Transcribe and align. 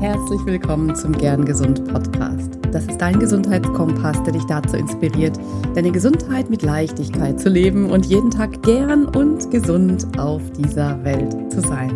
Herzlich 0.00 0.46
willkommen 0.46 0.94
zum 0.94 1.10
Gern 1.10 1.44
Gesund 1.44 1.84
Podcast. 1.92 2.56
Das 2.70 2.86
ist 2.86 3.00
dein 3.00 3.18
Gesundheitskompass, 3.18 4.22
der 4.22 4.34
dich 4.34 4.44
dazu 4.44 4.76
inspiriert, 4.76 5.36
deine 5.74 5.90
Gesundheit 5.90 6.48
mit 6.48 6.62
Leichtigkeit 6.62 7.40
zu 7.40 7.48
leben 7.48 7.90
und 7.90 8.06
jeden 8.06 8.30
Tag 8.30 8.62
gern 8.62 9.06
und 9.06 9.50
gesund 9.50 10.06
auf 10.16 10.40
dieser 10.52 11.02
Welt 11.02 11.34
zu 11.50 11.60
sein. 11.62 11.90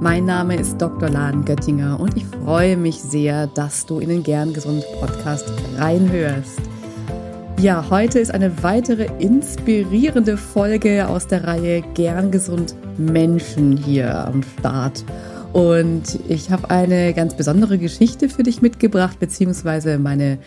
Mein 0.00 0.24
Name 0.24 0.54
ist 0.54 0.80
Dr. 0.80 1.08
Lahn 1.08 1.44
Göttinger 1.44 1.98
und 1.98 2.16
ich 2.16 2.24
freue 2.24 2.76
mich 2.76 3.02
sehr, 3.02 3.48
dass 3.48 3.86
du 3.86 3.98
in 3.98 4.10
den 4.10 4.22
Gern 4.22 4.52
Gesund 4.52 4.84
Podcast 5.00 5.52
reinhörst. 5.78 6.60
Ja, 7.58 7.84
heute 7.90 8.20
ist 8.20 8.32
eine 8.32 8.62
weitere 8.62 9.08
inspirierende 9.18 10.36
Folge 10.36 11.08
aus 11.08 11.26
der 11.26 11.42
Reihe 11.42 11.82
Gern 11.94 12.30
Gesund 12.30 12.76
Menschen 12.98 13.76
hier 13.76 14.26
am 14.28 14.44
Start. 14.44 15.04
Und 15.52 16.18
ich 16.28 16.50
habe 16.50 16.70
eine 16.70 17.12
ganz 17.12 17.34
besondere 17.34 17.76
Geschichte 17.76 18.28
für 18.30 18.42
dich 18.42 18.62
mitgebracht, 18.62 19.20
beziehungsweise 19.20 19.98
meine 19.98 20.38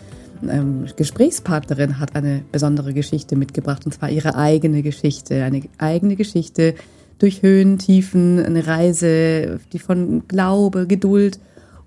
ähm, 0.48 0.86
Gesprächspartnerin 0.96 2.00
hat 2.00 2.16
eine 2.16 2.42
besondere 2.50 2.92
Geschichte 2.92 3.36
mitgebracht, 3.36 3.86
und 3.86 3.92
zwar 3.92 4.10
ihre 4.10 4.34
eigene 4.34 4.82
Geschichte. 4.82 5.44
Eine 5.44 5.62
eigene 5.78 6.16
Geschichte 6.16 6.74
durch 7.18 7.42
Höhen, 7.42 7.78
Tiefen, 7.78 8.44
eine 8.44 8.66
Reise, 8.66 9.60
die 9.72 9.78
von 9.78 10.26
Glaube, 10.26 10.86
Geduld 10.86 11.38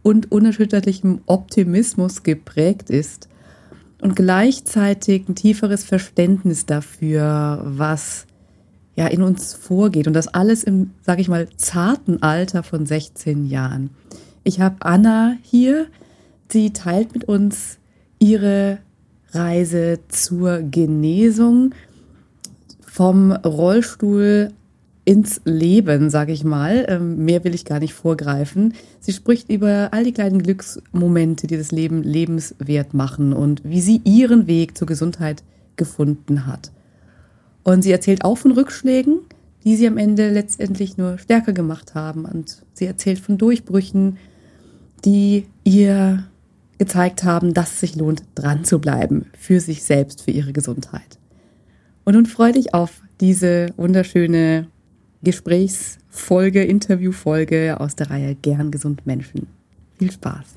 und 0.01 0.31
unerschütterlichem 0.31 1.21
Optimismus 1.25 2.23
geprägt 2.23 2.89
ist 2.89 3.27
und 4.01 4.15
gleichzeitig 4.15 5.27
ein 5.27 5.35
tieferes 5.35 5.83
Verständnis 5.83 6.65
dafür, 6.65 7.61
was 7.65 8.25
ja 8.99 9.07
in 9.07 9.21
uns 9.21 9.53
vorgeht 9.53 10.07
und 10.07 10.13
das 10.13 10.27
alles 10.27 10.65
im, 10.65 10.91
sage 11.01 11.21
ich 11.21 11.29
mal, 11.29 11.47
zarten 11.55 12.21
Alter 12.21 12.63
von 12.63 12.85
16 12.85 13.45
Jahren. 13.45 13.91
Ich 14.43 14.59
habe 14.59 14.75
Anna 14.81 15.37
hier, 15.41 15.87
sie 16.51 16.73
teilt 16.73 17.13
mit 17.13 17.23
uns 17.23 17.77
ihre 18.19 18.79
Reise 19.31 19.99
zur 20.09 20.59
Genesung 20.63 21.73
vom 22.85 23.31
Rollstuhl 23.31 24.51
ins 25.05 25.39
Leben, 25.45 26.09
sage 26.09 26.33
ich 26.33 26.43
mal. 26.43 26.85
Ähm, 26.89 27.23
mehr 27.23 27.45
will 27.45 27.55
ich 27.55 27.63
gar 27.63 27.79
nicht 27.79 27.93
vorgreifen. 27.93 28.73
Sie 28.99 29.13
spricht 29.13 29.49
über 29.49 29.89
all 29.91 30.03
die 30.03 30.11
kleinen 30.11 30.43
Glücksmomente, 30.43 31.47
die 31.47 31.55
das 31.55 31.71
Leben 31.71 32.03
lebenswert 32.03 32.93
machen 32.93 33.31
und 33.31 33.61
wie 33.63 33.79
sie 33.79 34.01
ihren 34.03 34.45
Weg 34.47 34.77
zur 34.77 34.87
Gesundheit 34.87 35.41
gefunden 35.77 36.45
hat. 36.45 36.71
Und 37.63 37.83
sie 37.83 37.91
erzählt 37.91 38.23
auch 38.23 38.37
von 38.37 38.51
Rückschlägen, 38.51 39.19
die 39.63 39.75
sie 39.75 39.87
am 39.87 39.97
Ende 39.97 40.31
letztendlich 40.31 40.97
nur 40.97 41.17
stärker 41.17 41.53
gemacht 41.53 41.95
haben. 41.95 42.25
Und 42.25 42.63
sie 42.73 42.85
erzählt 42.85 43.19
von 43.19 43.37
Durchbrüchen, 43.37 44.17
die 45.05 45.45
ihr 45.63 46.25
gezeigt 46.77 47.23
haben, 47.23 47.53
dass 47.53 47.73
es 47.73 47.79
sich 47.81 47.95
lohnt, 47.95 48.23
dran 48.35 48.63
zu 48.63 48.79
bleiben 48.79 49.25
für 49.37 49.59
sich 49.59 49.83
selbst, 49.83 50.21
für 50.23 50.31
ihre 50.31 50.53
Gesundheit. 50.53 51.19
Und 52.05 52.13
nun 52.15 52.25
freue 52.25 52.53
dich 52.53 52.73
auf 52.73 53.01
diese 53.19 53.67
wunderschöne 53.75 54.67
Gesprächsfolge, 55.21 56.63
Interviewfolge 56.63 57.79
aus 57.79 57.95
der 57.95 58.09
Reihe 58.09 58.35
Gern 58.35 58.71
gesund 58.71 59.05
Menschen. 59.05 59.47
Viel 59.97 60.11
Spaß! 60.11 60.55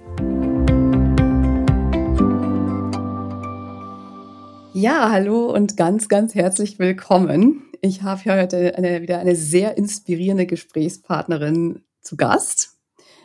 Ja, 4.75 5.11
hallo 5.11 5.53
und 5.53 5.77
ganz, 5.77 6.09
ganz 6.09 6.34
herzlich 6.34 6.78
willkommen. 6.78 7.65
Ich 7.83 8.03
habe 8.03 8.23
hier 8.23 8.37
heute 8.37 8.75
eine, 8.75 9.03
wieder 9.03 9.19
eine 9.19 9.37
sehr 9.37 9.77
inspirierende 9.77 10.47
Gesprächspartnerin 10.47 11.83
zu 12.01 12.17
Gast. 12.17 12.78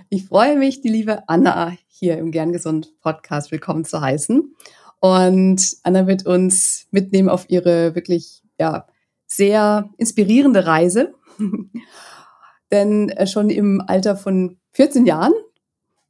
Ich 0.10 0.26
freue 0.26 0.58
mich, 0.58 0.82
die 0.82 0.90
liebe 0.90 1.24
Anna 1.30 1.72
hier 1.88 2.18
im 2.18 2.32
Gern 2.32 2.52
Gesund 2.52 3.00
Podcast 3.00 3.54
willkommen 3.54 3.86
zu 3.86 4.02
heißen. 4.02 4.56
Und 5.00 5.78
Anna 5.84 6.06
wird 6.06 6.26
uns 6.26 6.88
mitnehmen 6.92 7.30
auf 7.30 7.50
ihre 7.50 7.96
wirklich, 7.96 8.44
ja, 8.60 8.86
sehr 9.26 9.90
inspirierende 9.98 10.66
Reise. 10.66 11.14
Denn 12.72 13.08
äh, 13.08 13.26
schon 13.26 13.50
im 13.50 13.82
Alter 13.88 14.18
von 14.18 14.58
14 14.74 15.06
Jahren 15.06 15.34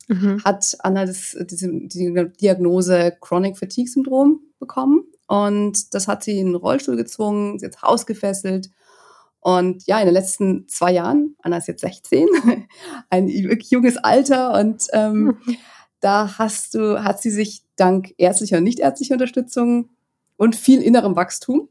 mhm. 0.08 0.44
hat 0.44 0.78
Anna 0.80 1.06
das, 1.06 1.38
diese, 1.47 1.70
die 1.72 2.31
Diagnose 2.42 3.16
Chronic 3.22 3.56
Fatigue 3.56 3.88
Syndrom 3.88 4.42
bekommen. 4.59 5.03
Und 5.28 5.94
das 5.94 6.08
hat 6.08 6.24
sie 6.24 6.40
in 6.40 6.48
den 6.48 6.56
Rollstuhl 6.56 6.96
gezwungen, 6.96 7.60
sie 7.60 7.66
hat 7.66 7.82
Haus 7.82 8.06
gefesselt. 8.06 8.70
Und 9.40 9.86
ja, 9.86 10.00
in 10.00 10.06
den 10.06 10.14
letzten 10.14 10.68
zwei 10.68 10.92
Jahren, 10.92 11.36
Anna 11.42 11.58
ist 11.58 11.68
jetzt 11.68 11.82
16, 11.82 12.28
ein 13.10 13.28
wirklich 13.28 13.70
junges 13.70 13.98
Alter. 13.98 14.60
Und 14.60 14.88
ähm, 14.94 15.38
da 16.00 16.38
hast 16.38 16.74
du, 16.74 17.04
hat 17.04 17.22
sie 17.22 17.32
sich 17.32 17.64
dank 17.76 18.14
ärztlicher 18.18 18.58
und 18.58 18.64
nicht 18.64 18.80
ärztlicher 18.80 19.14
Unterstützung 19.14 19.90
und 20.38 20.56
viel 20.56 20.82
innerem 20.82 21.16
Wachstum 21.16 21.70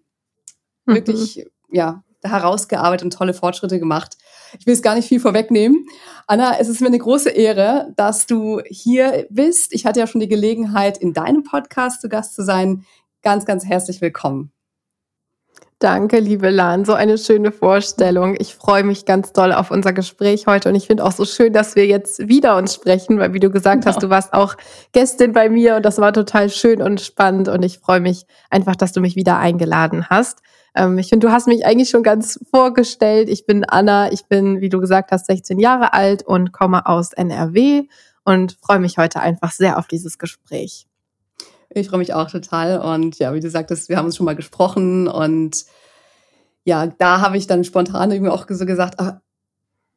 mhm. 0.86 0.94
wirklich, 0.94 1.46
ja, 1.70 2.02
herausgearbeitet 2.22 3.04
und 3.04 3.12
tolle 3.12 3.34
Fortschritte 3.34 3.78
gemacht. 3.78 4.16
Ich 4.58 4.66
will 4.66 4.74
es 4.74 4.82
gar 4.82 4.94
nicht 4.94 5.08
viel 5.08 5.20
vorwegnehmen. 5.20 5.86
Anna, 6.26 6.58
es 6.58 6.68
ist 6.68 6.80
mir 6.80 6.88
eine 6.88 6.98
große 6.98 7.30
Ehre, 7.30 7.92
dass 7.96 8.26
du 8.26 8.60
hier 8.66 9.26
bist. 9.30 9.72
Ich 9.72 9.86
hatte 9.86 10.00
ja 10.00 10.06
schon 10.06 10.20
die 10.20 10.28
Gelegenheit, 10.28 10.98
in 10.98 11.12
deinem 11.12 11.42
Podcast 11.44 12.00
zu 12.00 12.08
Gast 12.08 12.34
zu 12.34 12.42
sein 12.44 12.84
ganz, 13.22 13.44
ganz 13.44 13.64
herzlich 13.64 14.00
willkommen. 14.00 14.52
Danke, 15.78 16.20
liebe 16.20 16.48
Lan. 16.48 16.86
So 16.86 16.94
eine 16.94 17.18
schöne 17.18 17.52
Vorstellung. 17.52 18.34
Ich 18.38 18.54
freue 18.54 18.82
mich 18.82 19.04
ganz 19.04 19.34
doll 19.34 19.52
auf 19.52 19.70
unser 19.70 19.92
Gespräch 19.92 20.46
heute 20.46 20.70
und 20.70 20.74
ich 20.74 20.86
finde 20.86 21.04
auch 21.04 21.12
so 21.12 21.26
schön, 21.26 21.52
dass 21.52 21.76
wir 21.76 21.86
jetzt 21.86 22.28
wieder 22.28 22.56
uns 22.56 22.74
sprechen, 22.74 23.18
weil 23.18 23.34
wie 23.34 23.40
du 23.40 23.50
gesagt 23.50 23.82
genau. 23.82 23.94
hast, 23.94 24.02
du 24.02 24.08
warst 24.08 24.32
auch 24.32 24.54
Gästin 24.92 25.34
bei 25.34 25.50
mir 25.50 25.76
und 25.76 25.84
das 25.84 25.98
war 25.98 26.14
total 26.14 26.48
schön 26.48 26.80
und 26.80 27.02
spannend 27.02 27.48
und 27.48 27.62
ich 27.62 27.78
freue 27.78 28.00
mich 28.00 28.24
einfach, 28.48 28.74
dass 28.74 28.92
du 28.92 29.02
mich 29.02 29.16
wieder 29.16 29.36
eingeladen 29.36 30.08
hast. 30.08 30.40
Ähm, 30.74 30.96
ich 30.96 31.10
finde, 31.10 31.26
du 31.26 31.32
hast 31.32 31.46
mich 31.46 31.66
eigentlich 31.66 31.90
schon 31.90 32.02
ganz 32.02 32.40
vorgestellt. 32.50 33.28
Ich 33.28 33.44
bin 33.44 33.64
Anna, 33.64 34.10
ich 34.10 34.24
bin, 34.24 34.62
wie 34.62 34.70
du 34.70 34.80
gesagt 34.80 35.10
hast, 35.12 35.26
16 35.26 35.58
Jahre 35.58 35.92
alt 35.92 36.22
und 36.22 36.52
komme 36.52 36.86
aus 36.86 37.12
NRW 37.12 37.82
und 38.24 38.56
freue 38.62 38.78
mich 38.78 38.96
heute 38.96 39.20
einfach 39.20 39.52
sehr 39.52 39.78
auf 39.78 39.88
dieses 39.88 40.16
Gespräch. 40.16 40.86
Ich 41.70 41.88
freue 41.88 41.98
mich 41.98 42.14
auch 42.14 42.30
total. 42.30 42.80
Und 42.80 43.18
ja, 43.18 43.34
wie 43.34 43.40
du 43.40 43.50
sagtest, 43.50 43.88
wir 43.88 43.96
haben 43.96 44.06
uns 44.06 44.16
schon 44.16 44.26
mal 44.26 44.36
gesprochen 44.36 45.08
und 45.08 45.64
ja, 46.64 46.86
da 46.86 47.20
habe 47.20 47.36
ich 47.36 47.46
dann 47.46 47.64
spontan 47.64 48.10
irgendwie 48.10 48.30
auch 48.30 48.46
so 48.48 48.66
gesagt, 48.66 48.94
ach, 48.98 49.14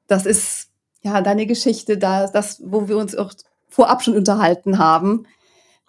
das 0.07 0.25
ist 0.25 0.67
ja 1.01 1.21
deine 1.21 1.47
Geschichte, 1.47 1.97
da, 1.97 2.27
das, 2.27 2.61
wo 2.63 2.87
wir 2.87 2.97
uns 2.97 3.15
auch 3.15 3.33
vorab 3.69 4.03
schon 4.03 4.15
unterhalten 4.15 4.77
haben. 4.77 5.25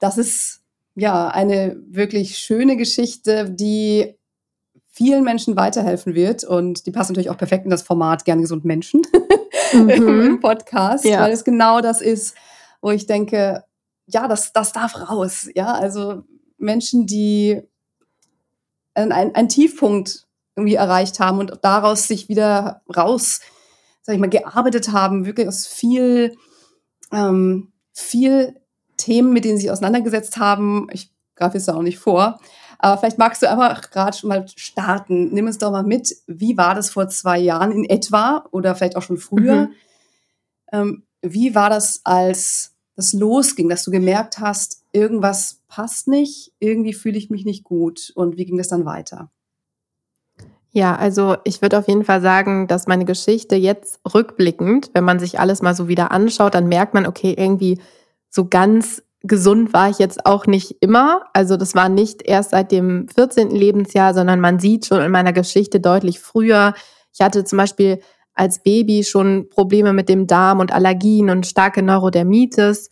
Das 0.00 0.16
ist 0.16 0.62
ja 0.94 1.28
eine 1.28 1.76
wirklich 1.88 2.38
schöne 2.38 2.76
Geschichte, 2.76 3.50
die 3.50 4.14
vielen 4.88 5.24
Menschen 5.24 5.56
weiterhelfen 5.56 6.14
wird. 6.14 6.44
Und 6.44 6.86
die 6.86 6.90
passt 6.90 7.10
natürlich 7.10 7.30
auch 7.30 7.38
perfekt 7.38 7.64
in 7.64 7.70
das 7.70 7.82
Format 7.82 8.24
Gerne 8.24 8.42
gesund 8.42 8.64
Menschen 8.64 9.02
mhm. 9.72 9.88
im 9.88 10.40
Podcast, 10.40 11.04
ja. 11.04 11.20
weil 11.20 11.32
es 11.32 11.44
genau 11.44 11.80
das 11.80 12.00
ist, 12.00 12.34
wo 12.80 12.90
ich 12.90 13.06
denke, 13.06 13.64
ja, 14.12 14.28
das, 14.28 14.52
das 14.52 14.72
darf 14.72 15.08
raus. 15.08 15.48
Ja, 15.54 15.72
also 15.72 16.24
Menschen, 16.58 17.06
die 17.06 17.62
einen, 18.94 19.12
einen 19.12 19.48
Tiefpunkt 19.48 20.26
irgendwie 20.56 20.74
erreicht 20.74 21.20
haben 21.20 21.38
und 21.38 21.58
daraus 21.62 22.06
sich 22.06 22.28
wieder 22.28 22.82
raus, 22.94 23.40
sag 24.02 24.14
ich 24.14 24.20
mal, 24.20 24.28
gearbeitet 24.28 24.92
haben, 24.92 25.26
wirklich 25.26 25.48
aus 25.48 25.66
viel, 25.66 26.36
ähm, 27.12 27.72
viel 27.92 28.60
Themen, 28.96 29.32
mit 29.32 29.44
denen 29.44 29.56
sie 29.56 29.62
sich 29.62 29.70
auseinandergesetzt 29.70 30.36
haben. 30.36 30.88
Ich 30.92 31.12
greife 31.34 31.56
jetzt 31.56 31.68
da 31.68 31.74
auch 31.74 31.82
nicht 31.82 31.98
vor. 31.98 32.38
Aber 32.78 32.98
vielleicht 32.98 33.18
magst 33.18 33.42
du 33.42 33.50
einfach 33.50 33.90
gerade 33.90 34.16
schon 34.16 34.28
mal 34.28 34.46
starten. 34.56 35.32
Nimm 35.32 35.46
uns 35.46 35.58
doch 35.58 35.70
mal 35.70 35.82
mit. 35.82 36.14
Wie 36.26 36.56
war 36.56 36.74
das 36.74 36.90
vor 36.90 37.08
zwei 37.08 37.38
Jahren 37.38 37.72
in 37.72 37.84
etwa 37.84 38.46
oder 38.50 38.74
vielleicht 38.74 38.96
auch 38.96 39.02
schon 39.02 39.18
früher? 39.18 39.66
Mhm. 39.66 39.74
Ähm, 40.72 41.02
wie 41.22 41.54
war 41.54 41.68
das, 41.68 42.00
als 42.04 42.74
das 43.00 43.12
losging, 43.12 43.68
dass 43.68 43.84
du 43.84 43.90
gemerkt 43.90 44.38
hast, 44.38 44.84
irgendwas 44.92 45.60
passt 45.68 46.06
nicht, 46.08 46.52
irgendwie 46.58 46.92
fühle 46.92 47.18
ich 47.18 47.30
mich 47.30 47.44
nicht 47.44 47.64
gut. 47.64 48.12
Und 48.14 48.36
wie 48.36 48.44
ging 48.44 48.58
das 48.58 48.68
dann 48.68 48.84
weiter? 48.84 49.30
Ja, 50.72 50.94
also 50.94 51.36
ich 51.44 51.62
würde 51.62 51.78
auf 51.78 51.88
jeden 51.88 52.04
Fall 52.04 52.20
sagen, 52.20 52.68
dass 52.68 52.86
meine 52.86 53.04
Geschichte 53.04 53.56
jetzt 53.56 54.00
rückblickend, 54.14 54.90
wenn 54.94 55.04
man 55.04 55.18
sich 55.18 55.40
alles 55.40 55.62
mal 55.62 55.74
so 55.74 55.88
wieder 55.88 56.12
anschaut, 56.12 56.54
dann 56.54 56.68
merkt 56.68 56.94
man, 56.94 57.06
okay, 57.06 57.34
irgendwie 57.36 57.80
so 58.28 58.46
ganz 58.46 59.02
gesund 59.22 59.72
war 59.72 59.90
ich 59.90 59.98
jetzt 59.98 60.26
auch 60.26 60.46
nicht 60.46 60.76
immer. 60.80 61.22
Also 61.32 61.56
das 61.56 61.74
war 61.74 61.88
nicht 61.88 62.22
erst 62.22 62.50
seit 62.50 62.70
dem 62.70 63.08
14. 63.08 63.50
Lebensjahr, 63.50 64.14
sondern 64.14 64.40
man 64.40 64.60
sieht 64.60 64.86
schon 64.86 65.00
in 65.00 65.10
meiner 65.10 65.32
Geschichte 65.32 65.80
deutlich 65.80 66.20
früher. 66.20 66.74
Ich 67.12 67.20
hatte 67.20 67.44
zum 67.44 67.56
Beispiel 67.56 68.00
als 68.40 68.62
Baby 68.62 69.04
schon 69.04 69.50
Probleme 69.50 69.92
mit 69.92 70.08
dem 70.08 70.26
Darm 70.26 70.60
und 70.60 70.72
Allergien 70.72 71.28
und 71.28 71.46
starke 71.46 71.82
Neurodermitis. 71.82 72.88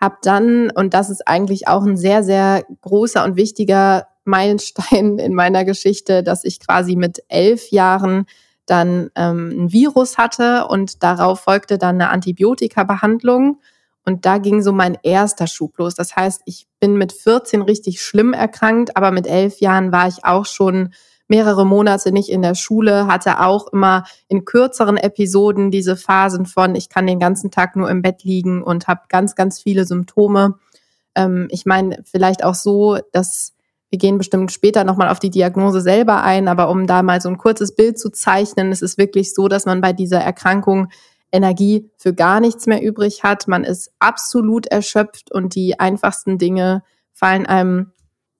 Hab 0.00 0.22
dann, 0.22 0.70
und 0.70 0.94
das 0.94 1.10
ist 1.10 1.26
eigentlich 1.26 1.66
auch 1.66 1.82
ein 1.82 1.96
sehr, 1.96 2.22
sehr 2.22 2.64
großer 2.82 3.24
und 3.24 3.34
wichtiger 3.34 4.06
Meilenstein 4.22 5.18
in 5.18 5.34
meiner 5.34 5.64
Geschichte, 5.64 6.22
dass 6.22 6.44
ich 6.44 6.60
quasi 6.60 6.94
mit 6.94 7.24
elf 7.26 7.72
Jahren 7.72 8.26
dann 8.66 9.10
ähm, 9.16 9.64
ein 9.64 9.72
Virus 9.72 10.18
hatte 10.18 10.68
und 10.68 11.02
darauf 11.02 11.40
folgte 11.40 11.78
dann 11.78 11.96
eine 11.96 12.10
Antibiotika-Behandlung. 12.10 13.58
Und 14.04 14.24
da 14.24 14.38
ging 14.38 14.62
so 14.62 14.70
mein 14.70 14.96
erster 15.02 15.48
Schub 15.48 15.78
los. 15.78 15.96
Das 15.96 16.14
heißt, 16.14 16.42
ich 16.44 16.68
bin 16.78 16.96
mit 16.96 17.12
14 17.12 17.62
richtig 17.62 18.02
schlimm 18.02 18.34
erkrankt, 18.34 18.96
aber 18.96 19.10
mit 19.10 19.26
elf 19.26 19.58
Jahren 19.58 19.90
war 19.90 20.06
ich 20.06 20.24
auch 20.24 20.46
schon 20.46 20.90
mehrere 21.32 21.64
Monate 21.64 22.12
nicht 22.12 22.28
in 22.28 22.42
der 22.42 22.54
Schule, 22.54 23.06
hatte 23.06 23.40
auch 23.40 23.68
immer 23.68 24.04
in 24.28 24.44
kürzeren 24.44 24.98
Episoden 24.98 25.70
diese 25.70 25.96
Phasen 25.96 26.44
von, 26.44 26.74
ich 26.74 26.90
kann 26.90 27.06
den 27.06 27.18
ganzen 27.18 27.50
Tag 27.50 27.74
nur 27.74 27.88
im 27.88 28.02
Bett 28.02 28.22
liegen 28.22 28.62
und 28.62 28.86
habe 28.86 29.00
ganz, 29.08 29.34
ganz 29.34 29.58
viele 29.58 29.86
Symptome. 29.86 30.58
Ähm, 31.14 31.48
ich 31.50 31.64
meine, 31.64 32.02
vielleicht 32.04 32.44
auch 32.44 32.54
so, 32.54 32.98
dass 33.12 33.54
wir 33.88 33.98
gehen 33.98 34.18
bestimmt 34.18 34.52
später 34.52 34.84
nochmal 34.84 35.08
auf 35.08 35.20
die 35.20 35.30
Diagnose 35.30 35.80
selber 35.80 36.22
ein, 36.22 36.48
aber 36.48 36.68
um 36.68 36.86
da 36.86 37.02
mal 37.02 37.22
so 37.22 37.30
ein 37.30 37.38
kurzes 37.38 37.74
Bild 37.74 37.98
zu 37.98 38.10
zeichnen, 38.10 38.70
es 38.70 38.82
ist 38.82 38.98
wirklich 38.98 39.32
so, 39.32 39.48
dass 39.48 39.64
man 39.64 39.80
bei 39.80 39.94
dieser 39.94 40.20
Erkrankung 40.20 40.88
Energie 41.32 41.90
für 41.96 42.12
gar 42.12 42.40
nichts 42.40 42.66
mehr 42.66 42.82
übrig 42.82 43.22
hat. 43.22 43.48
Man 43.48 43.64
ist 43.64 43.90
absolut 44.00 44.66
erschöpft 44.66 45.32
und 45.32 45.54
die 45.54 45.80
einfachsten 45.80 46.36
Dinge 46.36 46.82
fallen 47.14 47.46
einem 47.46 47.92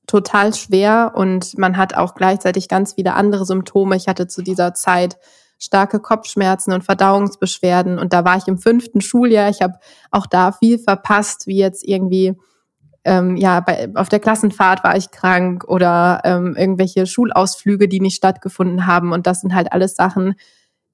total 0.07 0.55
schwer 0.55 1.13
und 1.15 1.57
man 1.59 1.77
hat 1.77 1.95
auch 1.95 2.15
gleichzeitig 2.15 2.69
ganz 2.69 2.95
viele 2.95 3.15
andere 3.15 3.45
Symptome. 3.45 3.97
Ich 3.97 4.09
hatte 4.09 4.27
zu 4.27 4.43
dieser 4.43 4.75
Zeit 4.75 5.19
starke 5.59 6.01
Kopfschmerzen 6.01 6.73
und 6.73 6.83
Verdauungsbeschwerden 6.83 7.99
und 7.99 8.13
da 8.13 8.25
war 8.25 8.37
ich 8.37 8.49
im 8.49 8.59
fünften 8.59 9.01
Schuljahr. 9.01 9.49
Ich 9.49 9.63
habe 9.63 9.75
auch 10.11 10.27
da 10.27 10.53
viel 10.53 10.79
verpasst, 10.79 11.47
wie 11.47 11.59
jetzt 11.59 11.87
irgendwie 11.87 12.35
ähm, 13.05 13.37
ja 13.37 13.61
bei, 13.61 13.89
auf 13.95 14.09
der 14.09 14.21
Klassenfahrt 14.21 14.83
war 14.83 14.97
ich 14.97 15.11
krank 15.13 15.65
oder 15.65 16.21
ähm, 16.25 16.57
irgendwelche 16.57 17.07
Schulausflüge, 17.07 17.89
die 17.89 18.01
nicht 18.01 18.17
stattgefunden 18.17 18.87
haben 18.87 19.13
und 19.13 19.27
das 19.27 19.41
sind 19.41 19.55
halt 19.55 19.73
alles 19.73 19.95
Sachen, 19.95 20.35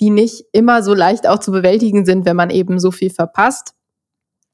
die 0.00 0.10
nicht 0.10 0.44
immer 0.52 0.82
so 0.82 0.94
leicht 0.94 1.26
auch 1.26 1.38
zu 1.38 1.50
bewältigen 1.50 2.04
sind, 2.04 2.26
wenn 2.26 2.36
man 2.36 2.50
eben 2.50 2.78
so 2.78 2.90
viel 2.90 3.10
verpasst. 3.10 3.74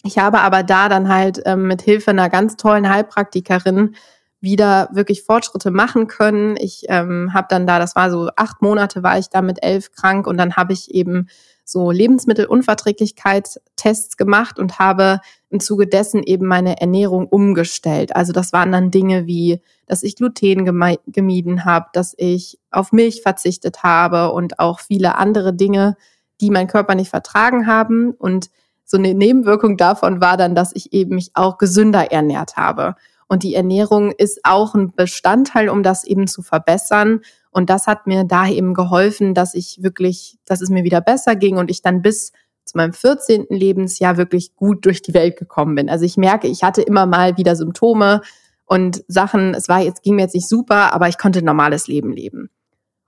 Ich 0.04 0.18
habe 0.18 0.40
aber 0.40 0.62
da 0.62 0.88
dann 0.88 1.08
halt 1.08 1.42
ähm, 1.44 1.66
mit 1.66 1.82
Hilfe 1.82 2.10
einer 2.10 2.28
ganz 2.28 2.56
tollen 2.56 2.88
Heilpraktikerin 2.88 3.96
wieder 4.44 4.88
wirklich 4.93 5.25
Fortschritte 5.25 5.73
machen 5.73 6.06
können. 6.06 6.56
Ich 6.56 6.85
ähm, 6.88 7.35
habe 7.35 7.49
dann 7.50 7.67
da, 7.67 7.81
das 7.81 7.96
war 7.96 8.12
so 8.12 8.31
acht 8.37 8.62
Monate, 8.62 9.02
war 9.02 9.19
ich 9.19 9.31
da 9.31 9.43
mit 9.43 9.61
elf 9.62 9.91
krank 9.91 10.29
und 10.29 10.37
dann 10.37 10.55
habe 10.55 10.73
ich 10.73 10.94
eben 10.94 11.26
so 11.64 11.91
Lebensmittelunverträglichkeitstests 11.91 14.17
gemacht 14.17 14.58
und 14.58 14.79
habe 14.79 15.20
im 15.49 15.61
Zuge 15.61 15.87
dessen 15.87 16.23
eben 16.23 16.46
meine 16.46 16.81
Ernährung 16.81 17.26
umgestellt. 17.26 18.14
Also 18.14 18.32
das 18.32 18.52
waren 18.52 18.70
dann 18.70 18.91
Dinge 18.91 19.26
wie, 19.26 19.61
dass 19.87 20.02
ich 20.02 20.17
Gluten 20.17 20.67
gemieden 21.06 21.64
habe, 21.64 21.87
dass 21.93 22.14
ich 22.19 22.58
auf 22.70 22.93
Milch 22.93 23.23
verzichtet 23.23 23.82
habe 23.82 24.32
und 24.32 24.58
auch 24.58 24.81
viele 24.81 25.17
andere 25.17 25.55
Dinge, 25.55 25.97
die 26.40 26.50
mein 26.50 26.69
Körper 26.69 26.94
nicht 26.94 27.11
vertragen 27.11 27.67
haben. 27.67 28.11
Und 28.11 28.50
so 28.85 28.99
eine 28.99 29.14
Nebenwirkung 29.14 29.79
davon 29.79 30.20
war 30.20 30.37
dann, 30.37 30.55
dass 30.55 30.73
ich 30.75 30.93
eben 30.93 31.14
mich 31.14 31.31
auch 31.32 31.56
gesünder 31.56 32.12
ernährt 32.12 32.56
habe. 32.56 32.97
Und 33.29 33.43
die 33.43 33.55
Ernährung 33.55 34.12
ist 34.12 34.41
auch 34.44 34.75
ein 34.75 34.93
Bestandteil, 34.94 35.69
um 35.69 35.82
das 35.82 36.05
eben 36.05 36.26
zu 36.26 36.43
verbessern. 36.43 37.21
Und 37.50 37.71
das 37.71 37.87
hat 37.87 38.06
mir 38.06 38.25
da 38.25 38.49
eben 38.49 38.75
geholfen, 38.75 39.35
dass 39.35 39.55
ich 39.55 39.82
wirklich, 39.82 40.38
dass 40.44 40.61
es 40.61 40.71
mir 40.71 40.85
wieder 40.85 41.00
besser 41.00 41.37
ging 41.37 41.56
und 41.56 41.71
ich 41.71 41.82
dann 41.82 42.03
bis 42.03 42.32
zu 42.65 42.76
meinem 42.76 42.93
14. 42.93 43.47
Lebensjahr 43.50 44.17
wirklich 44.17 44.56
gut 44.56 44.85
durch 44.87 45.03
die 45.03 45.15
Welt 45.15 45.37
gekommen 45.37 45.75
bin. 45.75 45.91
Also 45.91 46.05
ich 46.05 46.17
merke, 46.17 46.49
ich 46.49 46.62
hatte 46.62 46.82
immer 46.82 47.06
mal 47.06 47.37
wieder 47.37 47.56
Symptome 47.56 48.23
und 48.65 49.05
Sachen, 49.09 49.55
es 49.55 49.69
war 49.69 49.81
jetzt, 49.81 50.03
ging 50.03 50.17
mir 50.17 50.23
jetzt 50.23 50.35
nicht 50.35 50.49
super, 50.49 50.93
aber 50.94 51.09
ich 51.09 51.19
konnte 51.19 51.41
ein 51.41 51.44
normales 51.44 51.87
Leben 51.87 52.12
leben. 52.12 52.50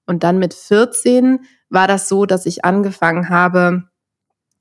Und 0.07 0.23
dann 0.23 0.39
mit 0.39 0.55
14 0.55 1.41
war 1.69 1.89
das 1.89 2.09
so, 2.09 2.27
dass 2.27 2.47
ich 2.47 2.65
angefangen 2.65 3.29
habe, 3.29 3.85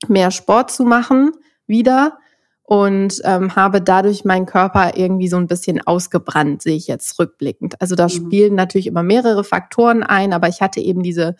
mehr 0.08 0.30
Sport 0.30 0.70
zu 0.70 0.84
machen 0.84 1.32
wieder 1.66 2.18
und 2.66 3.20
ähm, 3.22 3.54
habe 3.54 3.80
dadurch 3.80 4.24
meinen 4.24 4.44
Körper 4.44 4.96
irgendwie 4.96 5.28
so 5.28 5.36
ein 5.36 5.46
bisschen 5.46 5.86
ausgebrannt, 5.86 6.62
sehe 6.62 6.76
ich 6.76 6.88
jetzt 6.88 7.16
rückblickend. 7.16 7.80
Also 7.80 7.94
da 7.94 8.04
mhm. 8.04 8.10
spielen 8.10 8.54
natürlich 8.56 8.88
immer 8.88 9.04
mehrere 9.04 9.44
Faktoren 9.44 10.02
ein, 10.02 10.32
aber 10.32 10.48
ich 10.48 10.60
hatte 10.60 10.80
eben 10.80 11.04
diese 11.04 11.36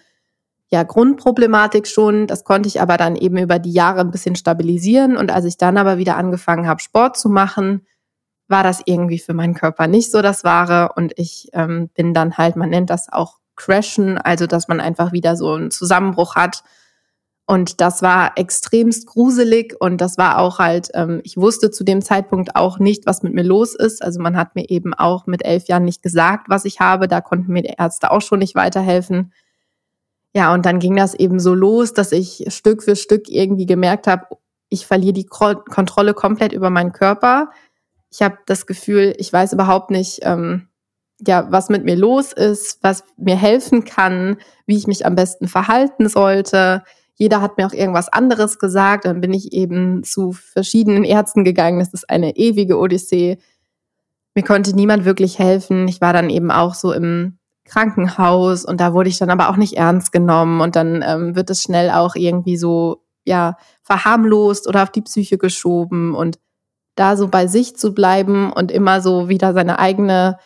ja, 0.68 0.84
Grundproblematik 0.84 1.88
schon. 1.88 2.28
Das 2.28 2.44
konnte 2.44 2.68
ich 2.68 2.80
aber 2.80 2.96
dann 2.96 3.16
eben 3.16 3.38
über 3.38 3.58
die 3.58 3.72
Jahre 3.72 4.00
ein 4.00 4.12
bisschen 4.12 4.36
stabilisieren. 4.36 5.16
Und 5.16 5.32
als 5.32 5.44
ich 5.44 5.56
dann 5.56 5.78
aber 5.78 5.98
wieder 5.98 6.16
angefangen 6.16 6.68
habe, 6.68 6.80
Sport 6.80 7.16
zu 7.16 7.28
machen, 7.28 7.84
war 8.46 8.62
das 8.62 8.82
irgendwie 8.84 9.18
für 9.18 9.34
meinen 9.34 9.54
Körper 9.54 9.88
nicht 9.88 10.12
so 10.12 10.22
das 10.22 10.44
Wahre. 10.44 10.92
Und 10.94 11.12
ich 11.16 11.48
ähm, 11.54 11.88
bin 11.94 12.14
dann 12.14 12.38
halt, 12.38 12.54
man 12.54 12.70
nennt 12.70 12.88
das 12.88 13.12
auch 13.12 13.38
Crashen, 13.56 14.16
also 14.16 14.46
dass 14.46 14.68
man 14.68 14.80
einfach 14.80 15.10
wieder 15.10 15.36
so 15.36 15.54
einen 15.54 15.72
Zusammenbruch 15.72 16.36
hat 16.36 16.62
und 17.48 17.80
das 17.80 18.02
war 18.02 18.32
extremst 18.36 19.06
gruselig 19.06 19.76
und 19.78 20.00
das 20.00 20.18
war 20.18 20.38
auch 20.38 20.58
halt, 20.58 20.90
ähm, 20.94 21.20
ich 21.22 21.36
wusste 21.36 21.70
zu 21.70 21.84
dem 21.84 22.02
Zeitpunkt 22.02 22.56
auch 22.56 22.80
nicht, 22.80 23.06
was 23.06 23.22
mit 23.22 23.34
mir 23.34 23.44
los 23.44 23.76
ist. 23.76 24.02
Also 24.02 24.20
man 24.20 24.36
hat 24.36 24.56
mir 24.56 24.68
eben 24.68 24.94
auch 24.94 25.26
mit 25.26 25.44
elf 25.44 25.68
Jahren 25.68 25.84
nicht 25.84 26.02
gesagt, 26.02 26.48
was 26.48 26.64
ich 26.64 26.80
habe. 26.80 27.06
Da 27.06 27.20
konnten 27.20 27.52
mir 27.52 27.62
die 27.62 27.74
Ärzte 27.78 28.10
auch 28.10 28.20
schon 28.20 28.40
nicht 28.40 28.56
weiterhelfen. 28.56 29.32
Ja, 30.34 30.52
und 30.52 30.66
dann 30.66 30.80
ging 30.80 30.96
das 30.96 31.14
eben 31.14 31.38
so 31.38 31.54
los, 31.54 31.94
dass 31.94 32.10
ich 32.10 32.46
Stück 32.48 32.82
für 32.82 32.96
Stück 32.96 33.28
irgendwie 33.28 33.66
gemerkt 33.66 34.08
habe, 34.08 34.26
ich 34.68 34.84
verliere 34.84 35.12
die 35.12 35.26
Kontrolle 35.26 36.14
komplett 36.14 36.52
über 36.52 36.70
meinen 36.70 36.92
Körper. 36.92 37.50
Ich 38.10 38.22
habe 38.22 38.38
das 38.46 38.66
Gefühl, 38.66 39.14
ich 39.18 39.32
weiß 39.32 39.52
überhaupt 39.52 39.92
nicht, 39.92 40.18
ähm, 40.22 40.66
ja, 41.24 41.46
was 41.52 41.68
mit 41.68 41.84
mir 41.84 41.96
los 41.96 42.32
ist, 42.32 42.82
was 42.82 43.04
mir 43.16 43.36
helfen 43.36 43.84
kann, 43.84 44.38
wie 44.66 44.76
ich 44.76 44.88
mich 44.88 45.06
am 45.06 45.14
besten 45.14 45.46
verhalten 45.46 46.08
sollte 46.08 46.82
jeder 47.16 47.40
hat 47.40 47.56
mir 47.56 47.66
auch 47.66 47.72
irgendwas 47.72 48.10
anderes 48.10 48.58
gesagt. 48.58 49.06
Dann 49.06 49.20
bin 49.20 49.32
ich 49.32 49.52
eben 49.52 50.04
zu 50.04 50.32
verschiedenen 50.32 51.02
Ärzten 51.02 51.44
gegangen. 51.44 51.78
Das 51.78 51.92
ist 51.92 52.08
eine 52.08 52.36
ewige 52.36 52.78
Odyssee. 52.78 53.38
Mir 54.34 54.44
konnte 54.44 54.74
niemand 54.74 55.06
wirklich 55.06 55.38
helfen. 55.38 55.88
Ich 55.88 56.00
war 56.02 56.12
dann 56.12 56.28
eben 56.28 56.50
auch 56.50 56.74
so 56.74 56.92
im 56.92 57.38
Krankenhaus 57.64 58.64
und 58.64 58.80
da 58.80 58.92
wurde 58.92 59.08
ich 59.08 59.18
dann 59.18 59.30
aber 59.30 59.48
auch 59.48 59.56
nicht 59.56 59.76
ernst 59.76 60.12
genommen 60.12 60.60
und 60.60 60.76
dann 60.76 61.02
ähm, 61.06 61.34
wird 61.34 61.50
es 61.50 61.62
schnell 61.62 61.90
auch 61.90 62.14
irgendwie 62.14 62.56
so 62.56 63.02
ja 63.24 63.56
verharmlost 63.82 64.68
oder 64.68 64.84
auf 64.84 64.90
die 64.90 65.02
Psyche 65.02 65.36
geschoben 65.36 66.14
und 66.14 66.38
da 66.94 67.16
so 67.16 67.28
bei 67.28 67.46
sich 67.46 67.76
zu 67.76 67.92
bleiben 67.92 68.52
und 68.52 68.70
immer 68.70 69.00
so 69.00 69.28
wieder 69.28 69.52
seine 69.52 69.78
eigene 69.78 70.38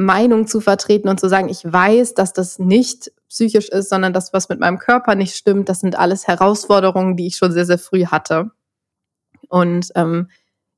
Meinung 0.00 0.46
zu 0.46 0.60
vertreten 0.60 1.08
und 1.08 1.20
zu 1.20 1.28
sagen, 1.28 1.48
ich 1.48 1.62
weiß, 1.64 2.14
dass 2.14 2.32
das 2.32 2.58
nicht 2.58 3.12
psychisch 3.28 3.68
ist, 3.68 3.90
sondern 3.90 4.12
das, 4.12 4.32
was 4.32 4.48
mit 4.48 4.58
meinem 4.58 4.78
Körper 4.78 5.14
nicht 5.14 5.36
stimmt, 5.36 5.68
das 5.68 5.80
sind 5.80 5.98
alles 5.98 6.26
Herausforderungen, 6.26 7.16
die 7.16 7.26
ich 7.26 7.36
schon 7.36 7.52
sehr, 7.52 7.66
sehr 7.66 7.78
früh 7.78 8.06
hatte. 8.06 8.50
Und 9.48 9.90
ähm, 9.94 10.28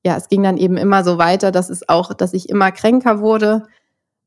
ja, 0.05 0.17
es 0.17 0.29
ging 0.29 0.43
dann 0.43 0.57
eben 0.57 0.77
immer 0.77 1.05
so 1.05 1.19
weiter, 1.19 1.53
dass 1.53 1.71
es 1.71 1.89
auch, 1.89 2.13
dass 2.15 2.35
ich 2.35 2.49
immer 2.49 2.73
kränker 2.73 3.21
wurde, 3.21 3.67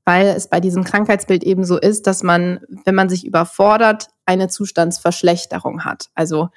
weil 0.06 0.28
es 0.28 0.48
bei 0.48 0.60
diesem 0.60 0.84
Krankheitsbild 0.84 1.44
eben 1.44 1.66
so 1.66 1.78
ist, 1.78 2.08
dass 2.08 2.24
man, 2.24 2.62
wenn 2.86 2.96
man 2.96 3.10
sich 3.10 3.26
überfordert, 3.26 4.08
eine 4.26 4.48
Zustandsverschlechterung 4.48 5.84
hat. 5.84 6.10
Also 6.16 6.50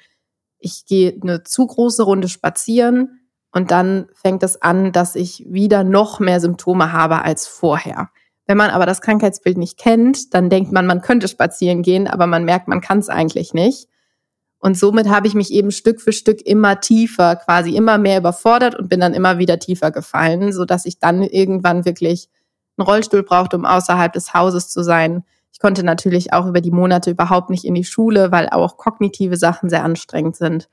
ich 0.59 0.85
gehe 0.85 1.17
eine 1.21 1.43
zu 1.43 1.67
große 1.67 2.03
Runde 2.03 2.29
spazieren 2.29 3.19
und 3.51 3.71
dann 3.71 4.07
fängt 4.13 4.43
es 4.43 4.61
an, 4.61 4.91
dass 4.91 5.15
ich 5.15 5.45
wieder 5.49 5.83
noch 5.83 6.19
mehr 6.19 6.39
Symptome 6.39 6.93
habe 6.93 7.23
als 7.23 7.47
vorher. 7.47 8.09
Wenn 8.49 8.57
man 8.57 8.71
aber 8.71 8.87
das 8.87 9.01
Krankheitsbild 9.01 9.59
nicht 9.59 9.77
kennt, 9.77 10.33
dann 10.33 10.49
denkt 10.49 10.71
man, 10.71 10.87
man 10.87 11.01
könnte 11.01 11.27
spazieren 11.27 11.83
gehen, 11.83 12.07
aber 12.07 12.25
man 12.25 12.45
merkt, 12.45 12.67
man 12.67 12.81
kann 12.81 12.97
es 12.97 13.07
eigentlich 13.07 13.53
nicht. 13.53 13.87
Und 14.57 14.75
somit 14.75 15.07
habe 15.07 15.27
ich 15.27 15.35
mich 15.35 15.53
eben 15.53 15.69
Stück 15.69 16.01
für 16.01 16.11
Stück 16.11 16.41
immer 16.41 16.79
tiefer, 16.79 17.35
quasi 17.35 17.75
immer 17.75 17.99
mehr 17.99 18.17
überfordert 18.17 18.73
und 18.73 18.89
bin 18.89 19.01
dann 19.01 19.13
immer 19.13 19.37
wieder 19.37 19.59
tiefer 19.59 19.91
gefallen, 19.91 20.51
so 20.51 20.65
dass 20.65 20.87
ich 20.87 20.97
dann 20.97 21.21
irgendwann 21.21 21.85
wirklich 21.85 22.27
einen 22.75 22.87
Rollstuhl 22.87 23.21
brauchte, 23.21 23.55
um 23.55 23.65
außerhalb 23.65 24.11
des 24.13 24.33
Hauses 24.33 24.69
zu 24.69 24.81
sein. 24.81 25.23
Ich 25.53 25.59
konnte 25.59 25.83
natürlich 25.83 26.33
auch 26.33 26.47
über 26.47 26.59
die 26.59 26.71
Monate 26.71 27.11
überhaupt 27.11 27.51
nicht 27.51 27.65
in 27.65 27.75
die 27.75 27.83
Schule, 27.83 28.31
weil 28.31 28.49
auch 28.49 28.77
kognitive 28.77 29.37
Sachen 29.37 29.69
sehr 29.69 29.83
anstrengend 29.83 30.37
sind. 30.37 30.69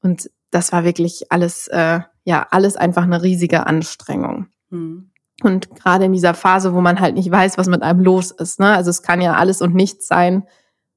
Und 0.00 0.30
das 0.50 0.72
war 0.72 0.84
wirklich 0.84 1.30
alles, 1.30 1.68
äh, 1.68 2.00
ja, 2.24 2.46
alles 2.50 2.76
einfach 2.76 3.02
eine 3.02 3.22
riesige 3.22 3.66
Anstrengung. 3.66 4.46
Mhm. 4.70 5.09
Und 5.42 5.74
gerade 5.74 6.04
in 6.04 6.12
dieser 6.12 6.34
Phase, 6.34 6.74
wo 6.74 6.80
man 6.80 7.00
halt 7.00 7.14
nicht 7.14 7.30
weiß, 7.30 7.58
was 7.58 7.68
mit 7.68 7.82
einem 7.82 8.00
los 8.00 8.30
ist. 8.30 8.60
Ne? 8.60 8.68
Also 8.68 8.90
es 8.90 9.02
kann 9.02 9.20
ja 9.20 9.34
alles 9.34 9.62
und 9.62 9.74
nichts 9.74 10.06
sein. 10.06 10.46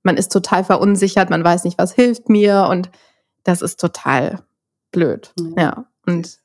Man 0.04 0.18
ist 0.18 0.32
total 0.32 0.64
verunsichert, 0.64 1.30
man 1.30 1.44
weiß 1.44 1.64
nicht, 1.64 1.78
was 1.78 1.94
hilft 1.94 2.30
mir 2.30 2.68
und 2.70 2.90
das 3.44 3.62
ist 3.62 3.80
total 3.80 4.40
blöd. 4.92 5.34
Ja. 5.56 5.64
ja. 5.64 5.86
Und 6.06 6.40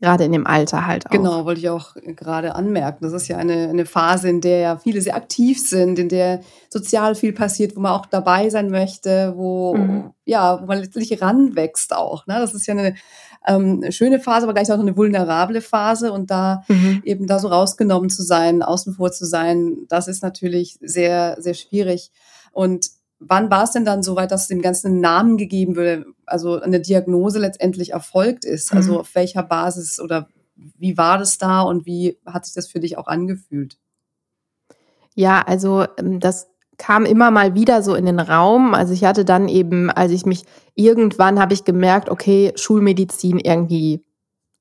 gerade 0.00 0.24
in 0.24 0.32
dem 0.32 0.46
Alter 0.46 0.86
halt 0.86 1.06
auch. 1.06 1.10
Genau, 1.10 1.44
wollte 1.44 1.60
ich 1.60 1.68
auch 1.68 1.94
gerade 1.94 2.54
anmerken. 2.54 3.04
Das 3.04 3.12
ist 3.12 3.28
ja 3.28 3.38
eine, 3.38 3.68
eine 3.68 3.86
Phase, 3.86 4.28
in 4.28 4.40
der 4.40 4.58
ja 4.58 4.76
viele 4.76 5.00
sehr 5.00 5.16
aktiv 5.16 5.60
sind, 5.60 5.98
in 5.98 6.08
der 6.08 6.40
sozial 6.68 7.14
viel 7.14 7.32
passiert, 7.32 7.76
wo 7.76 7.80
man 7.80 7.92
auch 7.92 8.06
dabei 8.06 8.50
sein 8.50 8.70
möchte, 8.70 9.34
wo, 9.36 9.74
mhm. 9.74 10.12
ja, 10.24 10.60
wo 10.60 10.66
man 10.66 10.78
letztlich 10.78 11.20
ranwächst 11.22 11.94
auch. 11.94 12.26
Ne? 12.26 12.34
Das 12.38 12.54
ist 12.54 12.66
ja 12.66 12.74
eine 12.74 12.94
ähm, 13.46 13.84
schöne 13.90 14.20
Phase, 14.20 14.44
aber 14.44 14.54
gleich 14.54 14.70
auch 14.70 14.78
eine 14.78 14.96
vulnerable 14.96 15.60
Phase 15.60 16.12
und 16.12 16.30
da 16.30 16.64
mhm. 16.68 17.02
eben 17.04 17.26
da 17.26 17.38
so 17.38 17.48
rausgenommen 17.48 18.10
zu 18.10 18.22
sein, 18.22 18.62
außen 18.62 18.94
vor 18.94 19.12
zu 19.12 19.24
sein, 19.24 19.86
das 19.88 20.08
ist 20.08 20.22
natürlich 20.22 20.78
sehr, 20.80 21.36
sehr 21.38 21.54
schwierig. 21.54 22.10
Und 22.52 22.90
wann 23.18 23.50
war 23.50 23.64
es 23.64 23.72
denn 23.72 23.84
dann 23.84 24.02
soweit, 24.02 24.30
dass 24.30 24.48
dem 24.48 24.62
Ganzen 24.62 24.88
einen 24.88 25.00
Namen 25.00 25.36
gegeben 25.36 25.76
würde, 25.76 26.06
also 26.26 26.60
eine 26.60 26.80
Diagnose 26.80 27.38
letztendlich 27.38 27.92
erfolgt 27.92 28.44
ist? 28.44 28.72
Also 28.72 28.94
mhm. 28.94 28.98
auf 28.98 29.14
welcher 29.14 29.42
Basis 29.42 30.00
oder 30.00 30.28
wie 30.56 30.96
war 30.96 31.18
das 31.18 31.38
da 31.38 31.62
und 31.62 31.86
wie 31.86 32.18
hat 32.24 32.46
sich 32.46 32.54
das 32.54 32.66
für 32.66 32.80
dich 32.80 32.98
auch 32.98 33.06
angefühlt? 33.06 33.78
Ja, 35.14 35.42
also 35.42 35.86
ähm, 35.98 36.20
das 36.20 36.48
kam 36.78 37.04
immer 37.04 37.30
mal 37.30 37.54
wieder 37.54 37.82
so 37.82 37.94
in 37.94 38.06
den 38.06 38.20
Raum. 38.20 38.74
Also 38.74 38.92
ich 38.92 39.04
hatte 39.04 39.24
dann 39.24 39.48
eben, 39.48 39.90
als 39.90 40.12
ich 40.12 40.26
mich 40.26 40.44
irgendwann 40.74 41.40
habe 41.40 41.54
ich 41.54 41.64
gemerkt, 41.64 42.08
okay, 42.08 42.52
Schulmedizin 42.56 43.38
irgendwie 43.38 44.04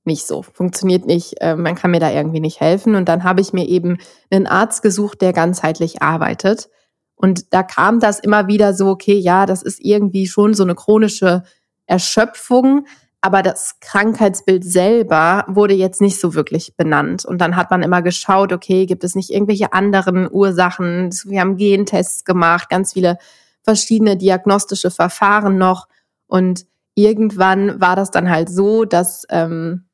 nicht 0.06 0.28
so, 0.28 0.44
funktioniert 0.44 1.06
nicht, 1.06 1.42
äh, 1.42 1.56
man 1.56 1.76
kann 1.76 1.92
mir 1.92 2.00
da 2.00 2.12
irgendwie 2.12 2.40
nicht 2.40 2.60
helfen. 2.60 2.96
Und 2.96 3.10
dann 3.10 3.24
habe 3.24 3.42
ich 3.42 3.54
mir 3.54 3.68
eben 3.68 3.98
einen 4.30 4.48
Arzt 4.48 4.82
gesucht, 4.82 5.22
der 5.22 5.34
ganzheitlich 5.34 6.02
arbeitet. 6.02 6.70
Und 7.16 7.54
da 7.54 7.64
kam 7.64 8.00
das 8.00 8.20
immer 8.20 8.48
wieder 8.48 8.74
so, 8.74 8.88
okay, 8.88 9.18
ja, 9.18 9.46
das 9.46 9.64
ist 9.64 9.80
irgendwie 9.84 10.28
schon 10.28 10.54
so 10.54 10.64
eine 10.64 10.76
chronische 10.76 11.44
Erschöpfung, 11.86 12.86
aber 13.26 13.42
das 13.42 13.80
Krankheitsbild 13.80 14.64
selber 14.64 15.46
wurde 15.48 15.74
jetzt 15.74 16.00
nicht 16.00 16.20
so 16.20 16.36
wirklich 16.36 16.78
benannt. 16.78 17.26
Und 17.26 17.40
dann 17.40 17.56
hat 17.56 17.72
man 17.72 17.82
immer 17.82 18.04
geschaut, 18.04 18.54
okay, 18.54 18.86
gibt 18.86 19.04
es 19.04 19.16
nicht 19.16 19.32
irgendwelche 19.32 19.74
anderen 19.74 20.30
Ursachen? 20.32 21.10
Wir 21.26 21.42
haben 21.42 21.58
Gentests 21.58 22.24
gemacht, 22.24 22.70
ganz 22.70 22.94
viele 22.94 23.18
verschiedene 23.64 24.16
diagnostische 24.16 24.92
Verfahren 24.92 25.58
noch. 25.58 25.88
Und 26.28 26.68
irgendwann 26.94 27.82
war 27.82 27.96
das 27.96 28.12
dann 28.12 28.30
halt 28.30 28.48
so, 28.48 28.86
dass 28.86 29.26
ähm, 29.32 29.86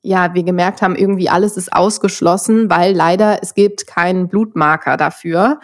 ja 0.00 0.32
wir 0.32 0.42
gemerkt 0.42 0.80
haben, 0.80 0.96
irgendwie 0.96 1.28
alles 1.28 1.58
ist 1.58 1.74
ausgeschlossen, 1.74 2.70
weil 2.70 2.96
leider 2.96 3.42
es 3.42 3.52
gibt 3.52 3.86
keinen 3.86 4.28
Blutmarker 4.28 4.96
dafür 4.96 5.60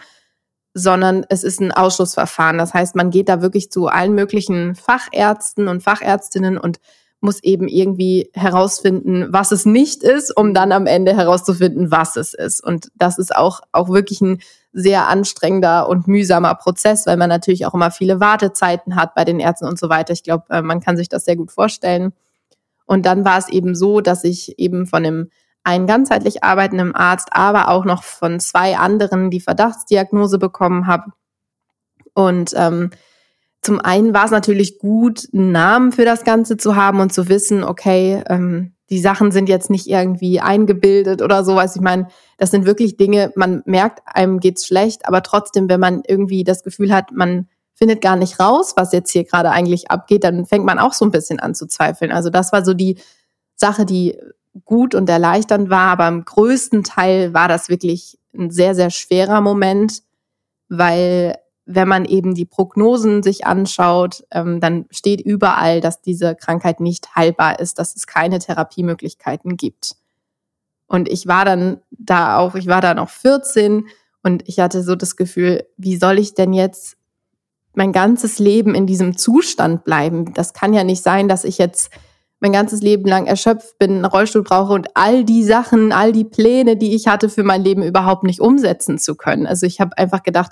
sondern 0.79 1.25
es 1.29 1.43
ist 1.43 1.59
ein 1.59 1.71
Ausschussverfahren. 1.71 2.59
Das 2.59 2.75
heißt, 2.75 2.95
man 2.95 3.09
geht 3.09 3.29
da 3.29 3.41
wirklich 3.41 3.71
zu 3.71 3.87
allen 3.87 4.13
möglichen 4.13 4.75
Fachärzten 4.75 5.67
und 5.67 5.81
Fachärztinnen 5.81 6.59
und 6.59 6.79
muss 7.19 7.41
eben 7.43 7.67
irgendwie 7.67 8.29
herausfinden, 8.33 9.27
was 9.29 9.51
es 9.51 9.65
nicht 9.65 10.03
ist, 10.03 10.35
um 10.35 10.53
dann 10.53 10.71
am 10.71 10.85
Ende 10.85 11.15
herauszufinden, 11.15 11.89
was 11.89 12.15
es 12.15 12.33
ist. 12.33 12.63
Und 12.63 12.91
das 12.95 13.17
ist 13.17 13.35
auch, 13.35 13.61
auch 13.71 13.89
wirklich 13.89 14.21
ein 14.21 14.39
sehr 14.71 15.07
anstrengender 15.07 15.89
und 15.89 16.07
mühsamer 16.07 16.53
Prozess, 16.55 17.07
weil 17.07 17.17
man 17.17 17.29
natürlich 17.29 17.65
auch 17.65 17.73
immer 17.73 17.89
viele 17.89 18.19
Wartezeiten 18.19 18.95
hat 18.95 19.15
bei 19.15 19.25
den 19.25 19.39
Ärzten 19.39 19.65
und 19.65 19.79
so 19.79 19.89
weiter. 19.89 20.13
Ich 20.13 20.23
glaube, 20.23 20.45
äh, 20.49 20.61
man 20.61 20.79
kann 20.79 20.97
sich 20.97 21.09
das 21.09 21.25
sehr 21.25 21.35
gut 21.35 21.51
vorstellen. 21.51 22.13
Und 22.85 23.05
dann 23.05 23.25
war 23.25 23.39
es 23.39 23.49
eben 23.49 23.73
so, 23.75 23.99
dass 24.01 24.23
ich 24.23 24.59
eben 24.59 24.85
von 24.85 25.03
dem 25.03 25.29
einen 25.63 25.87
ganzheitlich 25.87 26.43
arbeitenden 26.43 26.95
Arzt, 26.95 27.29
aber 27.31 27.69
auch 27.69 27.83
noch 27.83 28.03
von 28.03 28.39
zwei 28.39 28.77
anderen 28.77 29.31
die 29.31 29.41
Verdachtsdiagnose 29.41 30.37
bekommen 30.37 30.87
habe. 30.87 31.11
Und 32.13 32.53
ähm, 32.55 32.91
zum 33.61 33.79
einen 33.79 34.13
war 34.13 34.25
es 34.25 34.31
natürlich 34.31 34.79
gut, 34.79 35.27
einen 35.33 35.51
Namen 35.51 35.91
für 35.91 36.05
das 36.05 36.23
Ganze 36.23 36.57
zu 36.57 36.75
haben 36.75 36.99
und 36.99 37.13
zu 37.13 37.27
wissen, 37.27 37.63
okay, 37.63 38.23
ähm, 38.27 38.73
die 38.89 38.99
Sachen 38.99 39.31
sind 39.31 39.49
jetzt 39.49 39.69
nicht 39.69 39.87
irgendwie 39.87 40.39
eingebildet 40.39 41.21
oder 41.21 41.43
so. 41.43 41.57
Also 41.57 41.79
ich 41.79 41.83
meine, 41.83 42.07
das 42.37 42.51
sind 42.51 42.65
wirklich 42.65 42.95
Dinge, 42.95 43.31
man 43.35 43.61
merkt, 43.65 43.99
einem 44.05 44.39
geht's 44.39 44.65
schlecht, 44.65 45.05
aber 45.05 45.23
trotzdem, 45.23 45.67
wenn 45.69 45.79
man 45.79 46.03
irgendwie 46.07 46.43
das 46.43 46.63
Gefühl 46.63 46.93
hat, 46.93 47.11
man 47.11 47.47
findet 47.73 48.01
gar 48.01 48.15
nicht 48.15 48.39
raus, 48.39 48.73
was 48.75 48.93
jetzt 48.93 49.11
hier 49.11 49.25
gerade 49.25 49.51
eigentlich 49.51 49.91
abgeht, 49.91 50.23
dann 50.23 50.45
fängt 50.45 50.65
man 50.65 50.79
auch 50.79 50.93
so 50.93 51.05
ein 51.05 51.11
bisschen 51.11 51.39
an 51.39 51.53
zu 51.53 51.67
zweifeln. 51.67 52.11
Also 52.11 52.29
das 52.29 52.53
war 52.53 52.63
so 52.63 52.73
die 52.73 52.97
Sache, 53.55 53.85
die 53.85 54.17
gut 54.65 54.95
und 54.95 55.09
erleichternd 55.09 55.69
war, 55.69 55.91
aber 55.91 56.07
im 56.07 56.25
größten 56.25 56.83
Teil 56.83 57.33
war 57.33 57.47
das 57.47 57.69
wirklich 57.69 58.17
ein 58.33 58.49
sehr, 58.49 58.73
sehr 58.73 58.89
schwerer 58.89 59.41
Moment, 59.41 60.01
weil 60.69 61.37
wenn 61.67 61.87
man 61.87 62.05
eben 62.05 62.33
die 62.33 62.45
Prognosen 62.45 63.21
sich 63.21 63.45
anschaut, 63.45 64.25
ähm, 64.31 64.59
dann 64.59 64.85
steht 64.89 65.21
überall, 65.21 65.81
dass 65.81 66.01
diese 66.01 66.33
Krankheit 66.33 66.79
nicht 66.79 67.15
heilbar 67.15 67.59
ist, 67.59 67.77
dass 67.77 67.95
es 67.95 68.07
keine 68.07 68.39
Therapiemöglichkeiten 68.39 69.57
gibt. 69.57 69.97
Und 70.87 71.09
ich 71.09 71.27
war 71.27 71.43
dann 71.43 71.81
da 71.91 72.37
auch, 72.37 72.55
ich 72.55 72.67
war 72.67 72.79
da 72.79 72.93
noch 72.93 73.09
14 73.09 73.87
und 74.23 74.47
ich 74.47 74.59
hatte 74.59 74.81
so 74.81 74.95
das 74.95 75.17
Gefühl, 75.17 75.67
wie 75.75 75.97
soll 75.97 76.19
ich 76.19 76.33
denn 76.33 76.53
jetzt 76.53 76.95
mein 77.75 77.91
ganzes 77.91 78.39
Leben 78.39 78.73
in 78.73 78.87
diesem 78.87 79.17
Zustand 79.17 79.83
bleiben? 79.83 80.33
Das 80.33 80.53
kann 80.53 80.73
ja 80.73 80.85
nicht 80.85 81.03
sein, 81.03 81.27
dass 81.27 81.43
ich 81.43 81.57
jetzt 81.57 81.91
mein 82.39 82.53
ganzes 82.53 82.81
Leben 82.81 83.05
lang 83.05 83.25
erschöpft 83.25 83.77
bin, 83.77 83.95
einen 83.95 84.05
Rollstuhl 84.05 84.43
brauche 84.43 84.73
und 84.73 84.89
all 84.93 85.25
die 85.25 85.43
Sachen, 85.43 85.91
all 85.91 86.13
die 86.13 86.23
Pläne, 86.23 86.77
die 86.77 86.95
ich 86.95 87.07
hatte 87.07 87.29
für 87.29 87.43
mein 87.43 87.63
Leben 87.63 87.83
überhaupt 87.83 88.23
nicht 88.23 88.39
umsetzen 88.39 88.99
zu 88.99 89.15
können. 89.15 89.47
Also 89.47 89.65
ich 89.65 89.81
habe 89.81 89.97
einfach 89.97 90.23
gedacht, 90.23 90.51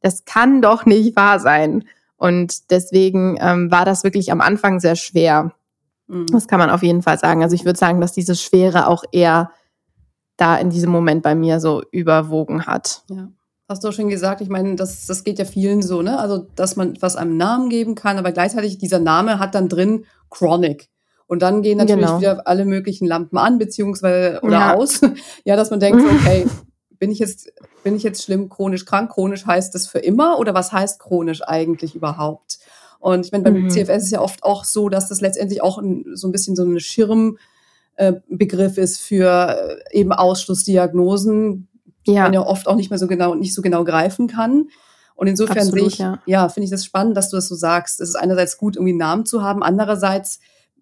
das 0.00 0.24
kann 0.24 0.62
doch 0.62 0.86
nicht 0.86 1.16
wahr 1.16 1.40
sein. 1.40 1.84
Und 2.16 2.70
deswegen 2.70 3.36
ähm, 3.40 3.70
war 3.70 3.84
das 3.84 4.04
wirklich 4.04 4.32
am 4.32 4.40
Anfang 4.40 4.80
sehr 4.80 4.96
schwer. 4.96 5.52
Mhm. 6.08 6.26
Das 6.26 6.48
kann 6.48 6.58
man 6.58 6.70
auf 6.70 6.82
jeden 6.82 7.02
Fall 7.02 7.18
sagen. 7.18 7.42
Also 7.42 7.54
ich 7.54 7.64
würde 7.64 7.78
sagen, 7.78 8.00
dass 8.00 8.12
dieses 8.12 8.42
Schwere 8.42 8.88
auch 8.88 9.04
eher 9.12 9.50
da 10.36 10.56
in 10.56 10.70
diesem 10.70 10.90
Moment 10.90 11.22
bei 11.22 11.34
mir 11.34 11.60
so 11.60 11.82
überwogen 11.90 12.66
hat. 12.66 13.02
Ja. 13.10 13.28
Hast 13.68 13.84
du 13.84 13.88
auch 13.88 13.92
schon 13.92 14.08
gesagt, 14.08 14.40
ich 14.40 14.48
meine, 14.48 14.76
das, 14.76 15.06
das 15.06 15.24
geht 15.24 15.38
ja 15.38 15.44
vielen 15.44 15.82
so, 15.82 16.00
ne? 16.00 16.18
Also, 16.18 16.38
dass 16.38 16.76
man 16.76 16.96
was 17.02 17.16
einem 17.16 17.36
Namen 17.36 17.68
geben 17.68 17.94
kann, 17.94 18.16
aber 18.16 18.32
gleichzeitig 18.32 18.78
dieser 18.78 18.98
Name 18.98 19.38
hat 19.38 19.54
dann 19.54 19.68
drin 19.68 20.06
Chronic. 20.30 20.88
Und 21.26 21.42
dann 21.42 21.60
gehen 21.60 21.76
natürlich 21.76 22.06
genau. 22.06 22.20
wieder 22.20 22.46
alle 22.48 22.64
möglichen 22.64 23.06
Lampen 23.06 23.36
an, 23.36 23.58
beziehungsweise 23.58 24.40
oder 24.42 24.58
ja. 24.58 24.74
aus. 24.74 25.02
ja, 25.44 25.54
dass 25.54 25.68
man 25.68 25.80
denkt, 25.80 26.02
okay, 26.10 26.46
bin 26.98 27.10
ich 27.10 27.18
jetzt, 27.18 27.52
bin 27.88 27.96
ich 27.96 28.02
jetzt 28.02 28.22
schlimm 28.22 28.50
chronisch 28.50 28.84
krank? 28.84 29.10
Chronisch 29.12 29.46
heißt 29.46 29.74
das 29.74 29.86
für 29.86 29.98
immer 29.98 30.38
oder 30.38 30.52
was 30.52 30.72
heißt 30.72 31.00
chronisch 31.00 31.40
eigentlich 31.42 31.94
überhaupt? 31.94 32.58
Und 32.98 33.24
ich 33.24 33.32
meine, 33.32 33.44
beim 33.44 33.62
mhm. 33.62 33.70
CFS 33.70 33.96
ist 33.96 34.04
es 34.04 34.10
ja 34.10 34.20
oft 34.20 34.42
auch 34.42 34.64
so, 34.64 34.90
dass 34.90 35.08
das 35.08 35.22
letztendlich 35.22 35.62
auch 35.62 35.78
ein, 35.78 36.04
so 36.12 36.28
ein 36.28 36.32
bisschen 36.32 36.54
so 36.54 36.64
ein 36.64 36.78
Schirmbegriff 36.80 38.76
äh, 38.76 38.82
ist 38.82 39.00
für 39.00 39.80
äh, 39.90 39.98
eben 39.98 40.12
Ausschlussdiagnosen, 40.12 41.68
die 42.06 42.12
ja. 42.12 42.24
man 42.24 42.34
ja 42.34 42.42
oft 42.42 42.68
auch 42.68 42.74
nicht 42.74 42.90
mehr 42.90 42.98
so 42.98 43.06
genau, 43.06 43.34
nicht 43.34 43.54
so 43.54 43.62
genau 43.62 43.84
greifen 43.84 44.26
kann. 44.26 44.68
Und 45.14 45.26
insofern 45.26 45.56
Absolut, 45.56 45.78
sehe 45.78 45.88
ich, 45.88 45.98
ja, 45.98 46.18
ja 46.26 46.50
finde 46.50 46.64
ich 46.64 46.70
das 46.70 46.84
spannend, 46.84 47.16
dass 47.16 47.30
du 47.30 47.36
das 47.36 47.48
so 47.48 47.54
sagst. 47.54 48.02
Es 48.02 48.10
ist 48.10 48.16
einerseits 48.16 48.58
gut, 48.58 48.76
irgendwie 48.76 48.90
einen 48.92 48.98
Namen 48.98 49.24
zu 49.24 49.42
haben, 49.42 49.62
andererseits 49.62 50.40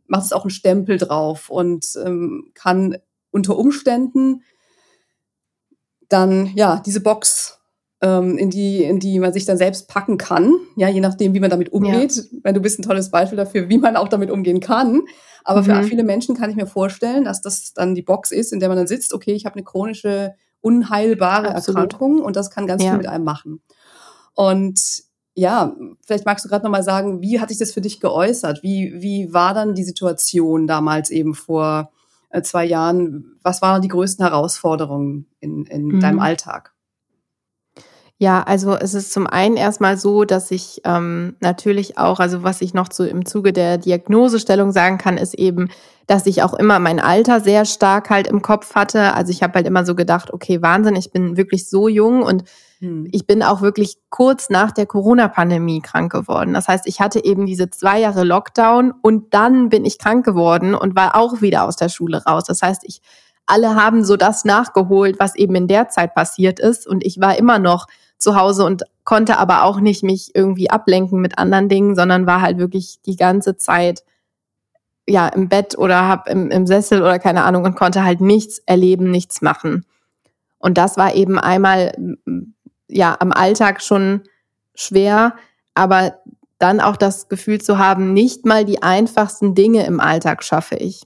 macht 0.09 0.25
es 0.25 0.33
auch 0.33 0.43
einen 0.43 0.51
Stempel 0.51 0.99
drauf 0.99 1.51
und 1.51 1.87
ähm, 2.05 2.51
kann 2.55 2.99
unter 3.31 3.57
Umständen 3.57 4.43
dann 6.09 6.53
ja 6.55 6.83
diese 6.85 7.01
Box 7.01 7.59
ähm, 8.01 8.37
in 8.39 8.51
die 8.51 8.85
in 8.85 9.01
die 9.01 9.19
man 9.19 9.33
sich 9.33 9.45
dann 9.45 9.57
selbst 9.57 9.89
packen 9.89 10.19
kann, 10.19 10.53
ja 10.77 10.89
je 10.89 11.01
nachdem 11.01 11.35
wie 11.35 11.41
man 11.41 11.51
damit 11.51 11.73
umgeht. 11.73 12.17
Ja. 12.17 12.23
Wenn 12.43 12.55
du 12.55 12.61
bist 12.61 12.79
ein 12.79 12.83
tolles 12.83 13.11
Beispiel 13.11 13.37
dafür, 13.37 13.69
wie 13.69 13.79
man 13.79 13.97
auch 13.97 14.09
damit 14.09 14.31
umgehen 14.31 14.61
kann. 14.61 15.03
Aber 15.45 15.63
mhm. 15.63 15.67
für 15.67 15.83
viele 15.85 16.03
Menschen 16.03 16.37
kann 16.37 16.51
ich 16.51 16.57
mir 16.57 16.67
vorstellen, 16.67 17.25
dass 17.25 17.41
das 17.41 17.73
dann 17.73 17.95
die 17.95 18.03
Box 18.03 18.33
ist, 18.33 18.53
in 18.53 18.61
der 18.61 18.69
man 18.69 18.77
dann 18.77 18.89
sitzt. 18.89 19.15
Okay, 19.15 19.33
ich 19.33 19.47
habe 19.47 19.55
eine 19.55 19.65
chronische 19.65 20.35
unheilbare 20.61 21.55
Absolut. 21.55 21.83
Erkrankung 21.83 22.21
und 22.21 22.35
das 22.35 22.51
kann 22.51 22.67
ganz 22.67 22.83
ja. 22.83 22.91
viel 22.91 22.99
mit 22.99 23.07
einem 23.07 23.25
machen. 23.25 23.63
Und 24.35 25.05
ja, 25.35 25.77
vielleicht 26.05 26.25
magst 26.27 26.45
du 26.45 26.49
gerade 26.49 26.65
noch 26.65 26.71
mal 26.71 26.83
sagen, 26.83 27.21
wie 27.21 27.41
hat 27.41 27.51
sich 27.51 27.59
das 27.59 27.73
für 27.73 27.81
dich 27.81 28.01
geäußert? 28.01 28.63
Wie, 28.63 28.95
wie 28.97 29.33
war 29.33 29.55
dann 29.55 29.75
die 29.75 29.85
Situation 29.85 30.67
damals 30.67 31.11
eben 31.11 31.35
vor 31.35 31.93
zwei 32.43 32.65
Jahren? 32.65 33.39
Was 33.43 33.63
waren 33.63 33.83
die 33.83 33.89
größten 33.89 34.25
Herausforderungen 34.25 35.27
in, 35.41 35.65
in 35.67 35.87
mhm. 35.87 36.01
deinem 36.01 36.21
Alltag? 36.21 36.76
Ja, 38.19 38.43
also 38.43 38.75
es 38.75 38.95
ist 38.95 39.13
zum 39.13 39.27
einen 39.27 39.57
erstmal 39.59 39.99
so, 39.99 40.25
dass 40.25 40.51
ich 40.51 40.81
ähm, 40.85 41.37
natürlich 41.41 41.99
auch, 41.99 42.19
also 42.19 42.43
was 42.43 42.63
ich 42.63 42.73
noch 42.73 42.91
so 42.91 43.05
im 43.05 43.27
Zuge 43.27 43.53
der 43.53 43.77
Diagnosestellung 43.77 44.73
sagen 44.73 44.97
kann, 44.97 45.19
ist 45.19 45.35
eben, 45.35 45.69
dass 46.07 46.25
ich 46.25 46.43
auch 46.43 46.55
immer 46.55 46.79
mein 46.79 46.99
Alter 46.99 47.41
sehr 47.41 47.67
stark 47.67 48.09
halt 48.09 48.27
im 48.27 48.41
Kopf 48.41 48.75
hatte. 48.75 49.13
Also 49.13 49.33
ich 49.33 49.43
habe 49.43 49.55
halt 49.55 49.67
immer 49.67 49.85
so 49.85 49.95
gedacht, 49.95 50.33
okay, 50.33 50.63
Wahnsinn, 50.63 50.97
ich 50.97 51.11
bin 51.11 51.37
wirklich 51.37 51.69
so 51.69 51.89
jung 51.89 52.23
und 52.23 52.45
hm. 52.81 53.09
Ich 53.11 53.27
bin 53.27 53.43
auch 53.43 53.63
wirklich 53.63 53.97
kurz 54.11 54.51
nach 54.51 54.71
der 54.71 54.87
Corona-Pandemie 54.87 55.81
krank 55.81 56.13
geworden. 56.13 56.53
Das 56.53 56.69
heißt, 56.69 56.87
ich 56.87 57.01
hatte 57.01 57.25
eben 57.25 57.47
diese 57.47 57.71
zwei 57.71 58.01
Jahre 58.01 58.25
Lockdown 58.25 58.93
und 59.03 59.33
dann 59.33 59.71
bin 59.71 59.85
ich 59.85 59.99
krank 59.99 60.25
geworden 60.25 60.75
und 60.75 60.95
war 60.95 61.17
auch 61.17 61.41
wieder 61.41 61.65
aus 61.65 61.77
der 61.77 61.89
Schule 61.89 62.23
raus. 62.25 62.45
Das 62.45 62.61
heißt, 62.61 62.83
ich, 62.85 63.01
alle 63.47 63.77
haben 63.77 64.05
so 64.05 64.17
das 64.17 64.45
nachgeholt, 64.45 65.19
was 65.19 65.37
eben 65.37 65.55
in 65.55 65.69
der 65.69 65.89
Zeit 65.89 66.15
passiert 66.15 66.61
ist 66.61 66.87
und 66.87 67.05
ich 67.05 67.19
war 67.21 67.39
immer 67.39 67.59
noch 67.59 67.87
zu 68.19 68.37
Hause 68.37 68.65
und 68.65 68.85
konnte 69.05 69.39
aber 69.39 69.63
auch 69.65 69.81
nicht 69.81 70.03
mich 70.03 70.35
irgendwie 70.35 70.71
ablenken 70.71 71.21
mit 71.21 71.39
anderen 71.39 71.69
Dingen, 71.69 71.95
sondern 71.95 72.27
war 72.27 72.41
halt 72.41 72.59
wirklich 72.59 73.01
die 73.07 73.17
ganze 73.17 73.57
Zeit 73.57 74.05
ja 75.07 75.29
im 75.29 75.49
Bett 75.49 75.79
oder 75.79 76.09
hab 76.09 76.29
im, 76.29 76.51
im 76.51 76.67
Sessel 76.67 77.01
oder 77.01 77.19
keine 77.19 77.45
Ahnung 77.45 77.65
und 77.65 77.77
konnte 77.77 78.03
halt 78.03 78.21
nichts 78.21 78.59
erleben, 78.67 79.11
nichts 79.11 79.41
machen. 79.43 79.85
Und 80.59 80.79
das 80.79 80.97
war 80.97 81.15
eben 81.15 81.39
einmal 81.39 81.93
ja 82.89 83.17
am 83.21 83.33
Alltag 83.33 83.83
schon 83.83 84.23
schwer, 84.75 85.37
aber 85.75 86.19
dann 86.59 86.81
auch 86.81 86.97
das 86.97 87.29
Gefühl 87.29 87.61
zu 87.61 87.79
haben, 87.79 88.13
nicht 88.13 88.47
mal 88.47 88.65
die 88.65 88.83
einfachsten 88.83 89.55
Dinge 89.55 89.87
im 89.87 90.01
Alltag 90.01 90.43
schaffe 90.43 90.77
ich. 90.77 91.03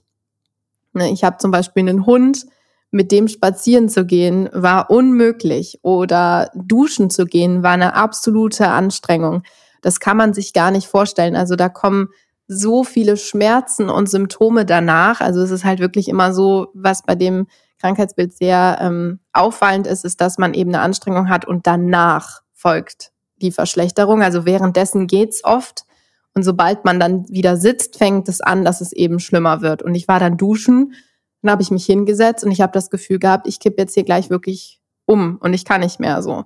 Ne, 0.93 1.11
ich 1.11 1.23
habe 1.23 1.37
zum 1.37 1.51
Beispiel 1.51 1.87
einen 1.87 2.05
Hund, 2.05 2.45
mit 2.91 3.11
dem 3.11 3.29
spazieren 3.29 3.87
zu 3.89 4.05
gehen 4.05 4.49
war 4.51 4.89
unmöglich 4.89 5.79
oder 5.81 6.51
duschen 6.53 7.09
zu 7.09 7.25
gehen 7.25 7.63
war 7.63 7.71
eine 7.71 7.95
absolute 7.95 8.67
Anstrengung. 8.67 9.43
Das 9.81 9.99
kann 9.99 10.17
man 10.17 10.33
sich 10.33 10.53
gar 10.53 10.71
nicht 10.71 10.87
vorstellen. 10.87 11.35
Also 11.35 11.55
da 11.55 11.69
kommen 11.69 12.09
so 12.47 12.83
viele 12.83 13.15
Schmerzen 13.15 13.89
und 13.89 14.09
Symptome 14.09 14.65
danach. 14.65 15.21
Also 15.21 15.41
es 15.41 15.51
ist 15.51 15.63
halt 15.63 15.79
wirklich 15.79 16.09
immer 16.09 16.33
so, 16.33 16.67
was 16.73 17.01
bei 17.03 17.15
dem 17.15 17.47
Krankheitsbild 17.79 18.33
sehr 18.33 18.77
ähm, 18.81 19.19
auffallend 19.31 19.87
ist, 19.87 20.03
ist, 20.03 20.19
dass 20.19 20.37
man 20.37 20.53
eben 20.53 20.69
eine 20.71 20.83
Anstrengung 20.83 21.29
hat 21.29 21.45
und 21.45 21.65
danach 21.65 22.41
folgt 22.53 23.11
die 23.37 23.51
Verschlechterung. 23.51 24.21
Also 24.21 24.45
währenddessen 24.45 25.07
geht's 25.07 25.43
oft. 25.43 25.85
Und 26.33 26.43
sobald 26.43 26.85
man 26.85 26.99
dann 26.99 27.27
wieder 27.29 27.57
sitzt, 27.57 27.97
fängt 27.97 28.29
es 28.29 28.41
an, 28.41 28.63
dass 28.63 28.81
es 28.81 28.91
eben 28.91 29.19
schlimmer 29.19 29.61
wird. 29.61 29.81
Und 29.81 29.95
ich 29.95 30.07
war 30.07 30.19
dann 30.19 30.37
duschen, 30.37 30.93
dann 31.41 31.51
habe 31.51 31.61
ich 31.61 31.71
mich 31.71 31.85
hingesetzt 31.85 32.43
und 32.43 32.51
ich 32.51 32.61
habe 32.61 32.73
das 32.73 32.89
Gefühl 32.89 33.19
gehabt, 33.19 33.47
ich 33.47 33.59
kipp 33.59 33.77
jetzt 33.77 33.93
hier 33.93 34.03
gleich 34.03 34.29
wirklich 34.29 34.79
um 35.05 35.37
und 35.41 35.53
ich 35.53 35.65
kann 35.65 35.81
nicht 35.81 35.99
mehr 35.99 36.21
so. 36.21 36.45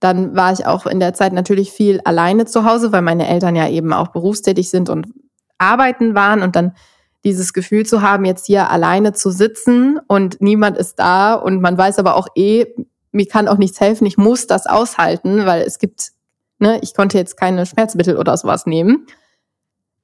Dann 0.00 0.34
war 0.36 0.52
ich 0.52 0.66
auch 0.66 0.86
in 0.86 1.00
der 1.00 1.14
Zeit 1.14 1.32
natürlich 1.32 1.72
viel 1.72 2.00
alleine 2.04 2.46
zu 2.46 2.64
Hause, 2.64 2.92
weil 2.92 3.02
meine 3.02 3.28
Eltern 3.28 3.56
ja 3.56 3.68
eben 3.68 3.92
auch 3.92 4.08
berufstätig 4.08 4.70
sind 4.70 4.88
und 4.88 5.06
arbeiten 5.58 6.14
waren 6.14 6.42
und 6.42 6.56
dann 6.56 6.72
dieses 7.24 7.52
Gefühl 7.52 7.86
zu 7.86 8.02
haben, 8.02 8.24
jetzt 8.24 8.46
hier 8.46 8.70
alleine 8.70 9.14
zu 9.14 9.30
sitzen 9.30 9.98
und 10.06 10.40
niemand 10.40 10.76
ist 10.76 10.98
da 10.98 11.34
und 11.34 11.60
man 11.60 11.76
weiß 11.76 11.98
aber 11.98 12.16
auch 12.16 12.28
eh, 12.34 12.66
mir 13.12 13.26
kann 13.26 13.48
auch 13.48 13.56
nichts 13.56 13.80
helfen, 13.80 14.06
ich 14.06 14.18
muss 14.18 14.46
das 14.46 14.66
aushalten, 14.66 15.46
weil 15.46 15.62
es 15.62 15.78
gibt, 15.78 16.12
ne, 16.58 16.78
ich 16.82 16.94
konnte 16.94 17.16
jetzt 17.16 17.36
keine 17.36 17.64
Schmerzmittel 17.64 18.18
oder 18.18 18.36
sowas 18.36 18.66
nehmen. 18.66 19.06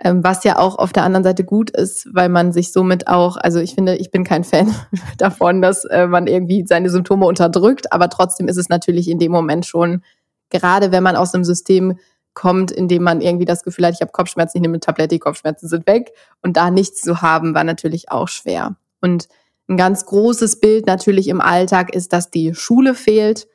Ähm, 0.03 0.25
was 0.25 0.45
ja 0.45 0.59
auch 0.59 0.79
auf 0.79 0.93
der 0.93 1.05
anderen 1.05 1.25
Seite 1.25 1.45
gut 1.45 1.71
ist, 1.71 2.09
weil 2.15 2.31
man 2.31 2.53
sich 2.53 2.73
somit 2.73 3.07
auch, 3.07 3.37
also 3.37 3.61
ich 3.61 3.75
finde, 3.75 3.97
ich 3.97 4.11
bin 4.11 4.25
kein 4.25 4.45
Fan 4.45 4.75
davon, 5.19 5.61
dass 5.61 5.85
äh, 5.85 6.07
man 6.07 6.27
irgendwie 6.27 6.65
seine 6.67 6.89
Symptome 6.89 7.27
unterdrückt, 7.27 7.93
aber 7.93 8.09
trotzdem 8.09 8.49
ist 8.49 8.57
es 8.57 8.71
natürlich 8.71 9.11
in 9.11 9.19
dem 9.19 9.31
Moment 9.31 9.67
schon, 9.67 10.03
gerade 10.49 10.91
wenn 10.91 11.03
man 11.03 11.17
aus 11.17 11.35
einem 11.35 11.45
System 11.45 11.99
kommt, 12.33 12.71
in 12.71 12.89
dem 12.89 13.03
man 13.03 13.21
irgendwie 13.21 13.45
das 13.45 13.63
Gefühl 13.63 13.87
hat, 13.87 13.95
ich 13.95 14.01
habe 14.01 14.13
Kopfschmerzen, 14.13 14.57
ich 14.57 14.63
nehme 14.63 14.75
eine 14.75 14.81
Tablette, 14.81 15.17
die 15.17 15.19
Kopfschmerzen 15.19 15.69
sind 15.69 15.87
weg 15.87 16.13
und 16.43 16.57
da 16.57 16.71
nichts 16.71 17.03
zu 17.03 17.21
haben, 17.21 17.55
war 17.55 17.65
natürlich 17.65 18.11
auch 18.11 18.29
schwer. 18.29 18.77
Und 19.03 19.29
ein 19.69 19.77
ganz 19.77 20.07
großes 20.07 20.61
Bild 20.61 20.87
natürlich 20.87 21.29
im 21.29 21.41
Alltag 21.41 21.95
ist, 21.95 22.13
dass 22.13 22.31
die 22.31 22.55
Schule 22.55 22.95
fehlt, 22.95 23.49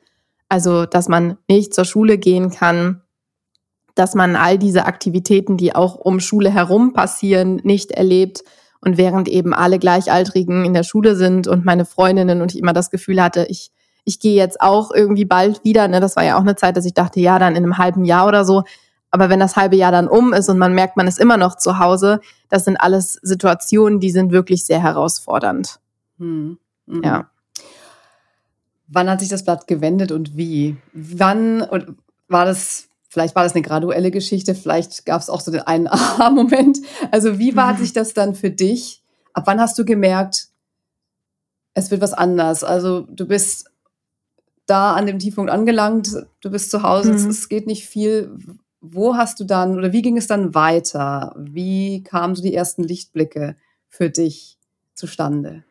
also 0.48 0.86
dass 0.86 1.08
man 1.08 1.38
nicht 1.48 1.74
zur 1.74 1.84
Schule 1.84 2.18
gehen 2.18 2.50
kann, 2.50 3.02
dass 3.96 4.14
man 4.14 4.36
all 4.36 4.58
diese 4.58 4.84
Aktivitäten, 4.84 5.56
die 5.56 5.74
auch 5.74 5.96
um 5.96 6.20
Schule 6.20 6.50
herum 6.50 6.92
passieren, 6.92 7.56
nicht 7.64 7.90
erlebt. 7.90 8.44
Und 8.80 8.98
während 8.98 9.26
eben 9.26 9.54
alle 9.54 9.78
Gleichaltrigen 9.78 10.64
in 10.64 10.74
der 10.74 10.84
Schule 10.84 11.16
sind 11.16 11.48
und 11.48 11.64
meine 11.64 11.86
Freundinnen 11.86 12.42
und 12.42 12.54
ich 12.54 12.60
immer 12.60 12.74
das 12.74 12.90
Gefühl 12.90 13.20
hatte, 13.20 13.46
ich, 13.48 13.72
ich 14.04 14.20
gehe 14.20 14.36
jetzt 14.36 14.60
auch 14.60 14.90
irgendwie 14.92 15.24
bald 15.24 15.64
wieder. 15.64 15.88
Ne? 15.88 15.98
Das 15.98 16.14
war 16.14 16.22
ja 16.22 16.36
auch 16.36 16.42
eine 16.42 16.56
Zeit, 16.56 16.76
dass 16.76 16.84
ich 16.84 16.94
dachte, 16.94 17.20
ja, 17.20 17.38
dann 17.38 17.56
in 17.56 17.64
einem 17.64 17.78
halben 17.78 18.04
Jahr 18.04 18.28
oder 18.28 18.44
so. 18.44 18.64
Aber 19.10 19.30
wenn 19.30 19.40
das 19.40 19.56
halbe 19.56 19.76
Jahr 19.76 19.92
dann 19.92 20.08
um 20.08 20.34
ist 20.34 20.50
und 20.50 20.58
man 20.58 20.74
merkt, 20.74 20.98
man 20.98 21.08
ist 21.08 21.18
immer 21.18 21.38
noch 21.38 21.56
zu 21.56 21.78
Hause, 21.78 22.20
das 22.50 22.66
sind 22.66 22.76
alles 22.76 23.14
Situationen, 23.22 23.98
die 23.98 24.10
sind 24.10 24.30
wirklich 24.30 24.66
sehr 24.66 24.82
herausfordernd. 24.82 25.80
Hm. 26.18 26.58
Mhm. 26.84 27.02
Ja. 27.02 27.30
Wann 28.88 29.08
hat 29.08 29.20
sich 29.20 29.30
das 29.30 29.42
Blatt 29.42 29.66
gewendet 29.66 30.12
und 30.12 30.36
wie? 30.36 30.76
Wann 30.92 31.66
war 32.28 32.44
das 32.44 32.88
Vielleicht 33.16 33.34
war 33.34 33.44
das 33.44 33.54
eine 33.54 33.62
graduelle 33.62 34.10
Geschichte, 34.10 34.54
vielleicht 34.54 35.06
gab 35.06 35.22
es 35.22 35.30
auch 35.30 35.40
so 35.40 35.50
den 35.50 35.62
einen 35.62 35.86
Aha-Moment. 35.90 36.82
Also 37.10 37.38
wie 37.38 37.56
war 37.56 37.72
mhm. 37.72 37.78
sich 37.78 37.94
das 37.94 38.12
dann 38.12 38.34
für 38.34 38.50
dich? 38.50 39.02
Ab 39.32 39.44
wann 39.46 39.58
hast 39.58 39.78
du 39.78 39.86
gemerkt, 39.86 40.48
es 41.72 41.90
wird 41.90 42.02
was 42.02 42.12
anders? 42.12 42.62
Also 42.62 43.06
du 43.08 43.26
bist 43.26 43.70
da 44.66 44.92
an 44.92 45.06
dem 45.06 45.18
Tiefpunkt 45.18 45.50
angelangt, 45.50 46.10
du 46.42 46.50
bist 46.50 46.70
zu 46.70 46.82
Hause, 46.82 47.08
mhm. 47.08 47.16
es, 47.16 47.24
es, 47.24 47.48
geht 47.48 47.66
nicht 47.66 47.86
viel. 47.86 48.36
Wo 48.82 49.16
hast 49.16 49.40
du 49.40 49.44
dann 49.44 49.78
oder 49.78 49.94
wie 49.94 50.02
ging 50.02 50.18
es 50.18 50.26
dann 50.26 50.54
weiter? 50.54 51.34
Wie 51.38 52.02
kamen 52.02 52.34
so 52.34 52.42
die 52.42 52.54
ersten 52.54 52.84
Lichtblicke 52.84 53.56
für 53.88 54.10
dich 54.10 54.58
zustande? 54.92 55.64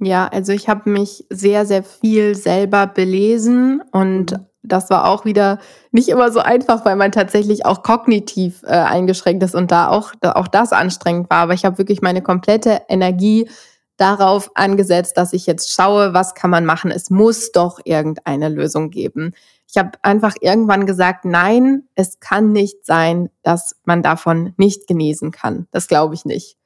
Ja, 0.00 0.26
also 0.28 0.52
ich 0.52 0.66
habe 0.66 0.88
mich 0.88 1.26
sehr, 1.28 1.66
sehr 1.66 1.82
viel 1.82 2.34
selber 2.34 2.86
belesen 2.86 3.82
und 3.92 4.32
mhm 4.32 4.46
das 4.62 4.90
war 4.90 5.06
auch 5.06 5.24
wieder 5.24 5.58
nicht 5.92 6.08
immer 6.08 6.32
so 6.32 6.40
einfach, 6.40 6.84
weil 6.84 6.96
man 6.96 7.12
tatsächlich 7.12 7.64
auch 7.64 7.82
kognitiv 7.82 8.62
äh, 8.64 8.68
eingeschränkt 8.72 9.42
ist 9.42 9.54
und 9.54 9.70
da 9.70 9.88
auch, 9.88 10.12
da 10.20 10.32
auch 10.32 10.48
das 10.48 10.72
anstrengend 10.72 11.30
war. 11.30 11.38
Aber 11.38 11.54
ich 11.54 11.64
habe 11.64 11.78
wirklich 11.78 12.02
meine 12.02 12.22
komplette 12.22 12.82
Energie 12.88 13.48
darauf 13.96 14.50
angesetzt, 14.54 15.16
dass 15.16 15.32
ich 15.32 15.46
jetzt 15.46 15.72
schaue, 15.72 16.14
was 16.14 16.34
kann 16.34 16.50
man 16.50 16.64
machen. 16.64 16.90
Es 16.90 17.10
muss 17.10 17.52
doch 17.52 17.80
irgendeine 17.84 18.48
Lösung 18.48 18.90
geben. 18.90 19.32
Ich 19.68 19.76
habe 19.76 19.92
einfach 20.02 20.34
irgendwann 20.40 20.86
gesagt, 20.86 21.24
nein, 21.24 21.82
es 21.94 22.20
kann 22.20 22.52
nicht 22.52 22.86
sein, 22.86 23.28
dass 23.42 23.76
man 23.84 24.02
davon 24.02 24.54
nicht 24.56 24.86
genesen 24.86 25.30
kann. 25.30 25.66
Das 25.72 25.88
glaube 25.88 26.14
ich 26.14 26.24
nicht. 26.24 26.56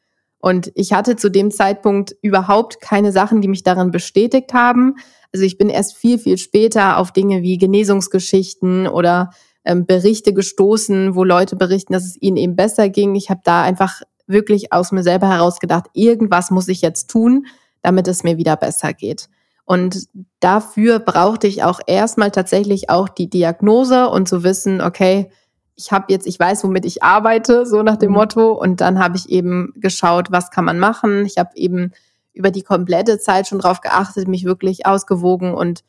Und 0.43 0.73
ich 0.75 0.93
hatte 0.93 1.15
zu 1.15 1.31
dem 1.31 1.53
Zeitpunkt 1.53 2.17
überhaupt 2.21 2.81
keine 2.81 3.13
Sachen, 3.13 3.41
die 3.41 3.49
mich 3.49 3.63
darin 3.63 3.93
bestätigt 3.93 4.53
haben. 4.53 4.97
Also 5.33 5.47
ich 5.47 5.57
bin 5.57 5.71
erst 5.71 5.97
viel, 5.97 6.19
viel 6.19 6.37
später 6.37 6.99
auf 6.99 7.13
Dinge 7.13 7.43
wie 7.43 7.59
Genesungsgeschichten 7.59 8.89
oder 8.89 9.31
ähm, 9.65 9.87
Berichte 9.87 10.35
gestoßen, 10.35 11.15
wo 11.15 11.23
Leute 11.23 11.55
berichten, 11.55 11.93
dass 11.93 12.05
es 12.05 12.21
ihnen 12.21 12.37
eben 12.37 12.57
besser 12.57 12.89
ging. 12.89 13.15
Ich 13.15 13.31
habe 13.31 13.41
da 13.45 13.63
einfach 13.63 14.03
wirklich 14.27 14.73
aus 14.73 14.91
mir 14.91 15.05
selber 15.05 15.29
heraus 15.29 15.61
gedacht, 15.61 15.87
irgendwas 15.93 16.51
muss 16.51 16.67
ich 16.67 16.83
jetzt 16.83 17.09
tun, 17.09 17.47
damit 17.81 18.09
es 18.09 18.25
mir 18.25 18.37
wieder 18.37 18.57
besser 18.57 18.93
geht. 18.93 19.29
Und 19.65 20.09
dafür 20.41 20.99
brauchte 20.99 21.47
ich 21.47 21.63
auch 21.63 21.79
erstmal 21.87 22.33
tatsächlich 22.33 22.91
auch 22.91 23.09
die 23.09 23.31
Diagnose 23.31 24.09
und 24.09 24.29
zu 24.29 24.43
wissen, 24.43 24.81
okay, 24.81 25.31
ich 25.83 25.93
habe 25.93 26.07
jetzt, 26.09 26.27
ich 26.27 26.39
weiß, 26.39 26.63
womit 26.65 26.85
ich 26.85 27.03
arbeite, 27.03 27.67
so 27.67 27.83
nach 27.83 27.97
dem 27.97 28.11
mhm. 28.11 28.17
Motto. 28.17 28.53
Und 28.53 28.81
dann 28.81 28.99
habe 28.99 29.17
ich 29.17 29.29
eben 29.29 29.73
geschaut, 29.77 30.31
was 30.31 30.51
kann 30.51 30.65
man 30.65 30.79
machen. 30.79 31.27
Ich 31.27 31.39
habe 31.39 31.51
eben 31.57 31.93
über 32.33 32.51
die 32.51 32.63
komplette 32.63 33.19
Zeit 33.19 33.49
schon 33.49 33.59
darauf 33.59 33.81
geachtet, 33.81 34.29
mich 34.29 34.45
wirklich 34.45 34.87
ausgewogen 34.87 35.55
und 35.55 35.85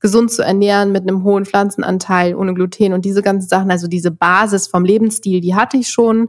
gesund 0.00 0.30
zu 0.30 0.42
ernähren 0.42 0.92
mit 0.92 1.02
einem 1.02 1.24
hohen 1.24 1.46
Pflanzenanteil, 1.46 2.34
ohne 2.34 2.52
Gluten 2.52 2.92
und 2.92 3.04
diese 3.04 3.22
ganzen 3.22 3.48
Sachen, 3.48 3.70
also 3.70 3.86
diese 3.88 4.10
Basis 4.10 4.66
vom 4.66 4.84
Lebensstil, 4.84 5.40
die 5.40 5.54
hatte 5.54 5.78
ich 5.78 5.88
schon. 5.88 6.28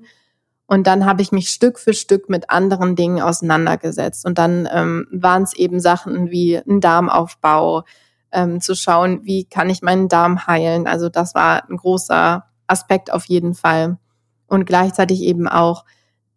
Und 0.68 0.88
dann 0.88 1.06
habe 1.06 1.22
ich 1.22 1.32
mich 1.32 1.50
Stück 1.50 1.80
für 1.80 1.94
Stück 1.94 2.30
mit 2.30 2.50
anderen 2.50 2.96
Dingen 2.96 3.22
auseinandergesetzt. 3.22 4.26
Und 4.26 4.38
dann 4.38 4.68
ähm, 4.72 5.08
waren 5.12 5.44
es 5.44 5.54
eben 5.54 5.80
Sachen 5.80 6.30
wie 6.30 6.58
ein 6.58 6.82
Darmaufbau, 6.82 7.84
ähm, 8.32 8.62
zu 8.62 8.76
schauen, 8.76 9.22
wie 9.24 9.46
kann 9.46 9.70
ich 9.70 9.82
meinen 9.82 10.10
Darm 10.10 10.46
heilen. 10.48 10.88
Also 10.88 11.10
das 11.10 11.36
war 11.36 11.70
ein 11.70 11.78
großer 11.78 12.46
Aspekt 12.68 13.12
auf 13.12 13.26
jeden 13.26 13.56
Fall. 13.56 13.98
Und 14.48 14.66
gleichzeitig 14.66 15.22
eben 15.22 15.48
auch 15.48 15.84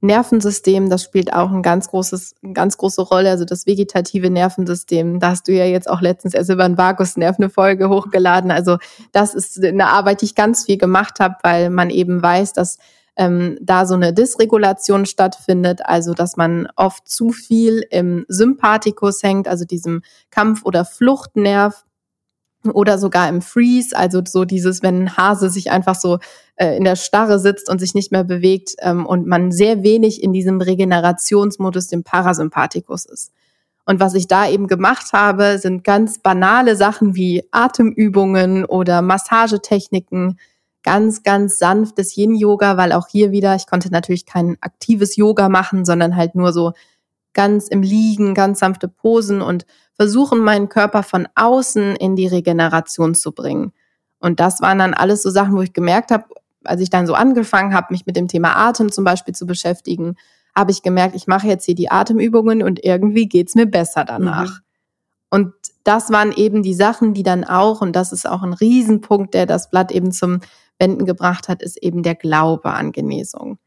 Nervensystem, 0.02 0.88
das 0.88 1.02
spielt 1.02 1.32
auch 1.32 1.50
ein 1.50 1.62
ganz 1.62 1.88
großes, 1.88 2.34
eine 2.42 2.54
ganz 2.54 2.78
große 2.78 3.02
Rolle, 3.02 3.30
also 3.30 3.44
das 3.44 3.66
vegetative 3.66 4.30
Nervensystem. 4.30 5.20
Da 5.20 5.30
hast 5.30 5.46
du 5.46 5.52
ja 5.52 5.66
jetzt 5.66 5.90
auch 5.90 6.00
letztens 6.00 6.32
erst 6.32 6.50
über 6.50 6.64
einen 6.64 6.78
Vagusnerv 6.78 7.36
eine 7.38 7.50
Folge 7.50 7.90
hochgeladen. 7.90 8.50
Also 8.50 8.78
das 9.12 9.34
ist 9.34 9.62
eine 9.62 9.88
Arbeit, 9.88 10.22
die 10.22 10.26
ich 10.26 10.34
ganz 10.34 10.64
viel 10.64 10.78
gemacht 10.78 11.20
habe, 11.20 11.36
weil 11.42 11.68
man 11.68 11.90
eben 11.90 12.22
weiß, 12.22 12.54
dass 12.54 12.78
ähm, 13.16 13.58
da 13.60 13.84
so 13.84 13.94
eine 13.94 14.14
Dysregulation 14.14 15.04
stattfindet, 15.04 15.80
also 15.84 16.14
dass 16.14 16.38
man 16.38 16.68
oft 16.76 17.06
zu 17.06 17.30
viel 17.30 17.84
im 17.90 18.24
Sympathikus 18.28 19.22
hängt, 19.22 19.48
also 19.48 19.66
diesem 19.66 20.00
Kampf- 20.30 20.64
oder 20.64 20.86
Fluchtnerv 20.86 21.84
oder 22.64 22.98
sogar 22.98 23.28
im 23.28 23.42
Freeze, 23.42 23.96
also 23.96 24.20
so 24.24 24.44
dieses, 24.44 24.82
wenn 24.82 25.04
ein 25.04 25.16
Hase 25.16 25.48
sich 25.48 25.70
einfach 25.70 25.94
so 25.94 26.18
äh, 26.56 26.76
in 26.76 26.84
der 26.84 26.96
Starre 26.96 27.38
sitzt 27.38 27.70
und 27.70 27.78
sich 27.78 27.94
nicht 27.94 28.12
mehr 28.12 28.24
bewegt 28.24 28.74
ähm, 28.80 29.06
und 29.06 29.26
man 29.26 29.50
sehr 29.50 29.82
wenig 29.82 30.22
in 30.22 30.32
diesem 30.32 30.60
Regenerationsmodus, 30.60 31.86
dem 31.86 32.04
Parasympathikus 32.04 33.06
ist. 33.06 33.32
Und 33.86 33.98
was 33.98 34.14
ich 34.14 34.28
da 34.28 34.48
eben 34.48 34.66
gemacht 34.66 35.12
habe, 35.12 35.58
sind 35.58 35.84
ganz 35.84 36.18
banale 36.18 36.76
Sachen 36.76 37.14
wie 37.14 37.44
Atemübungen 37.50 38.64
oder 38.64 39.02
Massagetechniken, 39.02 40.38
ganz, 40.82 41.22
ganz 41.22 41.58
sanftes 41.58 42.16
Yin-Yoga, 42.16 42.76
weil 42.76 42.92
auch 42.92 43.08
hier 43.08 43.32
wieder, 43.32 43.56
ich 43.56 43.66
konnte 43.66 43.90
natürlich 43.90 44.26
kein 44.26 44.56
aktives 44.60 45.16
Yoga 45.16 45.48
machen, 45.48 45.84
sondern 45.84 46.14
halt 46.14 46.34
nur 46.34 46.52
so 46.52 46.72
ganz 47.32 47.68
im 47.68 47.82
Liegen, 47.82 48.34
ganz 48.34 48.60
sanfte 48.60 48.88
Posen 48.88 49.40
und 49.40 49.66
versuchen, 50.00 50.38
meinen 50.38 50.70
Körper 50.70 51.02
von 51.02 51.28
außen 51.34 51.94
in 51.96 52.16
die 52.16 52.26
Regeneration 52.26 53.14
zu 53.14 53.32
bringen. 53.32 53.74
Und 54.18 54.40
das 54.40 54.62
waren 54.62 54.78
dann 54.78 54.94
alles 54.94 55.22
so 55.22 55.28
Sachen, 55.28 55.54
wo 55.54 55.60
ich 55.60 55.74
gemerkt 55.74 56.10
habe, 56.10 56.24
als 56.64 56.80
ich 56.80 56.88
dann 56.88 57.06
so 57.06 57.12
angefangen 57.12 57.74
habe, 57.74 57.88
mich 57.90 58.06
mit 58.06 58.16
dem 58.16 58.26
Thema 58.26 58.56
Atem 58.56 58.90
zum 58.90 59.04
Beispiel 59.04 59.34
zu 59.34 59.44
beschäftigen, 59.44 60.16
habe 60.56 60.70
ich 60.70 60.80
gemerkt, 60.80 61.14
ich 61.16 61.26
mache 61.26 61.48
jetzt 61.48 61.66
hier 61.66 61.74
die 61.74 61.90
Atemübungen 61.90 62.62
und 62.62 62.82
irgendwie 62.82 63.28
geht's 63.28 63.54
mir 63.54 63.66
besser 63.66 64.06
danach. 64.06 64.48
Mhm. 64.48 64.60
Und 65.28 65.52
das 65.84 66.10
waren 66.10 66.32
eben 66.32 66.62
die 66.62 66.72
Sachen, 66.72 67.12
die 67.12 67.22
dann 67.22 67.44
auch, 67.44 67.82
und 67.82 67.94
das 67.94 68.10
ist 68.10 68.26
auch 68.26 68.42
ein 68.42 68.54
Riesenpunkt, 68.54 69.34
der 69.34 69.44
das 69.44 69.68
Blatt 69.68 69.92
eben 69.92 70.12
zum 70.12 70.40
Wenden 70.78 71.04
gebracht 71.04 71.46
hat, 71.46 71.60
ist 71.60 71.76
eben 71.76 72.02
der 72.02 72.14
Glaube 72.14 72.70
an 72.70 72.92
Genesung. 72.92 73.58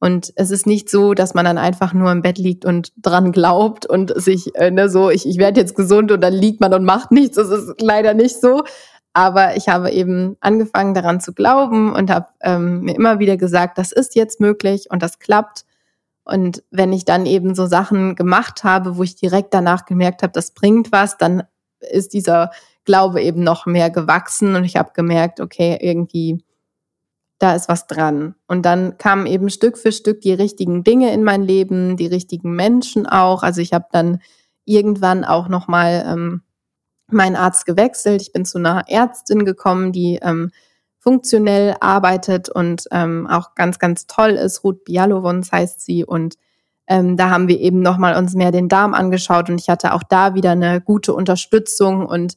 Und 0.00 0.32
es 0.36 0.50
ist 0.50 0.66
nicht 0.66 0.88
so, 0.88 1.12
dass 1.12 1.34
man 1.34 1.44
dann 1.44 1.58
einfach 1.58 1.92
nur 1.92 2.10
im 2.10 2.22
Bett 2.22 2.38
liegt 2.38 2.64
und 2.64 2.90
dran 2.96 3.32
glaubt 3.32 3.84
und 3.84 4.12
sich 4.20 4.54
äh, 4.56 4.70
ne, 4.70 4.88
so, 4.88 5.10
ich, 5.10 5.28
ich 5.28 5.36
werde 5.36 5.60
jetzt 5.60 5.76
gesund 5.76 6.10
und 6.10 6.22
dann 6.22 6.32
liegt 6.32 6.60
man 6.60 6.72
und 6.72 6.84
macht 6.84 7.10
nichts. 7.12 7.36
Das 7.36 7.50
ist 7.50 7.82
leider 7.82 8.14
nicht 8.14 8.40
so. 8.40 8.64
Aber 9.12 9.56
ich 9.56 9.68
habe 9.68 9.90
eben 9.90 10.36
angefangen 10.40 10.94
daran 10.94 11.20
zu 11.20 11.34
glauben 11.34 11.92
und 11.92 12.10
habe 12.10 12.28
ähm, 12.40 12.80
mir 12.82 12.94
immer 12.94 13.18
wieder 13.18 13.36
gesagt, 13.36 13.76
das 13.76 13.92
ist 13.92 14.14
jetzt 14.14 14.40
möglich 14.40 14.86
und 14.90 15.02
das 15.02 15.18
klappt. 15.18 15.64
Und 16.24 16.62
wenn 16.70 16.92
ich 16.92 17.04
dann 17.04 17.26
eben 17.26 17.54
so 17.54 17.66
Sachen 17.66 18.14
gemacht 18.14 18.64
habe, 18.64 18.96
wo 18.96 19.02
ich 19.02 19.16
direkt 19.16 19.52
danach 19.52 19.84
gemerkt 19.84 20.22
habe, 20.22 20.32
das 20.32 20.52
bringt 20.52 20.92
was, 20.92 21.18
dann 21.18 21.42
ist 21.80 22.14
dieser 22.14 22.50
Glaube 22.84 23.20
eben 23.20 23.42
noch 23.42 23.66
mehr 23.66 23.90
gewachsen 23.90 24.54
und 24.54 24.64
ich 24.64 24.76
habe 24.76 24.92
gemerkt, 24.94 25.40
okay, 25.40 25.76
irgendwie 25.80 26.42
da 27.40 27.54
ist 27.54 27.68
was 27.68 27.86
dran. 27.86 28.34
Und 28.46 28.64
dann 28.64 28.98
kamen 28.98 29.26
eben 29.26 29.50
Stück 29.50 29.78
für 29.78 29.92
Stück 29.92 30.20
die 30.20 30.32
richtigen 30.32 30.84
Dinge 30.84 31.12
in 31.12 31.24
mein 31.24 31.42
Leben, 31.42 31.96
die 31.96 32.06
richtigen 32.06 32.54
Menschen 32.54 33.06
auch. 33.06 33.42
Also 33.42 33.60
ich 33.60 33.72
habe 33.72 33.86
dann 33.90 34.20
irgendwann 34.66 35.24
auch 35.24 35.48
noch 35.48 35.66
mal 35.66 36.04
ähm, 36.06 36.42
meinen 37.08 37.36
Arzt 37.36 37.66
gewechselt. 37.66 38.20
Ich 38.22 38.32
bin 38.32 38.44
zu 38.44 38.58
einer 38.58 38.84
Ärztin 38.88 39.44
gekommen, 39.44 39.90
die 39.90 40.18
ähm, 40.22 40.50
funktionell 40.98 41.76
arbeitet 41.80 42.50
und 42.50 42.84
ähm, 42.92 43.26
auch 43.26 43.54
ganz, 43.54 43.78
ganz 43.78 44.06
toll 44.06 44.32
ist. 44.32 44.62
Ruth 44.62 44.84
Bialovons 44.84 45.50
heißt 45.50 45.80
sie. 45.80 46.04
Und 46.04 46.34
ähm, 46.86 47.16
da 47.16 47.30
haben 47.30 47.48
wir 47.48 47.58
eben 47.58 47.80
noch 47.80 47.96
mal 47.96 48.16
uns 48.16 48.34
mehr 48.34 48.52
den 48.52 48.68
Darm 48.68 48.92
angeschaut 48.92 49.48
und 49.48 49.60
ich 49.60 49.70
hatte 49.70 49.94
auch 49.94 50.02
da 50.02 50.34
wieder 50.34 50.50
eine 50.50 50.80
gute 50.80 51.14
Unterstützung 51.14 52.04
und 52.04 52.34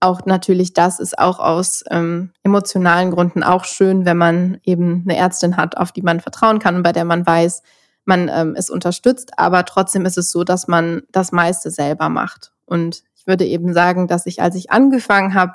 auch 0.00 0.24
natürlich 0.24 0.72
das 0.72 0.98
ist 0.98 1.18
auch 1.18 1.38
aus 1.38 1.84
ähm, 1.90 2.32
emotionalen 2.42 3.10
Gründen 3.10 3.42
auch 3.42 3.64
schön, 3.64 4.06
wenn 4.06 4.16
man 4.16 4.58
eben 4.64 5.04
eine 5.04 5.16
Ärztin 5.16 5.56
hat, 5.56 5.76
auf 5.76 5.92
die 5.92 6.02
man 6.02 6.20
vertrauen 6.20 6.58
kann 6.58 6.76
und 6.76 6.82
bei 6.82 6.92
der 6.92 7.04
man 7.04 7.26
weiß, 7.26 7.62
man 8.06 8.28
ähm, 8.32 8.54
ist 8.54 8.70
unterstützt, 8.70 9.38
aber 9.38 9.64
trotzdem 9.66 10.06
ist 10.06 10.18
es 10.18 10.32
so, 10.32 10.42
dass 10.42 10.68
man 10.68 11.02
das 11.12 11.32
meiste 11.32 11.70
selber 11.70 12.08
macht. 12.08 12.52
Und 12.64 13.02
ich 13.14 13.26
würde 13.26 13.44
eben 13.44 13.74
sagen, 13.74 14.08
dass 14.08 14.26
ich, 14.26 14.40
als 14.40 14.54
ich 14.54 14.70
angefangen 14.70 15.34
habe, 15.34 15.54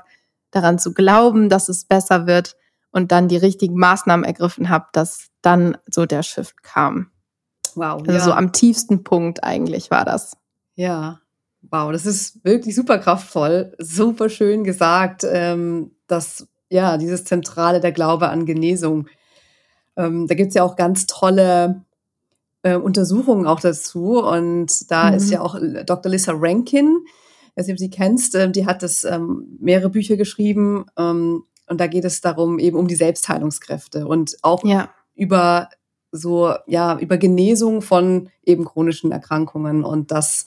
daran 0.52 0.78
zu 0.78 0.94
glauben, 0.94 1.50
dass 1.50 1.68
es 1.68 1.86
besser 1.86 2.28
wird 2.28 2.56
und 2.92 3.12
dann 3.12 3.28
die 3.28 3.38
richtigen 3.38 3.78
Maßnahmen 3.78 4.24
ergriffen 4.24 4.70
habe, 4.70 4.86
dass 4.94 5.28
dann 5.42 5.78
so 5.90 6.06
der 6.06 6.24
Shift 6.24 6.64
kam. 6.64 7.12
Wow. 7.74 8.02
Also 8.02 8.12
ja. 8.12 8.20
so 8.20 8.32
am 8.32 8.54
tiefsten 8.54 9.04
Punkt 9.04 9.44
eigentlich 9.44 9.92
war 9.92 10.06
das. 10.06 10.38
Ja, 10.76 11.20
Wow, 11.72 11.92
das 11.92 12.06
ist 12.06 12.44
wirklich 12.44 12.76
super 12.76 12.98
kraftvoll, 13.00 13.76
super 13.80 14.30
schön 14.30 14.64
gesagt, 14.64 15.26
ähm, 15.28 15.92
dass 16.08 16.48
ja 16.70 16.98
dieses 16.98 17.24
Zentrale 17.26 17.80
der 17.80 17.92
Glaube 17.92 18.30
an 18.30 18.46
Genesung. 18.46 19.08
Ähm, 19.98 20.28
da 20.28 20.36
gibt 20.36 20.50
es 20.50 20.56
ja 20.56 20.64
auch 20.64 20.76
ganz 20.76 21.06
tolle 21.06 21.86
äh, 22.66 22.76
Untersuchungen 22.76 23.48
auch 23.48 23.60
dazu. 23.60 24.20
Und 24.20 24.92
da 24.92 25.12
mhm. 25.12 25.18
ist 25.18 25.32
ja 25.32 25.42
auch 25.42 25.56
Dr. 25.86 26.12
Lisa 26.12 26.34
Rankin, 26.36 27.06
ich 27.56 27.58
weiß 27.58 27.68
nicht, 27.68 27.76
ob 27.76 27.80
sie 27.80 27.90
kennst, 27.90 28.36
äh, 28.36 28.52
die 28.52 28.66
hat 28.66 28.84
das 28.84 29.06
ähm, 29.06 29.58
mehrere 29.60 29.90
Bücher 29.90 30.18
geschrieben. 30.18 30.86
Ähm, 30.98 31.44
und 31.68 31.80
da 31.80 31.88
geht 31.88 32.06
es 32.06 32.22
darum, 32.22 32.60
eben 32.60 32.78
um 32.78 32.88
die 32.88 32.96
Selbstheilungskräfte 32.96 34.08
und 34.08 34.38
auch 34.42 34.64
ja. 34.66 34.90
über 35.16 35.70
so, 36.12 36.54
ja, 36.68 36.98
über 37.00 37.18
Genesung 37.18 37.82
von 37.82 38.30
eben 38.44 38.66
chronischen 38.66 39.12
Erkrankungen 39.12 39.84
und 39.84 40.12
das 40.12 40.46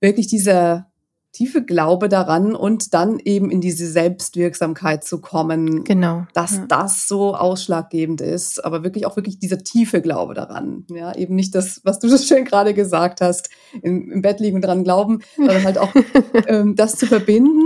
wirklich 0.00 0.26
dieser 0.26 0.90
tiefe 1.32 1.64
Glaube 1.64 2.08
daran 2.08 2.56
und 2.56 2.92
dann 2.92 3.20
eben 3.20 3.50
in 3.50 3.60
diese 3.60 3.86
Selbstwirksamkeit 3.86 5.04
zu 5.04 5.20
kommen. 5.20 5.84
Genau. 5.84 6.26
Dass 6.34 6.56
ja. 6.56 6.66
das 6.66 7.06
so 7.06 7.36
ausschlaggebend 7.36 8.20
ist, 8.20 8.64
aber 8.64 8.82
wirklich 8.82 9.06
auch 9.06 9.16
wirklich 9.16 9.38
dieser 9.38 9.58
tiefe 9.58 10.00
Glaube 10.02 10.34
daran. 10.34 10.86
Ja, 10.90 11.14
eben 11.14 11.36
nicht 11.36 11.54
das, 11.54 11.82
was 11.84 12.00
du 12.00 12.08
so 12.08 12.18
schön 12.18 12.44
gerade 12.44 12.74
gesagt 12.74 13.20
hast, 13.20 13.50
im, 13.80 14.10
im 14.10 14.22
Bett 14.22 14.40
liegen 14.40 14.56
und 14.56 14.62
dran 14.62 14.82
glauben, 14.82 15.20
sondern 15.36 15.64
halt 15.64 15.78
auch 15.78 15.92
ähm, 16.48 16.74
das 16.74 16.96
zu 16.96 17.06
verbinden 17.06 17.62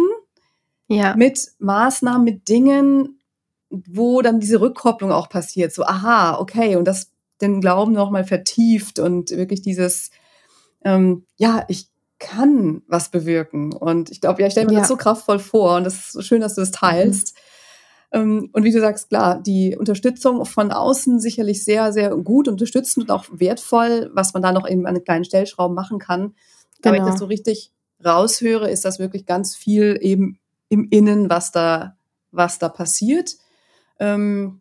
ja. 0.89 1.17
mit 1.17 1.53
Maßnahmen, 1.59 2.23
mit 2.25 2.49
Dingen, 2.49 3.19
wo 3.71 4.21
dann 4.21 4.41
diese 4.41 4.61
Rückkopplung 4.61 5.11
auch 5.11 5.31
passiert. 5.31 5.73
So, 5.73 5.85
aha, 5.85 6.39
okay, 6.39 6.77
und 6.77 6.85
das 6.85 7.11
den 7.41 7.61
Glauben 7.61 7.93
nochmal 7.93 8.25
vertieft 8.25 8.99
und 8.99 9.31
wirklich 9.31 9.61
dieses, 9.61 10.11
ähm, 10.85 11.25
ja, 11.37 11.65
ich 11.69 11.89
kann 12.25 12.83
was 12.89 13.11
bewirken. 13.11 13.73
Und 13.73 14.11
ich 14.11 14.21
glaube, 14.21 14.41
ja, 14.41 14.47
ich 14.47 14.53
stelle 14.53 14.67
mir 14.67 14.75
ja. 14.75 14.79
das 14.81 14.89
so 14.89 14.97
kraftvoll 14.97 15.39
vor 15.39 15.77
und 15.77 15.85
das 15.85 15.95
ist 15.95 16.13
so 16.13 16.23
schön, 16.23 16.41
dass 16.41 16.55
du 16.55 16.63
das 16.63 16.71
teilst. 16.71 17.37
Mhm. 18.13 18.51
Und 18.53 18.65
wie 18.65 18.73
du 18.73 18.81
sagst, 18.81 19.09
klar, 19.09 19.41
die 19.41 19.77
Unterstützung 19.77 20.45
von 20.47 20.71
außen 20.71 21.21
sicherlich 21.21 21.65
sehr, 21.65 21.93
sehr 21.93 22.11
gut 22.17 22.49
unterstützend 22.49 23.05
und 23.05 23.11
auch 23.11 23.27
wertvoll, 23.31 24.11
was 24.15 24.33
man 24.35 24.43
da 24.43 24.53
noch 24.53 24.65
in 24.65 24.87
einen 24.87 25.05
kleinen 25.05 25.25
Stellschrauben 25.25 25.75
machen 25.75 25.99
kann. 25.99 26.21
Genau. 26.21 26.35
Aber 26.83 26.93
wenn 26.93 27.03
ich 27.03 27.07
das 27.07 27.15
genau. 27.15 27.19
so 27.19 27.27
richtig 27.27 27.73
raushöre, 28.05 28.71
ist 28.71 28.85
das 28.85 28.99
wirklich 28.99 29.27
ganz 29.27 29.57
viel 29.57 29.99
eben 30.01 30.39
im 30.69 30.89
Innen, 30.91 31.29
was 31.29 31.51
da, 31.51 31.97
was 32.31 32.59
da 32.59 32.69
passiert. 32.69 33.37
Ähm, 33.99 34.61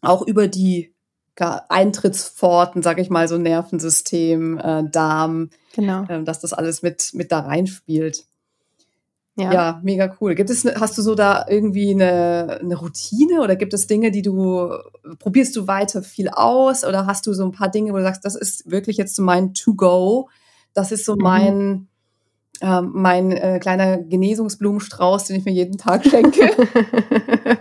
auch 0.00 0.26
über 0.26 0.48
die 0.48 0.93
Eintrittspforten, 1.40 2.82
sage 2.82 3.02
ich 3.02 3.10
mal, 3.10 3.28
so 3.28 3.38
Nervensystem, 3.38 4.58
äh, 4.58 4.84
Darm, 4.88 5.50
genau. 5.74 6.04
äh, 6.04 6.22
dass 6.22 6.40
das 6.40 6.52
alles 6.52 6.82
mit, 6.82 7.10
mit 7.14 7.32
da 7.32 7.40
reinspielt. 7.40 8.24
Ja. 9.36 9.52
ja, 9.52 9.80
mega 9.82 10.16
cool. 10.20 10.36
Gibt 10.36 10.48
es, 10.50 10.64
hast 10.64 10.96
du 10.96 11.02
so 11.02 11.16
da 11.16 11.44
irgendwie 11.48 11.90
eine, 11.90 12.60
eine 12.60 12.76
Routine 12.76 13.42
oder 13.42 13.56
gibt 13.56 13.74
es 13.74 13.88
Dinge, 13.88 14.12
die 14.12 14.22
du, 14.22 14.70
probierst 15.18 15.56
du 15.56 15.66
weiter 15.66 16.02
viel 16.02 16.28
aus 16.28 16.84
oder 16.84 17.06
hast 17.06 17.26
du 17.26 17.32
so 17.32 17.44
ein 17.44 17.50
paar 17.50 17.68
Dinge, 17.68 17.92
wo 17.92 17.96
du 17.96 18.04
sagst, 18.04 18.24
das 18.24 18.36
ist 18.36 18.70
wirklich 18.70 18.96
jetzt 18.96 19.16
so 19.16 19.24
mein 19.24 19.52
To-Go, 19.52 20.28
das 20.72 20.92
ist 20.92 21.04
so 21.04 21.16
mhm. 21.16 21.88
Mein, 22.60 22.70
äh, 22.70 22.80
mein 22.82 23.32
äh, 23.32 23.58
kleiner 23.60 23.98
Genesungsblumenstrauß, 23.98 25.24
den 25.24 25.36
ich 25.36 25.44
mir 25.44 25.52
jeden 25.52 25.78
Tag 25.78 26.04
schenke? 26.04 26.50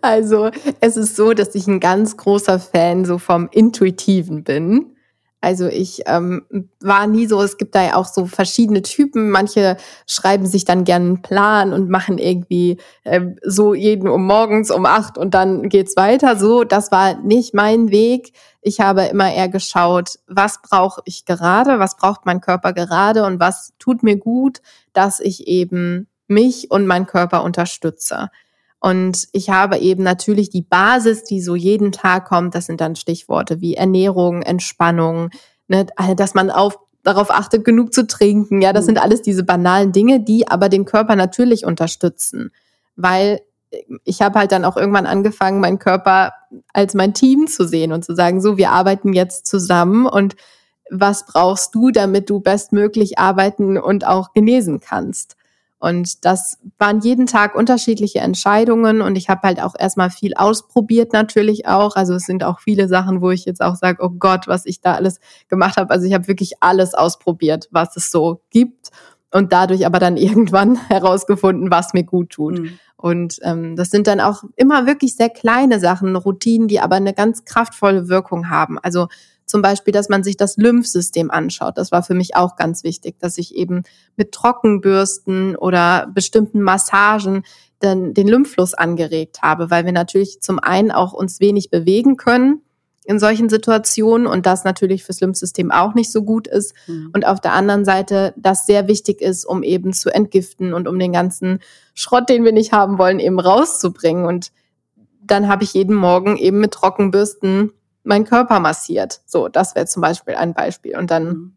Also 0.00 0.50
es 0.80 0.96
ist 0.96 1.16
so, 1.16 1.32
dass 1.32 1.54
ich 1.54 1.66
ein 1.66 1.80
ganz 1.80 2.16
großer 2.16 2.58
Fan 2.58 3.04
so 3.04 3.18
vom 3.18 3.48
Intuitiven 3.50 4.44
bin. 4.44 4.96
Also 5.40 5.66
ich 5.66 6.02
ähm, 6.06 6.46
war 6.80 7.08
nie 7.08 7.26
so, 7.26 7.42
es 7.42 7.56
gibt 7.56 7.74
da 7.74 7.82
ja 7.82 7.96
auch 7.96 8.06
so 8.06 8.26
verschiedene 8.26 8.82
Typen. 8.82 9.30
Manche 9.30 9.76
schreiben 10.06 10.46
sich 10.46 10.64
dann 10.64 10.84
gerne 10.84 11.06
einen 11.06 11.22
Plan 11.22 11.72
und 11.72 11.90
machen 11.90 12.18
irgendwie 12.18 12.76
äh, 13.02 13.20
so 13.42 13.74
jeden 13.74 14.06
um 14.08 14.24
morgens 14.24 14.70
um 14.70 14.86
acht 14.86 15.18
und 15.18 15.34
dann 15.34 15.68
geht's 15.68 15.96
weiter. 15.96 16.36
So, 16.36 16.62
das 16.62 16.92
war 16.92 17.20
nicht 17.22 17.54
mein 17.54 17.90
Weg. 17.90 18.32
Ich 18.62 18.80
habe 18.80 19.02
immer 19.02 19.32
eher 19.32 19.48
geschaut, 19.48 20.20
was 20.28 20.62
brauche 20.62 21.02
ich 21.04 21.24
gerade, 21.24 21.80
was 21.80 21.96
braucht 21.96 22.24
mein 22.24 22.40
Körper 22.40 22.72
gerade 22.72 23.24
und 23.24 23.40
was 23.40 23.72
tut 23.78 24.02
mir 24.02 24.16
gut, 24.16 24.62
dass 24.92 25.20
ich 25.20 25.48
eben 25.48 26.06
mich 26.28 26.70
und 26.70 26.86
meinen 26.86 27.06
Körper 27.06 27.42
unterstütze. 27.42 28.30
Und 28.78 29.28
ich 29.32 29.50
habe 29.50 29.78
eben 29.78 30.02
natürlich 30.02 30.50
die 30.50 30.62
Basis, 30.62 31.24
die 31.24 31.40
so 31.40 31.54
jeden 31.54 31.92
Tag 31.92 32.24
kommt. 32.24 32.54
Das 32.54 32.66
sind 32.66 32.80
dann 32.80 32.96
Stichworte 32.96 33.60
wie 33.60 33.74
Ernährung, 33.74 34.42
Entspannung, 34.42 35.30
ne, 35.68 35.86
also, 35.96 36.14
dass 36.14 36.34
man 36.34 36.50
auf, 36.50 36.78
darauf 37.04 37.30
achtet, 37.30 37.64
genug 37.64 37.92
zu 37.92 38.06
trinken. 38.06 38.62
Ja, 38.62 38.72
das 38.72 38.84
mhm. 38.84 38.86
sind 38.86 38.98
alles 38.98 39.22
diese 39.22 39.44
banalen 39.44 39.92
Dinge, 39.92 40.20
die 40.20 40.48
aber 40.48 40.68
den 40.68 40.84
Körper 40.84 41.14
natürlich 41.14 41.64
unterstützen. 41.64 42.50
Weil 42.96 43.40
ich 44.04 44.22
habe 44.22 44.38
halt 44.38 44.52
dann 44.52 44.64
auch 44.64 44.76
irgendwann 44.76 45.06
angefangen, 45.06 45.60
meinen 45.60 45.78
Körper 45.78 46.32
als 46.72 46.94
mein 46.94 47.14
Team 47.14 47.46
zu 47.46 47.66
sehen 47.66 47.92
und 47.92 48.04
zu 48.04 48.14
sagen, 48.14 48.40
so, 48.40 48.56
wir 48.56 48.70
arbeiten 48.70 49.12
jetzt 49.12 49.46
zusammen 49.46 50.06
und 50.06 50.36
was 50.90 51.24
brauchst 51.24 51.74
du, 51.74 51.90
damit 51.90 52.28
du 52.28 52.40
bestmöglich 52.40 53.18
arbeiten 53.18 53.78
und 53.78 54.06
auch 54.06 54.32
genesen 54.34 54.80
kannst? 54.80 55.36
Und 55.78 56.24
das 56.24 56.58
waren 56.78 57.00
jeden 57.00 57.26
Tag 57.26 57.56
unterschiedliche 57.56 58.20
Entscheidungen 58.20 59.02
und 59.02 59.16
ich 59.16 59.28
habe 59.28 59.40
halt 59.42 59.60
auch 59.60 59.74
erstmal 59.76 60.10
viel 60.10 60.34
ausprobiert 60.34 61.12
natürlich 61.12 61.66
auch. 61.66 61.96
Also 61.96 62.14
es 62.14 62.24
sind 62.24 62.44
auch 62.44 62.60
viele 62.60 62.86
Sachen, 62.86 63.20
wo 63.20 63.32
ich 63.32 63.46
jetzt 63.46 63.60
auch 63.60 63.74
sage, 63.74 63.98
oh 64.00 64.10
Gott, 64.10 64.46
was 64.46 64.64
ich 64.64 64.80
da 64.80 64.94
alles 64.94 65.18
gemacht 65.48 65.78
habe. 65.78 65.90
Also 65.90 66.06
ich 66.06 66.14
habe 66.14 66.28
wirklich 66.28 66.52
alles 66.60 66.94
ausprobiert, 66.94 67.68
was 67.72 67.96
es 67.96 68.12
so 68.12 68.42
gibt 68.50 68.90
und 69.32 69.52
dadurch 69.52 69.84
aber 69.84 69.98
dann 69.98 70.16
irgendwann 70.18 70.76
herausgefunden, 70.88 71.72
was 71.72 71.94
mir 71.94 72.04
gut 72.04 72.30
tut. 72.30 72.60
Mhm. 72.60 72.78
Und 73.02 73.40
ähm, 73.42 73.74
das 73.74 73.90
sind 73.90 74.06
dann 74.06 74.20
auch 74.20 74.44
immer 74.54 74.86
wirklich 74.86 75.16
sehr 75.16 75.28
kleine 75.28 75.80
Sachen, 75.80 76.14
Routinen, 76.14 76.68
die 76.68 76.78
aber 76.78 76.94
eine 76.94 77.12
ganz 77.12 77.44
kraftvolle 77.44 78.08
Wirkung 78.08 78.48
haben. 78.48 78.78
Also 78.78 79.08
zum 79.44 79.60
Beispiel, 79.60 79.92
dass 79.92 80.08
man 80.08 80.22
sich 80.22 80.36
das 80.36 80.56
Lymphsystem 80.56 81.28
anschaut. 81.28 81.78
Das 81.78 81.90
war 81.90 82.04
für 82.04 82.14
mich 82.14 82.36
auch 82.36 82.54
ganz 82.54 82.84
wichtig, 82.84 83.18
dass 83.18 83.38
ich 83.38 83.56
eben 83.56 83.82
mit 84.16 84.30
Trockenbürsten 84.30 85.56
oder 85.56 86.06
bestimmten 86.14 86.62
Massagen 86.62 87.42
dann 87.80 88.14
den 88.14 88.28
Lymphfluss 88.28 88.72
angeregt 88.72 89.42
habe, 89.42 89.68
weil 89.68 89.84
wir 89.84 89.92
natürlich 89.92 90.40
zum 90.40 90.60
einen 90.60 90.92
auch 90.92 91.12
uns 91.12 91.40
wenig 91.40 91.70
bewegen 91.70 92.16
können 92.16 92.62
in 93.04 93.18
solchen 93.18 93.48
Situationen 93.48 94.26
und 94.26 94.46
das 94.46 94.64
natürlich 94.64 95.04
fürs 95.04 95.20
Lymphsystem 95.20 95.70
auch 95.70 95.94
nicht 95.94 96.12
so 96.12 96.22
gut 96.22 96.46
ist. 96.46 96.74
Mhm. 96.86 97.10
Und 97.12 97.26
auf 97.26 97.40
der 97.40 97.52
anderen 97.52 97.84
Seite, 97.84 98.32
das 98.36 98.66
sehr 98.66 98.86
wichtig 98.86 99.20
ist, 99.20 99.44
um 99.44 99.62
eben 99.62 99.92
zu 99.92 100.10
entgiften 100.10 100.72
und 100.72 100.86
um 100.86 100.98
den 100.98 101.12
ganzen 101.12 101.58
Schrott, 101.94 102.28
den 102.28 102.44
wir 102.44 102.52
nicht 102.52 102.72
haben 102.72 102.98
wollen, 102.98 103.18
eben 103.18 103.40
rauszubringen. 103.40 104.24
Und 104.24 104.52
dann 105.22 105.48
habe 105.48 105.64
ich 105.64 105.74
jeden 105.74 105.96
Morgen 105.96 106.36
eben 106.36 106.60
mit 106.60 106.72
Trockenbürsten 106.72 107.72
meinen 108.04 108.24
Körper 108.24 108.60
massiert. 108.60 109.20
So, 109.26 109.48
das 109.48 109.74
wäre 109.74 109.86
zum 109.86 110.02
Beispiel 110.02 110.34
ein 110.34 110.54
Beispiel. 110.54 110.96
Und 110.96 111.10
dann 111.10 111.24
mhm. 111.24 111.52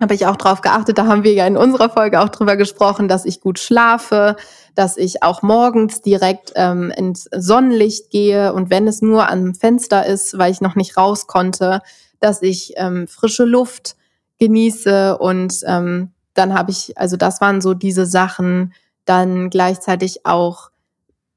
Habe 0.00 0.14
ich 0.14 0.26
auch 0.26 0.36
drauf 0.36 0.62
geachtet, 0.62 0.98
da 0.98 1.06
haben 1.06 1.24
wir 1.24 1.32
ja 1.34 1.46
in 1.46 1.56
unserer 1.56 1.90
Folge 1.90 2.20
auch 2.20 2.30
drüber 2.30 2.56
gesprochen, 2.56 3.06
dass 3.06 3.24
ich 3.24 3.40
gut 3.40 3.58
schlafe, 3.58 4.36
dass 4.74 4.96
ich 4.96 5.22
auch 5.22 5.42
morgens 5.42 6.00
direkt 6.00 6.52
ähm, 6.56 6.90
ins 6.96 7.28
Sonnenlicht 7.36 8.10
gehe 8.10 8.52
und 8.52 8.70
wenn 8.70 8.88
es 8.88 9.02
nur 9.02 9.28
am 9.28 9.54
Fenster 9.54 10.06
ist, 10.06 10.38
weil 10.38 10.52
ich 10.52 10.60
noch 10.60 10.74
nicht 10.74 10.96
raus 10.96 11.26
konnte, 11.26 11.82
dass 12.18 12.42
ich 12.42 12.74
ähm, 12.76 13.08
frische 13.08 13.44
Luft 13.44 13.96
genieße 14.38 15.18
und 15.18 15.60
ähm, 15.66 16.12
dann 16.34 16.54
habe 16.54 16.70
ich, 16.70 16.96
also 16.96 17.16
das 17.16 17.40
waren 17.40 17.60
so 17.60 17.74
diese 17.74 18.06
Sachen, 18.06 18.72
dann 19.04 19.50
gleichzeitig 19.50 20.24
auch 20.24 20.70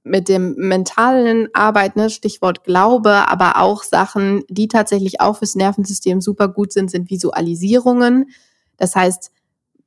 mit 0.04 0.28
dem 0.28 0.56
mentalen 0.58 1.48
Arbeit, 1.54 1.96
ne, 1.96 2.10
Stichwort 2.10 2.64
Glaube, 2.64 3.30
aber 3.30 3.58
auch 3.58 3.84
Sachen, 3.84 4.44
die 4.50 4.68
tatsächlich 4.68 5.22
auch 5.22 5.38
fürs 5.38 5.56
Nervensystem 5.56 6.22
super 6.22 6.50
gut 6.50 6.74
sind, 6.74 6.92
sind 6.92 7.10
Visualisierungen. 7.10 8.30
Das 8.78 8.96
heißt, 8.96 9.32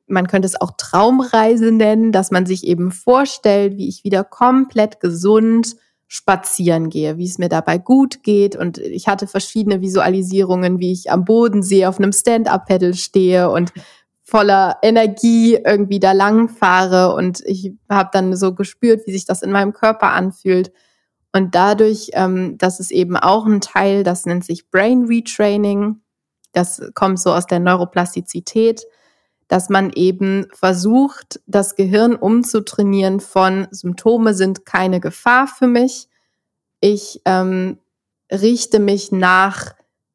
man 0.06 0.28
könnte 0.28 0.46
es 0.46 0.60
auch 0.60 0.72
Traumreise 0.76 1.72
nennen, 1.72 2.12
dass 2.12 2.30
man 2.30 2.46
sich 2.46 2.66
eben 2.66 2.92
vorstellt, 2.92 3.76
wie 3.76 3.88
ich 3.88 4.04
wieder 4.04 4.24
komplett 4.24 5.00
gesund 5.00 5.76
spazieren 6.08 6.88
gehe, 6.88 7.18
wie 7.18 7.24
es 7.24 7.38
mir 7.38 7.48
dabei 7.48 7.78
gut 7.78 8.22
geht. 8.22 8.54
Und 8.54 8.78
ich 8.78 9.08
hatte 9.08 9.26
verschiedene 9.26 9.80
Visualisierungen, 9.80 10.78
wie 10.78 10.92
ich 10.92 11.10
am 11.10 11.24
Bodensee 11.24 11.86
auf 11.86 11.98
einem 11.98 12.12
Stand-up-Pedal 12.12 12.94
stehe 12.94 13.50
und 13.50 13.72
voller 14.22 14.78
Energie 14.82 15.54
irgendwie 15.54 16.00
da 16.00 16.10
lang 16.12 16.48
fahre 16.48 17.14
und 17.14 17.42
ich 17.46 17.72
habe 17.88 18.10
dann 18.12 18.34
so 18.34 18.54
gespürt, 18.54 19.06
wie 19.06 19.12
sich 19.12 19.24
das 19.24 19.42
in 19.42 19.52
meinem 19.52 19.72
Körper 19.72 20.10
anfühlt. 20.10 20.72
Und 21.32 21.54
dadurch, 21.54 22.10
ähm, 22.14 22.58
das 22.58 22.80
ist 22.80 22.90
eben 22.90 23.16
auch 23.16 23.46
ein 23.46 23.60
Teil, 23.60 24.02
das 24.02 24.26
nennt 24.26 24.44
sich 24.44 24.68
Brain 24.68 25.04
Retraining. 25.04 26.00
Das 26.56 26.80
kommt 26.94 27.20
so 27.20 27.32
aus 27.34 27.46
der 27.46 27.60
Neuroplastizität, 27.60 28.86
dass 29.46 29.68
man 29.68 29.90
eben 29.90 30.46
versucht, 30.54 31.40
das 31.46 31.76
Gehirn 31.76 32.16
umzutrainieren 32.16 33.20
von 33.20 33.68
Symptome 33.70 34.32
sind 34.32 34.64
keine 34.64 34.98
Gefahr 35.00 35.46
für 35.46 35.66
mich. 35.66 36.08
Ich 36.80 37.20
ähm, 37.26 37.78
richte 38.32 38.78
mich 38.78 39.12
nach 39.12 39.74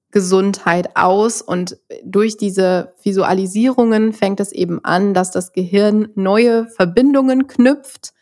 Gesundheit 0.10 0.95
aus. 0.95 1.43
Und 1.43 1.77
durch 2.04 2.38
diese 2.38 2.95
Visualisierungen 3.04 4.12
fängt 4.12 4.39
es 4.39 4.51
eben 4.51 4.84
an, 4.84 5.13
dass 5.13 5.30
das 5.30 5.54
Gehirn 5.54 6.10
neue 6.15 6.67
Verbindungen 6.67 7.45
knüpft 7.45 8.13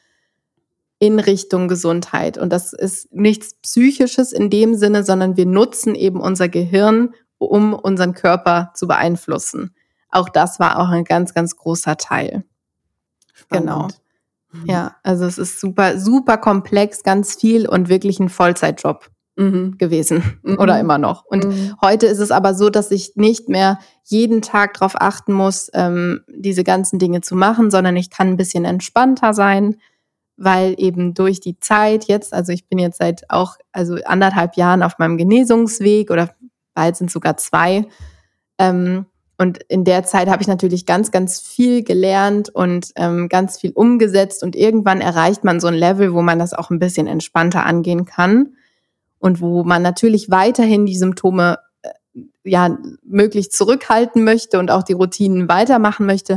in 0.99 1.19
Richtung 1.19 1.69
Gesundheit. 1.69 2.37
Und 2.37 2.51
das 2.51 2.73
ist 2.73 3.13
nichts 3.13 3.55
Psychisches 3.55 4.33
in 4.33 4.49
dem 4.49 4.75
Sinne, 4.75 5.05
sondern 5.05 5.37
wir 5.37 5.45
nutzen 5.45 5.95
eben 5.95 6.19
unser 6.19 6.49
Gehirn, 6.49 7.13
um 7.39 7.73
unseren 7.73 8.13
Körper 8.13 8.71
zu 8.75 8.87
beeinflussen. 8.87 9.73
Auch 10.11 10.29
das 10.29 10.59
war 10.59 10.79
auch 10.79 10.89
ein 10.89 11.03
ganz, 11.03 11.33
ganz 11.33 11.55
großer 11.55 11.97
Teil. 11.97 12.43
Spannend. 13.33 13.65
Genau. 13.65 13.87
Ja, 14.65 14.95
also 15.03 15.25
es 15.25 15.37
ist 15.37 15.59
super, 15.59 15.99
super 15.99 16.37
komplex, 16.37 17.03
ganz 17.03 17.35
viel 17.35 17.67
und 17.67 17.87
wirklich 17.87 18.19
ein 18.19 18.29
Vollzeitjob 18.29 19.09
mhm. 19.35 19.77
gewesen 19.77 20.39
mhm. 20.43 20.59
oder 20.59 20.79
immer 20.79 20.97
noch. 20.97 21.25
Und 21.25 21.45
mhm. 21.45 21.75
heute 21.81 22.07
ist 22.07 22.19
es 22.19 22.31
aber 22.31 22.53
so, 22.53 22.69
dass 22.69 22.91
ich 22.91 23.15
nicht 23.15 23.47
mehr 23.47 23.79
jeden 24.03 24.41
Tag 24.41 24.73
darauf 24.73 24.99
achten 24.99 25.33
muss, 25.33 25.69
ähm, 25.73 26.21
diese 26.27 26.63
ganzen 26.63 26.99
Dinge 26.99 27.21
zu 27.21 27.35
machen, 27.35 27.69
sondern 27.69 27.95
ich 27.95 28.09
kann 28.09 28.27
ein 28.29 28.37
bisschen 28.37 28.65
entspannter 28.65 29.33
sein, 29.33 29.77
weil 30.35 30.75
eben 30.77 31.13
durch 31.13 31.39
die 31.39 31.59
Zeit 31.59 32.05
jetzt, 32.05 32.33
also 32.33 32.51
ich 32.51 32.67
bin 32.67 32.79
jetzt 32.79 32.97
seit 32.97 33.29
auch 33.29 33.57
also 33.71 33.97
anderthalb 34.05 34.55
Jahren 34.55 34.83
auf 34.83 34.97
meinem 34.97 35.17
Genesungsweg 35.17 36.11
oder 36.11 36.29
bald 36.73 36.95
sind 36.95 37.11
sogar 37.11 37.37
zwei. 37.37 37.85
Ähm, 38.57 39.05
und 39.37 39.63
in 39.69 39.85
der 39.85 40.03
Zeit 40.03 40.27
habe 40.27 40.41
ich 40.41 40.49
natürlich 40.49 40.85
ganz, 40.85 41.11
ganz 41.11 41.39
viel 41.39 41.81
gelernt 41.83 42.49
und 42.49 42.91
ähm, 42.97 43.29
ganz 43.29 43.57
viel 43.57 43.71
umgesetzt. 43.71 44.43
Und 44.43 44.53
irgendwann 44.53 44.99
erreicht 44.99 45.45
man 45.45 45.61
so 45.61 45.67
ein 45.67 45.75
Level, 45.75 46.13
wo 46.13 46.21
man 46.21 46.39
das 46.39 46.53
auch 46.53 46.69
ein 46.69 46.79
bisschen 46.79 47.07
entspannter 47.07 47.65
angehen 47.65 48.03
kann 48.03 48.55
und 49.17 49.39
wo 49.39 49.63
man 49.63 49.81
natürlich 49.81 50.29
weiterhin 50.29 50.85
die 50.85 50.97
Symptome 50.97 51.57
äh, 51.83 52.21
ja 52.43 52.77
möglichst 53.03 53.53
zurückhalten 53.53 54.25
möchte 54.25 54.59
und 54.59 54.71
auch 54.71 54.83
die 54.83 54.93
Routinen 54.93 55.47
weitermachen 55.47 56.05
möchte. 56.05 56.35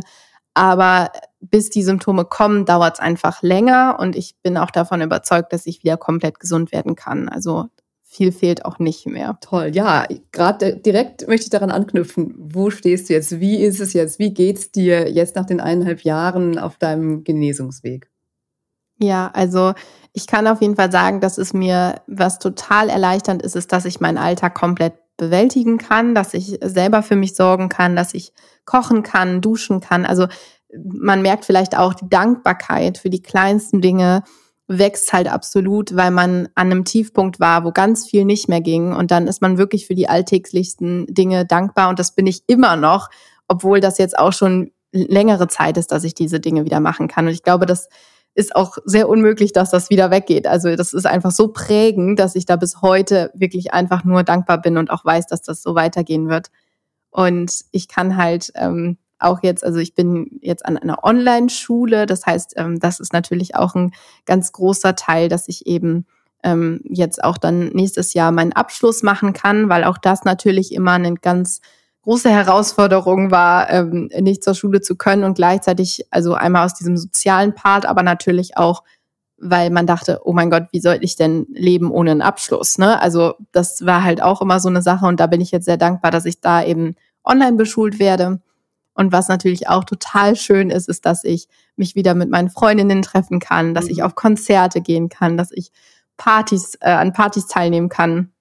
Aber 0.55 1.11
bis 1.41 1.71
die 1.71 1.83
Symptome 1.83 2.25
kommen, 2.25 2.67
dauert 2.67 2.95
es 2.95 3.01
einfach 3.01 3.43
länger 3.43 3.97
und 3.99 4.15
ich 4.15 4.37
bin 4.45 4.57
auch 4.57 4.71
davon 4.71 5.03
überzeugt, 5.03 5.53
dass 5.53 5.67
ich 5.67 5.83
wieder 5.83 5.97
komplett 5.97 6.39
gesund 6.39 6.71
werden 6.71 6.95
kann. 6.95 7.29
Also 7.29 7.67
viel 8.13 8.31
fehlt 8.31 8.67
auch 8.67 8.79
nicht 8.79 9.07
mehr. 9.07 9.39
Toll, 9.41 9.71
ja, 9.73 10.07
gerade 10.33 10.77
direkt 10.77 11.27
möchte 11.29 11.45
ich 11.45 11.51
daran 11.51 11.71
anknüpfen. 11.71 12.35
Wo 12.37 12.69
stehst 12.69 13.09
du 13.09 13.15
jetzt? 13.15 13.41
Wie 13.41 13.57
ist 13.57 13.81
es 13.81 13.95
jetzt? 13.95 14.19
Wie 14.19 14.35
geht's 14.35 14.71
dir 14.71 15.11
jetzt 15.11 15.35
nach 15.35 15.47
den 15.47 15.61
eineinhalb 15.61 16.03
Jahren 16.03 16.59
auf 16.59 16.77
deinem 16.77 17.25
Genesungsweg? 17.25 18.11
Ja, 18.99 19.31
also 19.33 19.73
ich 20.13 20.27
kann 20.27 20.47
auf 20.47 20.61
jeden 20.61 20.77
Fall 20.77 20.93
sagen, 20.93 21.21
dass 21.21 21.39
es 21.39 21.55
mir 21.55 22.03
was 22.07 22.39
total 22.39 22.91
erleichternd 22.91 23.41
ist, 23.41 23.57
ist, 23.57 23.73
dass 23.73 23.87
ich 23.87 23.99
meinen 23.99 24.19
Alltag 24.19 24.55
komplett 24.55 24.93
bewältigen 25.17 25.79
kann, 25.79 26.15
dass 26.15 26.35
ich 26.35 26.59
selber 26.63 27.03
für 27.03 27.17
mich 27.17 27.35
sorgen 27.35 27.71
kann, 27.71 27.97
dass 27.97 28.13
ich 28.13 28.35
kochen 28.67 29.03
kann, 29.03 29.41
duschen 29.41 29.81
kann. 29.81 30.05
Also 30.05 30.27
man 30.85 31.23
merkt 31.23 31.47
vielleicht 31.47 31.79
auch 31.79 31.95
die 31.95 32.11
Dankbarkeit 32.11 32.99
für 32.99 33.09
die 33.09 33.23
kleinsten 33.23 33.81
Dinge 33.81 34.23
wächst 34.69 35.13
halt 35.13 35.31
absolut, 35.31 35.97
weil 35.97 36.11
man 36.11 36.49
an 36.55 36.71
einem 36.71 36.85
Tiefpunkt 36.85 37.41
war, 37.41 37.65
wo 37.65 37.73
ganz 37.73 38.09
viel 38.09 38.25
nicht 38.25 38.49
mehr 38.49 38.61
ging. 38.61 38.93
Und 38.95 39.11
dann 39.11 39.27
ist 39.27 39.43
man 39.43 39.59
wirklich 39.59 39.87
für 39.87 39.95
die 39.95 40.09
alltäglichsten 40.09 41.07
Dinge 41.07 41.45
dankbar. 41.45 41.89
Und 41.89 41.99
das 41.99 42.15
bin 42.15 42.27
ich 42.27 42.43
immer 42.47 42.77
noch, 42.77 43.11
obwohl 43.49 43.81
das 43.81 43.99
jetzt 43.99 44.19
auch 44.19 44.33
schon 44.33 44.71
längere 44.93 45.49
Zeit 45.49 45.77
ist, 45.77 45.93
dass 45.93 46.05
ich 46.05 46.15
diese 46.15 46.41
Dinge 46.41 46.65
wieder 46.65 46.81
machen 46.81 47.09
kann. 47.09 47.27
Und 47.27 47.33
ich 47.33 47.43
glaube, 47.43 47.67
das 47.67 47.89
ist 48.35 48.57
auch 48.57 48.79
sehr 48.85 49.09
unmöglich, 49.09 49.53
dass 49.53 49.71
das 49.71 49.91
wieder 49.91 50.11
weggeht. 50.11 50.47
Also 50.47 50.75
das 50.75 50.95
ist 50.95 51.07
einfach 51.07 51.33
so 51.33 51.49
prägend, 51.49 52.19
dass 52.19 52.35
ich 52.35 52.47
da 52.47 52.57
bis 52.57 52.81
heute 52.81 53.31
wirklich 53.35 53.75
einfach 53.75 54.05
nur 54.05 54.23
dankbar 54.23 54.61
bin 54.61 54.79
und 54.79 54.91
auch 54.91 55.05
weiß, 55.05 55.27
dass 55.27 55.43
das 55.43 55.63
so 55.63 55.75
weitergehen 55.75 56.29
wird. 56.29 56.51
Und 57.11 57.53
ich 57.73 57.89
kann 57.89 58.17
halt 58.17 58.53
ähm, 58.55 58.97
auch 59.23 59.43
jetzt, 59.43 59.65
also 59.65 59.79
ich 59.79 59.95
bin 59.95 60.39
jetzt 60.41 60.65
an 60.65 60.77
einer 60.77 61.05
Online-Schule, 61.05 62.07
das 62.07 62.27
heißt, 62.27 62.55
ähm, 62.57 62.81
das 62.81 63.01
ist 63.01 63.13
natürlich 63.13 63.55
auch 63.57 63.75
ein 63.75 63.93
ganz 64.27 64.53
großer 64.53 64.95
Teil, 64.95 65.29
dass 65.29 65.49
ich 65.49 65.67
eben 65.67 66.07
ähm, 66.43 66.81
jetzt 66.85 67.23
auch 67.23 67.39
dann 67.39 67.69
nächstes 67.69 68.15
Jahr 68.15 68.33
meinen 68.33 68.53
Abschluss 68.53 69.03
machen 69.03 69.33
kann, 69.33 69.69
weil 69.69 69.85
auch 69.85 69.99
das 69.99 70.25
natürlich 70.25 70.75
immer 70.75 70.93
ein 70.93 71.17
ganz 71.17 71.61
große 72.03 72.31
Herausforderung 72.31 73.31
war, 73.31 73.71
ähm, 73.71 74.11
nicht 74.21 74.43
zur 74.43 74.55
Schule 74.55 74.81
zu 74.81 74.97
können 74.97 75.25
und 75.25 75.35
gleichzeitig, 75.35 76.07
also 76.11 76.35
einmal 76.35 76.65
aus 76.65 76.75
diesem 76.75 76.97
sozialen 76.97 77.55
Part, 77.55 77.87
aber 77.87 78.03
natürlich 78.03 78.57
auch, 78.57 78.83
weil 79.39 79.71
man 79.71 79.87
dachte, 79.87 80.21
oh 80.25 80.33
mein 80.33 80.51
Gott, 80.51 80.65
wie 80.73 80.81
soll 80.81 80.99
ich 81.01 81.17
denn 81.17 81.47
leben 81.51 81.91
ohne 81.91 82.13
einen 82.13 82.23
Abschluss? 82.23 82.79
Ne? 82.79 83.01
Also 83.01 83.35
das 83.53 83.87
war 83.87 84.03
halt 84.03 84.23
auch 84.23 84.41
immer 84.43 84.61
so 84.61 84.69
eine 84.69 84.83
Sache 84.83 85.07
und 85.07 85.21
da 85.21 85.27
bin 85.27 85.41
ich 85.41 85.53
jetzt 85.53 85.65
sehr 85.65 85.77
dankbar, 85.77 86.11
dass 86.11 86.25
ich 86.25 86.41
da 86.41 86.65
eben 86.65 86.97
online 87.25 87.57
beschult 87.57 87.99
werde. 87.99 88.41
Und 88.95 89.13
was 89.13 89.29
natürlich 89.29 89.69
auch 89.69 89.85
total 89.85 90.37
schön 90.37 90.71
ist, 90.71 90.89
ist, 90.89 91.07
dass 91.07 91.25
ich 91.25 91.49
mich 91.77 91.95
wieder 91.95 92.15
mit 92.15 92.31
meinen 92.31 92.51
Freundinnen 92.51 93.03
treffen 93.03 93.41
kann, 93.41 93.75
dass 93.75 93.89
ich 93.89 93.99
mhm. 93.99 94.05
auf 94.05 94.15
Konzerte 94.15 94.81
gehen 94.81 95.09
kann, 95.09 95.37
dass 95.37 95.51
ich 95.53 95.73
Partys, 96.17 96.77
äh, 96.81 96.91
an 96.91 97.13
Partys 97.13 97.47
teilnehmen 97.47 97.89
kann 97.89 98.33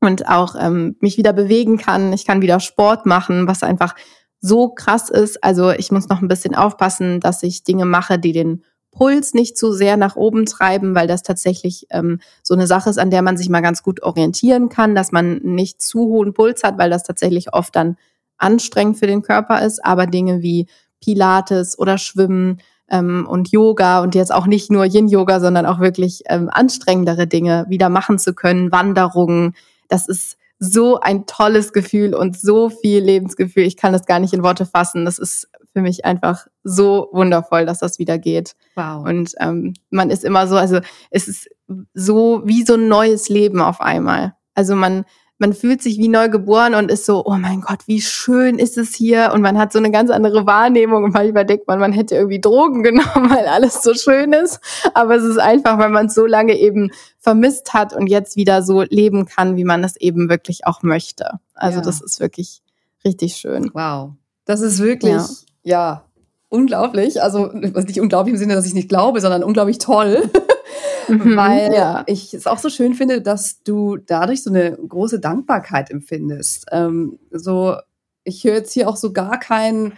und 0.00 0.28
auch 0.28 0.54
ähm, 0.58 0.96
mich 1.00 1.16
wieder 1.18 1.32
bewegen 1.32 1.78
kann. 1.78 2.12
Ich 2.12 2.26
kann 2.26 2.42
wieder 2.42 2.58
Sport 2.60 3.06
machen, 3.06 3.46
was 3.46 3.62
einfach 3.62 3.94
so 4.40 4.68
krass 4.68 5.08
ist. 5.08 5.42
Also 5.44 5.70
ich 5.70 5.92
muss 5.92 6.08
noch 6.08 6.20
ein 6.20 6.28
bisschen 6.28 6.54
aufpassen, 6.54 7.20
dass 7.20 7.42
ich 7.42 7.62
Dinge 7.62 7.84
mache, 7.84 8.18
die 8.18 8.32
den 8.32 8.64
Puls 8.90 9.32
nicht 9.32 9.56
zu 9.56 9.72
sehr 9.72 9.96
nach 9.96 10.16
oben 10.16 10.44
treiben, 10.44 10.94
weil 10.94 11.06
das 11.06 11.22
tatsächlich 11.22 11.86
ähm, 11.90 12.20
so 12.42 12.54
eine 12.54 12.66
Sache 12.66 12.90
ist, 12.90 12.98
an 12.98 13.10
der 13.10 13.22
man 13.22 13.36
sich 13.36 13.48
mal 13.48 13.62
ganz 13.62 13.82
gut 13.82 14.02
orientieren 14.02 14.68
kann, 14.68 14.94
dass 14.94 15.12
man 15.12 15.38
nicht 15.38 15.80
zu 15.80 16.00
hohen 16.00 16.34
Puls 16.34 16.62
hat, 16.62 16.76
weil 16.76 16.90
das 16.90 17.04
tatsächlich 17.04 17.54
oft 17.54 17.74
dann 17.74 17.96
anstrengend 18.42 18.98
für 18.98 19.06
den 19.06 19.22
Körper 19.22 19.64
ist. 19.64 19.84
Aber 19.84 20.06
Dinge 20.06 20.42
wie 20.42 20.66
Pilates 21.00 21.78
oder 21.78 21.98
Schwimmen 21.98 22.60
ähm, 22.90 23.26
und 23.28 23.50
Yoga 23.50 24.02
und 24.02 24.14
jetzt 24.14 24.32
auch 24.32 24.46
nicht 24.46 24.70
nur 24.70 24.84
Yin-Yoga, 24.84 25.40
sondern 25.40 25.66
auch 25.66 25.80
wirklich 25.80 26.22
ähm, 26.28 26.48
anstrengendere 26.52 27.26
Dinge 27.26 27.66
wieder 27.68 27.88
machen 27.88 28.18
zu 28.18 28.34
können, 28.34 28.70
Wanderungen, 28.70 29.54
das 29.88 30.08
ist 30.08 30.36
so 30.58 31.00
ein 31.00 31.26
tolles 31.26 31.72
Gefühl 31.72 32.14
und 32.14 32.38
so 32.38 32.70
viel 32.70 33.02
Lebensgefühl. 33.02 33.64
Ich 33.64 33.76
kann 33.76 33.92
das 33.92 34.06
gar 34.06 34.20
nicht 34.20 34.32
in 34.32 34.44
Worte 34.44 34.64
fassen. 34.64 35.04
Das 35.04 35.18
ist 35.18 35.48
für 35.72 35.80
mich 35.80 36.04
einfach 36.04 36.46
so 36.62 37.08
wundervoll, 37.12 37.66
dass 37.66 37.78
das 37.80 37.98
wieder 37.98 38.16
geht. 38.16 38.54
Wow. 38.76 39.04
Und 39.04 39.34
ähm, 39.40 39.74
man 39.90 40.10
ist 40.10 40.22
immer 40.22 40.46
so, 40.46 40.56
also 40.56 40.78
es 41.10 41.26
ist 41.26 41.50
so 41.94 42.42
wie 42.44 42.64
so 42.64 42.74
ein 42.74 42.86
neues 42.86 43.28
Leben 43.28 43.60
auf 43.60 43.80
einmal. 43.80 44.34
Also 44.54 44.76
man 44.76 45.04
man 45.42 45.52
fühlt 45.52 45.82
sich 45.82 45.98
wie 45.98 46.08
neu 46.08 46.28
geboren 46.28 46.74
und 46.74 46.88
ist 46.88 47.04
so, 47.04 47.24
oh 47.26 47.36
mein 47.36 47.62
Gott, 47.62 47.80
wie 47.86 48.00
schön 48.00 48.60
ist 48.60 48.78
es 48.78 48.94
hier 48.94 49.32
und 49.34 49.42
man 49.42 49.58
hat 49.58 49.72
so 49.72 49.80
eine 49.80 49.90
ganz 49.90 50.08
andere 50.08 50.46
Wahrnehmung 50.46 51.02
und 51.02 51.14
manchmal 51.14 51.44
denkt 51.44 51.66
man, 51.66 51.80
man 51.80 51.92
hätte 51.92 52.14
irgendwie 52.14 52.40
Drogen 52.40 52.82
genommen, 52.84 53.28
weil 53.28 53.46
alles 53.46 53.82
so 53.82 53.92
schön 53.92 54.32
ist, 54.32 54.60
aber 54.94 55.16
es 55.16 55.24
ist 55.24 55.38
einfach, 55.38 55.78
weil 55.78 55.90
man 55.90 56.06
es 56.06 56.14
so 56.14 56.26
lange 56.26 56.56
eben 56.56 56.92
vermisst 57.18 57.74
hat 57.74 57.92
und 57.92 58.06
jetzt 58.06 58.36
wieder 58.36 58.62
so 58.62 58.82
leben 58.82 59.26
kann, 59.26 59.56
wie 59.56 59.64
man 59.64 59.82
es 59.82 59.96
eben 59.96 60.30
wirklich 60.30 60.64
auch 60.64 60.82
möchte. 60.82 61.40
Also 61.54 61.78
ja. 61.78 61.84
das 61.84 62.00
ist 62.00 62.20
wirklich 62.20 62.62
richtig 63.04 63.34
schön. 63.34 63.70
Wow. 63.74 64.12
Das 64.44 64.60
ist 64.60 64.80
wirklich, 64.80 65.12
ja, 65.12 65.24
ja 65.64 66.04
unglaublich. 66.50 67.20
Also 67.20 67.50
was 67.52 67.86
nicht 67.86 68.00
unglaublich 68.00 68.34
im 68.34 68.38
Sinne, 68.38 68.54
dass 68.54 68.66
ich 68.66 68.74
nicht 68.74 68.88
glaube, 68.88 69.20
sondern 69.20 69.42
unglaublich 69.42 69.78
toll. 69.78 70.22
Mhm, 71.08 71.36
weil 71.36 71.72
ja. 71.72 72.04
ich 72.06 72.34
es 72.34 72.46
auch 72.46 72.58
so 72.58 72.68
schön 72.68 72.94
finde, 72.94 73.22
dass 73.22 73.62
du 73.62 73.96
dadurch 73.96 74.42
so 74.42 74.50
eine 74.50 74.76
große 74.76 75.20
Dankbarkeit 75.20 75.90
empfindest. 75.90 76.66
Ähm, 76.70 77.18
so, 77.30 77.76
ich 78.24 78.44
höre 78.44 78.54
jetzt 78.54 78.72
hier 78.72 78.88
auch 78.88 78.96
so 78.96 79.12
gar 79.12 79.38
kein, 79.38 79.94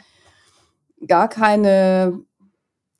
gar 1.06 1.28
keine, 1.28 2.20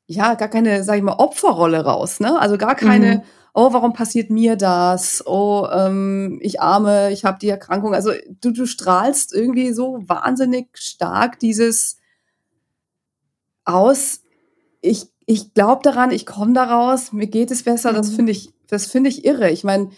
ja, 0.07 0.35
gar 0.35 0.49
keine, 0.49 0.85
sag 0.85 0.97
ich 0.97 1.03
mal, 1.03 1.17
Opferrolle 1.17 1.85
raus, 1.85 2.21
ne? 2.21 2.38
Also 2.38 2.59
gar 2.59 2.75
keine, 2.75 3.17
mhm. 3.17 3.23
oh, 3.55 3.73
warum 3.73 3.93
passiert 3.93 4.31
mir 4.31 4.57
das? 4.57 5.27
Oh, 5.27 5.67
ähm, 5.73 6.38
ich 6.43 6.61
arme, 6.61 7.12
ich 7.12 7.25
habe 7.25 7.38
die 7.38 7.49
Erkrankung. 7.49 7.95
Also 7.95 8.12
du, 8.40 8.51
du 8.51 8.67
strahlst 8.67 9.35
irgendwie 9.35 9.73
so 9.73 10.03
wahnsinnig 10.07 10.69
stark 10.75 11.38
dieses 11.38 11.99
aus, 13.64 14.21
ich, 14.81 15.07
ich 15.27 15.55
glaube 15.55 15.83
daran, 15.83 16.11
ich 16.11 16.27
komme 16.27 16.53
daraus, 16.53 17.13
mir 17.13 17.27
geht 17.27 17.51
es 17.51 17.63
besser, 17.63 17.93
mhm. 17.93 17.97
das 17.97 18.11
finde 18.11 18.33
ich, 18.33 18.53
das 18.69 18.87
finde 18.87 19.11
ich 19.11 19.25
irre. 19.25 19.51
Ich 19.51 19.65
meine, 19.65 19.91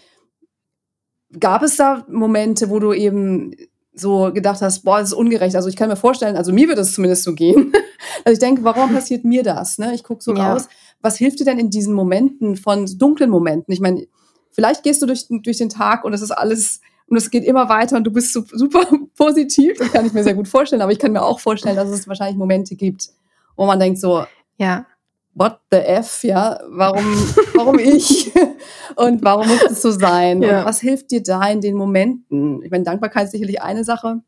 gab 1.39 1.63
es 1.63 1.75
da 1.75 2.05
Momente, 2.09 2.69
wo 2.69 2.79
du 2.79 2.93
eben 2.93 3.55
so 3.93 4.31
gedacht 4.31 4.61
hast, 4.61 4.83
boah, 4.83 4.99
das 4.99 5.09
ist 5.09 5.13
ungerecht. 5.13 5.55
Also 5.55 5.69
ich 5.69 5.75
kann 5.75 5.89
mir 5.89 5.95
vorstellen, 5.95 6.37
also 6.37 6.53
mir 6.53 6.67
wird 6.67 6.77
es 6.77 6.93
zumindest 6.93 7.23
so 7.23 7.33
gehen. 7.33 7.73
also 8.23 8.33
ich 8.33 8.39
denke, 8.39 8.63
warum 8.63 8.93
passiert 8.93 9.25
mir 9.25 9.43
das? 9.43 9.77
Ne? 9.79 9.93
Ich 9.95 10.03
gucke 10.03 10.23
so 10.23 10.35
ja. 10.35 10.53
raus. 10.53 10.67
Was 11.01 11.17
hilft 11.17 11.39
dir 11.39 11.45
denn 11.45 11.59
in 11.59 11.69
diesen 11.69 11.93
Momenten 11.93 12.55
von 12.55 12.85
dunklen 12.85 13.29
Momenten? 13.29 13.73
Ich 13.73 13.79
meine, 13.79 14.07
vielleicht 14.51 14.83
gehst 14.83 15.01
du 15.01 15.07
durch, 15.07 15.25
durch 15.29 15.57
den 15.57 15.69
Tag 15.69 16.03
und 16.05 16.13
es 16.13 16.21
ist 16.21 16.31
alles 16.31 16.81
und 17.07 17.17
es 17.17 17.31
geht 17.31 17.45
immer 17.45 17.69
weiter 17.69 17.95
und 17.95 18.03
du 18.03 18.11
bist 18.11 18.33
so, 18.33 18.43
super 18.51 18.85
positiv. 19.15 19.77
Das 19.79 19.91
kann 19.91 20.05
ich 20.05 20.13
mir 20.13 20.23
sehr 20.23 20.35
gut 20.35 20.47
vorstellen. 20.47 20.81
Aber 20.81 20.91
ich 20.91 20.99
kann 20.99 21.11
mir 21.11 21.23
auch 21.23 21.39
vorstellen, 21.39 21.75
dass 21.75 21.89
es 21.89 22.07
wahrscheinlich 22.07 22.37
Momente 22.37 22.75
gibt, 22.75 23.09
wo 23.55 23.65
man 23.65 23.79
denkt 23.79 23.99
so, 23.99 24.25
ja, 24.57 24.85
what 25.37 25.59
the 25.71 25.77
F, 25.77 26.23
ja, 26.23 26.59
warum, 26.69 27.05
warum 27.53 27.79
ich? 27.79 28.31
und 28.95 29.23
warum 29.23 29.47
muss 29.47 29.63
es 29.69 29.81
so 29.81 29.91
sein? 29.91 30.41
Ja. 30.41 30.59
Und 30.59 30.65
was 30.65 30.81
hilft 30.81 31.11
dir 31.11 31.21
da 31.21 31.47
in 31.47 31.61
den 31.61 31.75
Momenten? 31.75 32.63
Ich 32.63 32.71
meine, 32.71 32.83
Dankbarkeit 32.83 33.25
ist 33.25 33.31
sicherlich 33.31 33.61
eine 33.61 33.83
Sache, 33.83 34.21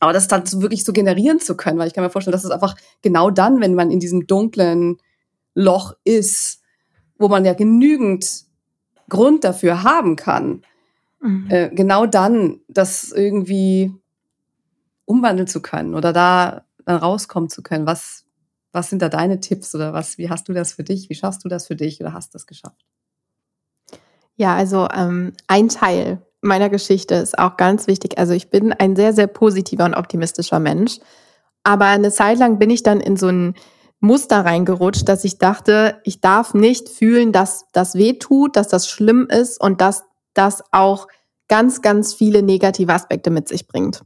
aber 0.00 0.12
das 0.12 0.28
dann 0.28 0.44
wirklich 0.60 0.84
so 0.84 0.92
generieren 0.92 1.40
zu 1.40 1.56
können, 1.56 1.78
weil 1.78 1.88
ich 1.88 1.94
kann 1.94 2.04
mir 2.04 2.10
vorstellen, 2.10 2.32
dass 2.32 2.44
es 2.44 2.50
einfach 2.50 2.76
genau 3.00 3.30
dann, 3.30 3.60
wenn 3.60 3.74
man 3.74 3.90
in 3.90 4.00
diesem 4.00 4.26
dunklen 4.26 4.98
Loch 5.54 5.94
ist, 6.04 6.60
wo 7.18 7.28
man 7.28 7.44
ja 7.44 7.54
genügend 7.54 8.44
Grund 9.08 9.44
dafür 9.44 9.82
haben 9.82 10.16
kann, 10.16 10.62
mhm. 11.20 11.46
äh, 11.48 11.70
genau 11.70 12.06
dann 12.06 12.60
das 12.68 13.12
irgendwie 13.12 13.94
umwandeln 15.06 15.46
zu 15.46 15.62
können 15.62 15.94
oder 15.94 16.12
da 16.12 16.64
dann 16.84 16.96
rauskommen 16.96 17.48
zu 17.48 17.62
können. 17.62 17.86
Was, 17.86 18.24
was 18.74 18.90
sind 18.90 19.00
da 19.00 19.08
deine 19.08 19.38
Tipps 19.38 19.74
oder 19.74 19.92
was, 19.92 20.18
wie 20.18 20.28
hast 20.28 20.48
du 20.48 20.52
das 20.52 20.72
für 20.72 20.82
dich? 20.82 21.08
Wie 21.08 21.14
schaffst 21.14 21.44
du 21.44 21.48
das 21.48 21.68
für 21.68 21.76
dich 21.76 22.00
oder 22.00 22.12
hast 22.12 22.34
das 22.34 22.46
geschafft? 22.46 22.84
Ja, 24.36 24.56
also 24.56 24.88
ähm, 24.92 25.32
ein 25.46 25.68
Teil 25.68 26.20
meiner 26.40 26.68
Geschichte 26.68 27.14
ist 27.14 27.38
auch 27.38 27.56
ganz 27.56 27.86
wichtig. 27.86 28.18
Also 28.18 28.32
ich 28.32 28.50
bin 28.50 28.72
ein 28.72 28.96
sehr, 28.96 29.12
sehr 29.12 29.28
positiver 29.28 29.84
und 29.84 29.94
optimistischer 29.94 30.58
Mensch. 30.58 30.98
Aber 31.62 31.86
eine 31.86 32.10
Zeit 32.10 32.38
lang 32.38 32.58
bin 32.58 32.68
ich 32.68 32.82
dann 32.82 33.00
in 33.00 33.16
so 33.16 33.28
ein 33.28 33.54
Muster 34.00 34.44
reingerutscht, 34.44 35.08
dass 35.08 35.24
ich 35.24 35.38
dachte, 35.38 36.00
ich 36.02 36.20
darf 36.20 36.52
nicht 36.52 36.88
fühlen, 36.88 37.32
dass 37.32 37.66
das 37.72 37.94
weh 37.94 38.14
tut, 38.14 38.56
dass 38.56 38.68
das 38.68 38.88
schlimm 38.88 39.28
ist 39.30 39.58
und 39.60 39.80
dass 39.80 40.04
das 40.34 40.64
auch 40.72 41.06
ganz, 41.48 41.80
ganz 41.80 42.12
viele 42.12 42.42
negative 42.42 42.92
Aspekte 42.92 43.30
mit 43.30 43.48
sich 43.48 43.68
bringt. 43.68 44.02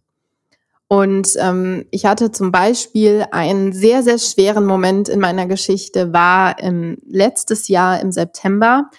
Und 0.89 1.37
ähm, 1.39 1.85
ich 1.91 2.07
hatte 2.07 2.33
zum 2.33 2.51
Beispiel 2.51 3.27
einen 3.31 3.73
sehr, 3.75 4.03
sehr 4.03 4.19
schweren 4.19 4.65
Moment 4.65 5.11
in 5.11 5.21
meiner 5.21 5.47
Geschichte, 5.47 6.15
war 6.15 6.59
im, 6.59 6.97
letztes 7.07 7.69
Jahr 7.69 8.01
im 8.01 8.11
September. 8.11 8.91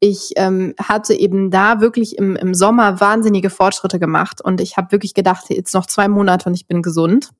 Ich 0.00 0.32
ähm, 0.36 0.74
hatte 0.82 1.14
eben 1.14 1.50
da 1.50 1.80
wirklich 1.80 2.16
im, 2.16 2.34
im 2.36 2.54
Sommer 2.54 2.98
wahnsinnige 3.00 3.50
Fortschritte 3.50 3.98
gemacht 3.98 4.40
und 4.40 4.60
ich 4.62 4.78
habe 4.78 4.90
wirklich 4.90 5.12
gedacht, 5.12 5.44
jetzt 5.50 5.74
noch 5.74 5.86
zwei 5.86 6.08
Monate 6.08 6.48
und 6.48 6.54
ich 6.54 6.66
bin 6.66 6.80
gesund. 6.80 7.30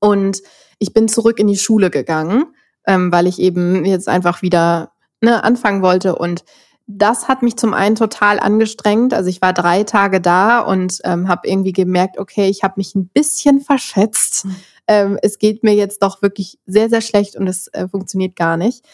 Und 0.00 0.42
ich 0.78 0.92
bin 0.92 1.08
zurück 1.08 1.38
in 1.38 1.46
die 1.46 1.58
Schule 1.58 1.90
gegangen, 1.90 2.44
ähm, 2.86 3.12
weil 3.12 3.26
ich 3.28 3.38
eben 3.38 3.84
jetzt 3.84 4.08
einfach 4.08 4.42
wieder 4.42 4.92
ne, 5.20 5.44
anfangen 5.44 5.82
wollte 5.82 6.16
und 6.16 6.44
das 6.98 7.28
hat 7.28 7.42
mich 7.42 7.56
zum 7.56 7.74
einen 7.74 7.94
total 7.94 8.40
angestrengt. 8.40 9.14
Also 9.14 9.28
ich 9.28 9.42
war 9.42 9.52
drei 9.52 9.84
Tage 9.84 10.20
da 10.20 10.60
und 10.60 10.98
ähm, 11.04 11.28
habe 11.28 11.48
irgendwie 11.48 11.72
gemerkt, 11.72 12.18
okay, 12.18 12.48
ich 12.48 12.62
habe 12.62 12.74
mich 12.76 12.94
ein 12.94 13.08
bisschen 13.08 13.60
verschätzt. 13.60 14.44
Mhm. 14.44 14.56
Ähm, 14.86 15.18
es 15.22 15.38
geht 15.38 15.62
mir 15.62 15.74
jetzt 15.74 16.02
doch 16.02 16.22
wirklich 16.22 16.58
sehr, 16.66 16.88
sehr 16.88 17.00
schlecht 17.00 17.36
und 17.36 17.46
es 17.46 17.68
äh, 17.68 17.88
funktioniert 17.88 18.36
gar 18.36 18.56
nicht. 18.56 18.84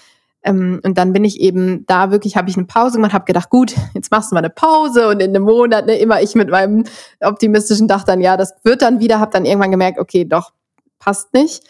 Ähm, 0.43 0.81
und 0.85 0.99
dann 0.99 1.13
bin 1.13 1.25
ich 1.25 1.41
eben 1.41 1.87
da 1.87 2.11
wirklich, 2.11 2.37
habe 2.37 2.51
ich 2.51 2.57
eine 2.57 2.67
Pause 2.67 2.97
gemacht, 2.97 3.13
habe 3.13 3.25
gedacht, 3.25 3.51
gut, 3.51 3.75
jetzt 3.95 4.11
machst 4.11 4.31
du 4.31 4.35
mal 4.35 4.41
eine 4.41 4.51
Pause 4.51 5.09
und 5.09 5.21
in 5.21 5.31
einem 5.31 5.45
Monat, 5.45 5.87
ne, 5.87 5.99
immer 5.99 6.21
ich 6.23 6.35
mit 6.35 6.51
meinem 6.51 6.85
optimistischen 7.21 7.89
Dach 7.89 8.05
dann, 8.05 8.21
ja, 8.21 8.37
das 8.37 8.55
wird 8.63 8.83
dann 8.83 9.01
wieder, 9.01 9.21
habe 9.21 9.33
dann 9.33 9.45
irgendwann 9.45 9.71
gemerkt, 9.71 9.99
okay, 9.99 10.25
doch, 10.25 10.53
passt 10.99 11.33
nicht 11.35 11.63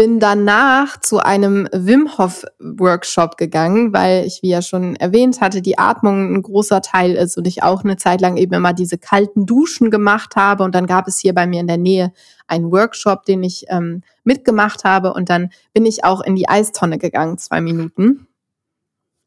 bin 0.00 0.18
danach 0.18 0.98
zu 0.98 1.18
einem 1.18 1.68
Wim 1.72 2.16
Hof 2.16 2.46
Workshop 2.58 3.36
gegangen, 3.36 3.92
weil 3.92 4.24
ich, 4.24 4.40
wie 4.40 4.48
ja 4.48 4.62
schon 4.62 4.96
erwähnt 4.96 5.42
hatte, 5.42 5.60
die 5.60 5.76
Atmung 5.76 6.36
ein 6.36 6.40
großer 6.40 6.80
Teil 6.80 7.12
ist 7.16 7.36
und 7.36 7.46
ich 7.46 7.62
auch 7.62 7.84
eine 7.84 7.98
Zeit 7.98 8.22
lang 8.22 8.38
eben 8.38 8.54
immer 8.54 8.72
diese 8.72 8.96
kalten 8.96 9.44
Duschen 9.44 9.90
gemacht 9.90 10.36
habe. 10.36 10.64
Und 10.64 10.74
dann 10.74 10.86
gab 10.86 11.06
es 11.06 11.18
hier 11.18 11.34
bei 11.34 11.46
mir 11.46 11.60
in 11.60 11.66
der 11.66 11.76
Nähe 11.76 12.14
einen 12.46 12.72
Workshop, 12.72 13.26
den 13.26 13.42
ich 13.42 13.66
ähm, 13.68 14.02
mitgemacht 14.24 14.84
habe. 14.84 15.12
Und 15.12 15.28
dann 15.28 15.50
bin 15.74 15.84
ich 15.84 16.02
auch 16.02 16.22
in 16.22 16.34
die 16.34 16.48
Eistonne 16.48 16.96
gegangen, 16.96 17.36
zwei 17.36 17.60
Minuten. 17.60 18.26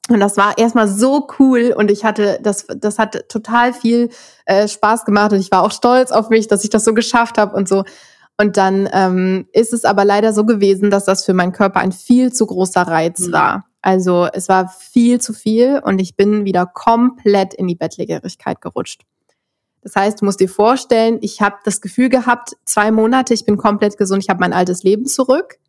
Und 0.09 0.21
das 0.21 0.37
war 0.37 0.57
erstmal 0.57 0.87
so 0.87 1.27
cool 1.39 1.73
und 1.77 1.89
ich 1.89 2.03
hatte, 2.03 2.39
das, 2.41 2.65
das 2.75 2.99
hat 2.99 3.29
total 3.29 3.73
viel 3.73 4.09
äh, 4.45 4.67
Spaß 4.67 5.05
gemacht 5.05 5.31
und 5.31 5.39
ich 5.39 5.49
war 5.49 5.61
auch 5.61 5.71
stolz 5.71 6.11
auf 6.11 6.29
mich, 6.29 6.47
dass 6.47 6.63
ich 6.65 6.69
das 6.69 6.83
so 6.83 6.93
geschafft 6.93 7.37
habe 7.37 7.55
und 7.55 7.69
so. 7.69 7.85
Und 8.37 8.57
dann 8.57 8.89
ähm, 8.91 9.47
ist 9.53 9.73
es 9.73 9.85
aber 9.85 10.05
leider 10.05 10.33
so 10.33 10.45
gewesen, 10.45 10.89
dass 10.89 11.05
das 11.05 11.23
für 11.23 11.33
meinen 11.33 11.51
Körper 11.51 11.79
ein 11.79 11.91
viel 11.91 12.33
zu 12.33 12.45
großer 12.45 12.81
Reiz 12.81 13.19
mhm. 13.27 13.31
war. 13.31 13.65
Also 13.81 14.27
es 14.31 14.49
war 14.49 14.69
viel 14.69 15.19
zu 15.19 15.33
viel 15.33 15.81
und 15.83 15.99
ich 15.99 16.15
bin 16.15 16.45
wieder 16.45 16.65
komplett 16.65 17.53
in 17.53 17.67
die 17.67 17.75
Bettlägerigkeit 17.75 18.61
gerutscht. 18.61 19.01
Das 19.81 19.95
heißt, 19.95 20.21
du 20.21 20.25
musst 20.25 20.39
dir 20.39 20.49
vorstellen, 20.49 21.17
ich 21.21 21.41
habe 21.41 21.57
das 21.65 21.81
Gefühl 21.81 22.07
gehabt, 22.07 22.55
zwei 22.63 22.91
Monate, 22.91 23.33
ich 23.33 23.45
bin 23.45 23.57
komplett 23.57 23.97
gesund, 23.97 24.23
ich 24.23 24.29
habe 24.29 24.39
mein 24.39 24.53
altes 24.53 24.83
Leben 24.83 25.05
zurück. 25.05 25.59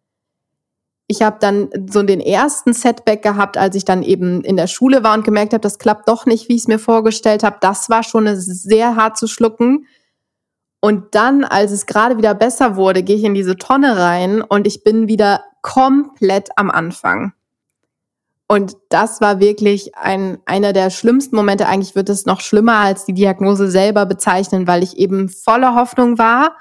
Ich 1.07 1.21
habe 1.21 1.37
dann 1.41 1.69
so 1.91 2.03
den 2.03 2.21
ersten 2.21 2.73
Setback 2.73 3.23
gehabt, 3.23 3.59
als 3.59 3.75
ich 3.75 3.85
dann 3.85 4.03
eben 4.03 4.43
in 4.43 4.57
der 4.57 4.69
Schule 4.69 5.03
war 5.03 5.15
und 5.15 5.25
gemerkt 5.25 5.53
habe, 5.53 5.61
das 5.61 5.79
klappt 5.79 6.09
doch 6.09 6.25
nicht, 6.25 6.49
wie 6.49 6.55
ich 6.55 6.63
es 6.63 6.69
mir 6.69 6.79
vorgestellt 6.79 7.43
habe. 7.43 7.57
Das 7.61 7.91
war 7.91 8.05
schon 8.05 8.29
sehr 8.37 8.97
hart 8.97 9.19
zu 9.19 9.27
schlucken. 9.27 9.87
Und 10.85 11.15
dann, 11.15 11.45
als 11.45 11.73
es 11.73 11.87
gerade 11.87 12.19
wieder 12.19 12.35
besser 12.35 12.77
wurde, 12.77 13.03
gehe 13.03 13.17
ich 13.17 13.25
in 13.25 13.33
diese 13.33 13.57
Tonne 13.57 13.97
rein 13.97 14.43
und 14.43 14.67
ich 14.67 14.85
bin 14.85 15.09
wieder 15.09 15.43
komplett 15.63 16.51
am 16.57 16.71
Anfang. 16.71 17.33
Und 18.49 18.77
das 18.91 19.23
war 19.23 19.41
wirklich 19.41 19.97
ein, 19.97 20.37
einer 20.45 20.75
der 20.75 20.91
schlimmsten 20.91 21.37
Momente. 21.37 21.69
Eigentlich 21.69 21.95
wird 21.95 22.11
es 22.11 22.27
noch 22.27 22.43
schlimmer 22.43 22.81
als 22.81 23.07
die 23.07 23.15
Diagnose 23.15 23.71
selber 23.71 24.05
bezeichnen, 24.05 24.67
weil 24.67 24.83
ich 24.83 24.99
eben 24.99 25.31
voller 25.31 25.75
Hoffnung 25.75 26.19
war. 26.19 26.55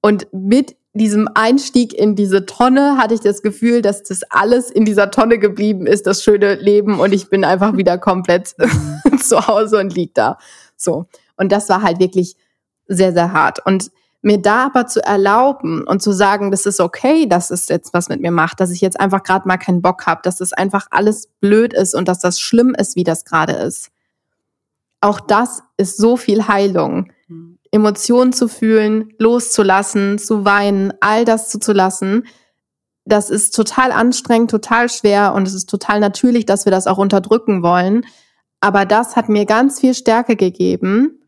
Und 0.00 0.28
mit 0.32 0.74
diesem 0.94 1.28
Einstieg 1.34 1.92
in 1.92 2.16
diese 2.16 2.46
Tonne 2.46 2.96
hatte 2.96 3.12
ich 3.12 3.20
das 3.20 3.42
Gefühl, 3.42 3.82
dass 3.82 4.02
das 4.02 4.22
alles 4.30 4.70
in 4.70 4.86
dieser 4.86 5.10
Tonne 5.10 5.38
geblieben 5.38 5.86
ist, 5.86 6.06
das 6.06 6.24
schöne 6.24 6.54
Leben. 6.54 7.00
Und 7.00 7.12
ich 7.12 7.28
bin 7.28 7.44
einfach 7.44 7.76
wieder 7.76 7.98
komplett 7.98 8.54
zu 9.20 9.46
Hause 9.46 9.78
und 9.78 9.94
lieg 9.94 10.14
da. 10.14 10.38
So. 10.74 11.04
Und 11.36 11.52
das 11.52 11.68
war 11.68 11.82
halt 11.82 11.98
wirklich 12.00 12.34
sehr, 12.94 13.12
sehr 13.12 13.32
hart. 13.32 13.64
Und 13.64 13.90
mir 14.22 14.40
da 14.40 14.66
aber 14.66 14.86
zu 14.86 15.04
erlauben 15.04 15.82
und 15.84 16.00
zu 16.00 16.12
sagen, 16.12 16.50
das 16.50 16.64
ist 16.64 16.80
okay, 16.80 17.26
dass 17.26 17.50
es 17.50 17.68
jetzt 17.68 17.92
was 17.92 18.08
mit 18.08 18.20
mir 18.20 18.30
macht, 18.30 18.60
dass 18.60 18.70
ich 18.70 18.80
jetzt 18.80 19.00
einfach 19.00 19.24
gerade 19.24 19.48
mal 19.48 19.56
keinen 19.56 19.82
Bock 19.82 20.06
habe, 20.06 20.20
dass 20.22 20.36
das 20.36 20.52
einfach 20.52 20.86
alles 20.90 21.28
blöd 21.40 21.74
ist 21.74 21.94
und 21.94 22.06
dass 22.06 22.20
das 22.20 22.40
schlimm 22.40 22.74
ist, 22.78 22.94
wie 22.94 23.04
das 23.04 23.24
gerade 23.24 23.54
ist. 23.54 23.90
Auch 25.00 25.18
das 25.18 25.64
ist 25.76 25.96
so 25.96 26.16
viel 26.16 26.46
Heilung. 26.46 27.10
Mhm. 27.26 27.58
Emotionen 27.72 28.32
zu 28.32 28.46
fühlen, 28.46 29.12
loszulassen, 29.18 30.18
zu 30.18 30.44
weinen, 30.44 30.92
all 31.00 31.24
das 31.24 31.48
zuzulassen, 31.48 32.24
das 33.04 33.30
ist 33.30 33.54
total 33.54 33.90
anstrengend, 33.90 34.50
total 34.50 34.88
schwer 34.88 35.34
und 35.34 35.48
es 35.48 35.54
ist 35.54 35.68
total 35.68 35.98
natürlich, 35.98 36.46
dass 36.46 36.66
wir 36.66 36.70
das 36.70 36.86
auch 36.86 36.98
unterdrücken 36.98 37.62
wollen. 37.62 38.06
Aber 38.60 38.84
das 38.84 39.16
hat 39.16 39.28
mir 39.28 39.44
ganz 39.44 39.80
viel 39.80 39.94
Stärke 39.94 40.36
gegeben, 40.36 41.21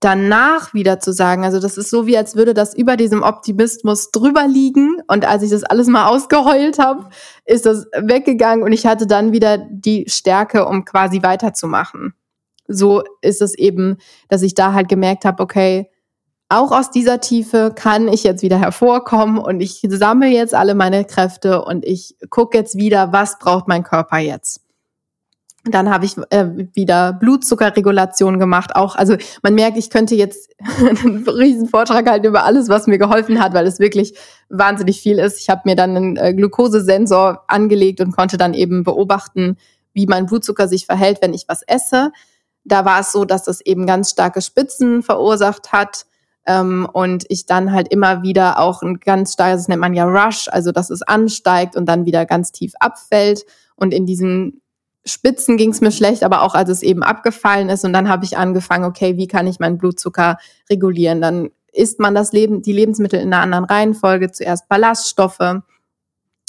danach 0.00 0.74
wieder 0.74 1.00
zu 1.00 1.12
sagen, 1.12 1.44
also 1.44 1.58
das 1.60 1.76
ist 1.76 1.90
so 1.90 2.06
wie, 2.06 2.16
als 2.16 2.36
würde 2.36 2.54
das 2.54 2.74
über 2.74 2.96
diesem 2.96 3.22
Optimismus 3.22 4.10
drüber 4.10 4.46
liegen. 4.46 4.98
Und 5.08 5.26
als 5.26 5.42
ich 5.42 5.50
das 5.50 5.64
alles 5.64 5.88
mal 5.88 6.06
ausgeheult 6.06 6.78
habe, 6.78 7.08
ist 7.44 7.66
das 7.66 7.86
weggegangen 7.96 8.64
und 8.64 8.72
ich 8.72 8.86
hatte 8.86 9.06
dann 9.06 9.32
wieder 9.32 9.58
die 9.58 10.04
Stärke, 10.08 10.66
um 10.66 10.84
quasi 10.84 11.22
weiterzumachen. 11.22 12.14
So 12.68 13.02
ist 13.22 13.42
es 13.42 13.56
eben, 13.56 13.96
dass 14.28 14.42
ich 14.42 14.54
da 14.54 14.72
halt 14.72 14.88
gemerkt 14.88 15.24
habe, 15.24 15.42
okay, 15.42 15.90
auch 16.50 16.72
aus 16.72 16.90
dieser 16.90 17.20
Tiefe 17.20 17.72
kann 17.74 18.08
ich 18.08 18.24
jetzt 18.24 18.42
wieder 18.42 18.58
hervorkommen 18.58 19.38
und 19.38 19.60
ich 19.60 19.80
sammle 19.86 20.28
jetzt 20.28 20.54
alle 20.54 20.74
meine 20.74 21.04
Kräfte 21.04 21.62
und 21.62 21.84
ich 21.84 22.16
gucke 22.30 22.56
jetzt 22.56 22.76
wieder, 22.76 23.12
was 23.12 23.38
braucht 23.38 23.68
mein 23.68 23.82
Körper 23.82 24.18
jetzt. 24.18 24.67
Dann 25.64 25.90
habe 25.90 26.04
ich 26.04 26.16
äh, 26.30 26.46
wieder 26.74 27.12
Blutzuckerregulation 27.12 28.38
gemacht. 28.38 28.76
Auch, 28.76 28.96
also 28.96 29.16
man 29.42 29.54
merkt, 29.54 29.76
ich 29.76 29.90
könnte 29.90 30.14
jetzt 30.14 30.50
einen 30.78 31.28
riesen 31.28 31.68
Vortrag 31.68 32.08
halten 32.08 32.26
über 32.26 32.44
alles, 32.44 32.68
was 32.68 32.86
mir 32.86 32.98
geholfen 32.98 33.42
hat, 33.42 33.54
weil 33.54 33.66
es 33.66 33.80
wirklich 33.80 34.16
wahnsinnig 34.48 35.00
viel 35.00 35.18
ist. 35.18 35.40
Ich 35.40 35.50
habe 35.50 35.62
mir 35.64 35.76
dann 35.76 35.96
einen 35.96 36.16
äh, 36.16 36.32
Glukosesensor 36.32 37.44
angelegt 37.48 38.00
und 38.00 38.12
konnte 38.12 38.38
dann 38.38 38.54
eben 38.54 38.84
beobachten, 38.84 39.56
wie 39.92 40.06
mein 40.06 40.26
Blutzucker 40.26 40.68
sich 40.68 40.86
verhält, 40.86 41.18
wenn 41.22 41.34
ich 41.34 41.46
was 41.48 41.62
esse. 41.62 42.12
Da 42.64 42.84
war 42.84 43.00
es 43.00 43.12
so, 43.12 43.24
dass 43.24 43.44
das 43.44 43.60
eben 43.60 43.86
ganz 43.86 44.10
starke 44.10 44.40
Spitzen 44.40 45.02
verursacht 45.02 45.72
hat. 45.72 46.06
Ähm, 46.46 46.88
und 46.90 47.24
ich 47.28 47.46
dann 47.46 47.72
halt 47.72 47.88
immer 47.88 48.22
wieder 48.22 48.58
auch 48.60 48.82
ein 48.82 49.00
ganz 49.00 49.34
starkes, 49.34 49.62
das 49.62 49.68
nennt 49.68 49.80
man 49.80 49.92
ja 49.92 50.04
Rush, 50.04 50.48
also 50.48 50.70
dass 50.72 50.88
es 50.88 51.02
ansteigt 51.02 51.76
und 51.76 51.86
dann 51.86 52.06
wieder 52.06 52.24
ganz 52.26 52.52
tief 52.52 52.72
abfällt. 52.78 53.44
Und 53.74 53.92
in 53.92 54.06
diesen 54.06 54.62
Spitzen 55.08 55.56
ging 55.56 55.70
es 55.70 55.80
mir 55.80 55.92
schlecht, 55.92 56.22
aber 56.22 56.42
auch 56.42 56.54
als 56.54 56.68
es 56.68 56.82
eben 56.82 57.02
abgefallen 57.02 57.68
ist. 57.68 57.84
Und 57.84 57.92
dann 57.92 58.08
habe 58.08 58.24
ich 58.24 58.36
angefangen, 58.36 58.84
okay, 58.84 59.16
wie 59.16 59.26
kann 59.26 59.46
ich 59.46 59.58
meinen 59.58 59.78
Blutzucker 59.78 60.38
regulieren? 60.70 61.20
Dann 61.20 61.50
isst 61.72 61.98
man 61.98 62.14
das 62.14 62.32
Leben, 62.32 62.62
die 62.62 62.72
Lebensmittel 62.72 63.20
in 63.20 63.32
einer 63.32 63.42
anderen 63.42 63.64
Reihenfolge. 63.64 64.30
Zuerst 64.30 64.68
Ballaststoffe, 64.68 65.62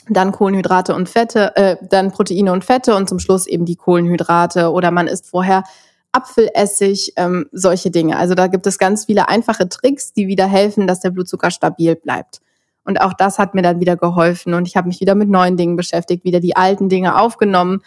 dann 0.10 0.32
Kohlenhydrate 0.32 0.96
und 0.96 1.08
Fette, 1.08 1.56
äh, 1.56 1.78
dann 1.90 2.12
Proteine 2.12 2.52
und 2.52 2.66
Fette 2.66 2.96
und 2.96 3.08
zum 3.08 3.20
Schluss 3.20 3.48
eben 3.48 3.66
die 3.66 3.76
Kohlenhydrate. 3.76 4.72
Oder 4.72 4.92
man 4.92 5.08
isst 5.08 5.28
vorher 5.28 5.64
Apfelessig, 6.12 7.14
ähm, 7.18 7.46
solche 7.52 7.92
Dinge. 7.92 8.18
Also 8.18 8.34
da 8.34 8.48
gibt 8.48 8.66
es 8.66 8.80
ganz 8.80 9.06
viele 9.06 9.30
einfache 9.30 9.70
Tricks, 9.70 10.12
die 10.12 10.28
wieder 10.28 10.48
helfen, 10.48 10.88
dass 10.88 11.02
der 11.02 11.12
Blutzucker 11.12 11.52
stabil 11.52 11.96
bleibt. 11.96 12.42
Und 12.84 13.00
auch 13.00 13.14
das 13.14 13.38
hat 13.38 13.54
mir 13.54 13.62
dann 13.62 13.80
wieder 13.80 13.96
geholfen 13.96 14.56
und 14.56 14.68
ich 14.68 14.76
habe 14.76 14.88
mich 14.88 15.00
wieder 15.02 15.14
mit 15.14 15.30
neuen 15.30 15.56
Dingen 15.56 15.76
beschäftigt, 15.76 16.24
wieder 16.24 16.40
die 16.40 16.56
alten 16.56 16.90
Dinge 16.90 17.20
aufgenommen 17.20 17.84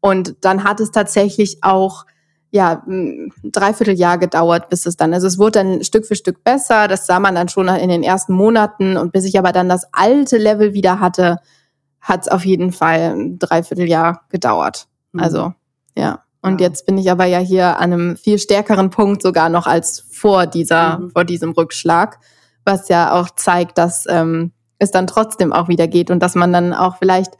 und 0.00 0.36
dann 0.40 0.64
hat 0.64 0.80
es 0.80 0.90
tatsächlich 0.90 1.58
auch 1.62 2.04
ja, 2.50 2.82
ein 2.86 3.32
Dreivierteljahr 3.42 4.18
gedauert, 4.18 4.68
bis 4.68 4.86
es 4.86 4.96
dann, 4.96 5.12
also 5.12 5.26
es 5.26 5.38
wurde 5.38 5.62
dann 5.62 5.84
Stück 5.84 6.06
für 6.06 6.14
Stück 6.14 6.42
besser. 6.44 6.88
Das 6.88 7.06
sah 7.06 7.20
man 7.20 7.34
dann 7.34 7.48
schon 7.48 7.68
in 7.68 7.88
den 7.88 8.02
ersten 8.02 8.32
Monaten. 8.32 8.96
Und 8.96 9.12
bis 9.12 9.24
ich 9.24 9.38
aber 9.38 9.52
dann 9.52 9.68
das 9.68 9.86
alte 9.92 10.38
Level 10.38 10.72
wieder 10.72 11.00
hatte, 11.00 11.38
hat 12.00 12.22
es 12.22 12.28
auf 12.28 12.46
jeden 12.46 12.72
Fall 12.72 13.14
ein 13.14 13.38
Dreivierteljahr 13.38 14.22
gedauert. 14.30 14.86
Mhm. 15.12 15.20
Also, 15.20 15.54
ja. 15.96 16.22
Und 16.40 16.60
ja. 16.60 16.68
jetzt 16.68 16.86
bin 16.86 16.96
ich 16.96 17.10
aber 17.10 17.24
ja 17.24 17.38
hier 17.38 17.78
an 17.80 17.92
einem 17.92 18.16
viel 18.16 18.38
stärkeren 18.38 18.90
Punkt 18.90 19.22
sogar 19.22 19.48
noch 19.48 19.66
als 19.66 20.06
vor 20.10 20.46
dieser, 20.46 20.98
mhm. 20.98 21.10
vor 21.10 21.24
diesem 21.24 21.50
Rückschlag, 21.50 22.20
was 22.64 22.88
ja 22.88 23.12
auch 23.12 23.30
zeigt, 23.34 23.76
dass 23.78 24.06
ähm, 24.08 24.52
es 24.78 24.92
dann 24.92 25.06
trotzdem 25.06 25.52
auch 25.52 25.68
wieder 25.68 25.88
geht 25.88 26.10
und 26.10 26.20
dass 26.20 26.36
man 26.36 26.52
dann 26.52 26.72
auch 26.72 26.98
vielleicht 26.98 27.36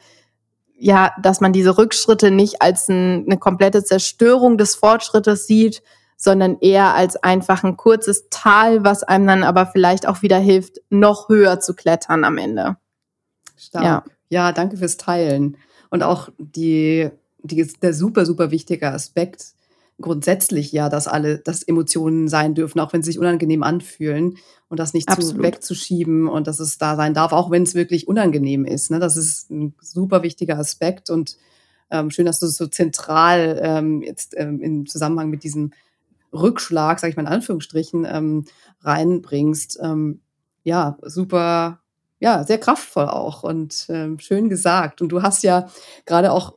ja, 0.79 1.13
dass 1.21 1.41
man 1.41 1.53
diese 1.53 1.79
Rückschritte 1.79 2.31
nicht 2.31 2.63
als 2.63 2.89
ein, 2.89 3.25
eine 3.27 3.39
komplette 3.39 3.83
Zerstörung 3.83 4.59
des 4.59 4.75
Fortschrittes 4.75 5.47
sieht, 5.47 5.83
sondern 6.17 6.59
eher 6.61 6.95
als 6.95 7.17
einfach 7.17 7.63
ein 7.63 7.77
kurzes 7.77 8.29
Tal, 8.31 8.85
was 8.85 9.03
einem 9.03 9.27
dann 9.27 9.43
aber 9.43 9.67
vielleicht 9.67 10.09
auch 10.09 10.23
wieder 10.23 10.39
hilft, 10.39 10.81
noch 10.89 11.29
höher 11.29 11.61
zu 11.61 11.75
klettern 11.75 12.25
am 12.25 12.39
Ende. 12.39 12.77
Stark. 13.57 13.85
Ja, 13.85 14.05
ja 14.29 14.53
danke 14.53 14.77
fürs 14.77 14.97
Teilen. 14.97 15.57
Und 15.91 16.03
auch 16.03 16.31
die, 16.39 17.11
die, 17.43 17.67
der 17.83 17.95
super, 17.95 18.27
super 18.27 18.51
wichtige 18.51 18.91
Aspekt, 18.91 19.55
grundsätzlich 20.01 20.73
ja, 20.73 20.89
dass 20.89 21.09
alle, 21.09 21.39
dass 21.39 21.63
Emotionen 21.63 22.29
sein 22.29 22.55
dürfen, 22.55 22.81
auch 22.81 22.93
wenn 22.93 23.03
sie 23.03 23.13
sich 23.13 23.19
unangenehm 23.19 23.63
anfühlen 23.63 24.37
und 24.69 24.79
das 24.79 24.93
nicht 24.93 25.11
zu 25.11 25.39
wegzuschieben 25.39 26.29
und 26.29 26.47
dass 26.47 26.61
es 26.61 26.79
da 26.79 26.97
sein 26.97 27.15
darf, 27.15 27.33
auch 27.33 27.51
wenn 27.51 27.63
es 27.63 27.75
wirklich 27.75 28.07
unangenehm 28.07 28.65
ist. 28.65 28.91
Ne? 28.91 28.99
Das 28.99 29.17
ist 29.17 29.51
ein 29.51 29.75
super 29.81 30.23
wichtiger 30.23 30.59
Aspekt 30.59 31.09
und 31.09 31.37
ähm, 31.91 32.11
schön, 32.11 32.27
dass 32.27 32.41
du 32.41 32.47
es 32.47 32.57
so 32.57 32.67
zentral 32.67 33.59
ähm, 33.63 34.03
jetzt 34.03 34.35
ähm, 34.37 34.61
im 34.61 34.87
Zusammenhang 34.87 35.31
mit 35.31 35.45
diesem 35.45 35.73
Rückschlag, 36.33 36.99
sage 36.99 37.13
ich 37.13 37.17
mal 37.17 37.23
in 37.23 37.29
Anführungsstrichen, 37.29 38.07
ähm, 38.11 38.45
reinbringst. 38.83 39.79
Ähm, 39.83 40.21
ja, 40.65 40.99
super, 41.03 41.81
ja, 42.19 42.45
sehr 42.45 42.59
kraftvoll 42.59 43.07
auch 43.07 43.45
und 43.45 43.87
ähm, 43.89 44.19
schön 44.19 44.49
gesagt. 44.49 45.01
Und 45.01 45.11
du 45.11 45.23
hast 45.23 45.43
ja 45.45 45.69
gerade 46.05 46.33
auch 46.33 46.55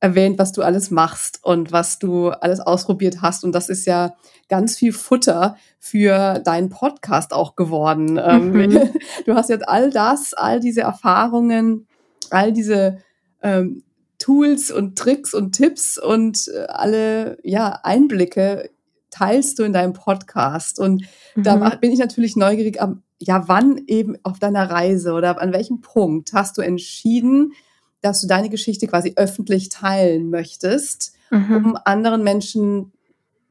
erwähnt, 0.00 0.38
was 0.38 0.52
du 0.52 0.62
alles 0.62 0.90
machst 0.90 1.40
und 1.42 1.72
was 1.72 1.98
du 1.98 2.28
alles 2.28 2.60
ausprobiert 2.60 3.20
hast. 3.20 3.44
Und 3.44 3.52
das 3.52 3.68
ist 3.68 3.86
ja 3.86 4.14
ganz 4.48 4.76
viel 4.76 4.92
Futter 4.92 5.56
für 5.78 6.38
deinen 6.38 6.68
Podcast 6.68 7.32
auch 7.32 7.56
geworden. 7.56 8.18
Ähm, 8.22 8.52
mhm. 8.52 8.90
Du 9.26 9.34
hast 9.34 9.50
jetzt 9.50 9.68
all 9.68 9.90
das, 9.90 10.34
all 10.34 10.60
diese 10.60 10.82
Erfahrungen, 10.82 11.86
all 12.30 12.52
diese 12.52 12.98
ähm, 13.42 13.82
Tools 14.18 14.70
und 14.70 14.96
Tricks 14.96 15.34
und 15.34 15.52
Tipps 15.52 15.98
und 15.98 16.48
äh, 16.48 16.66
alle 16.68 17.38
ja, 17.42 17.80
Einblicke 17.82 18.70
teilst 19.10 19.58
du 19.58 19.64
in 19.64 19.72
deinem 19.72 19.92
Podcast. 19.92 20.78
Und 20.78 21.04
mhm. 21.34 21.42
da 21.42 21.56
bin 21.80 21.92
ich 21.92 21.98
natürlich 21.98 22.36
neugierig, 22.36 22.78
ja, 23.20 23.48
wann 23.48 23.80
eben 23.86 24.16
auf 24.22 24.38
deiner 24.38 24.70
Reise 24.70 25.12
oder 25.12 25.40
an 25.40 25.52
welchem 25.52 25.80
Punkt 25.80 26.32
hast 26.32 26.56
du 26.56 26.62
entschieden, 26.62 27.52
dass 28.00 28.20
du 28.20 28.26
deine 28.26 28.48
Geschichte 28.48 28.86
quasi 28.86 29.12
öffentlich 29.16 29.68
teilen 29.68 30.30
möchtest, 30.30 31.12
mhm. 31.30 31.56
um 31.56 31.78
anderen 31.84 32.22
Menschen 32.22 32.92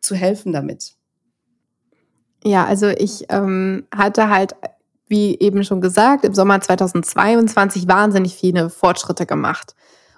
zu 0.01 0.15
helfen 0.15 0.53
damit? 0.53 0.93
Ja, 2.43 2.65
also 2.65 2.87
ich 2.87 3.25
ähm, 3.29 3.85
hatte 3.93 4.29
halt, 4.29 4.55
wie 5.07 5.37
eben 5.39 5.63
schon 5.63 5.81
gesagt, 5.81 6.23
im 6.23 6.33
Sommer 6.33 6.61
2022 6.61 7.87
wahnsinnig 7.87 8.35
viele 8.35 8.69
Fortschritte 8.69 9.25
gemacht. 9.25 9.75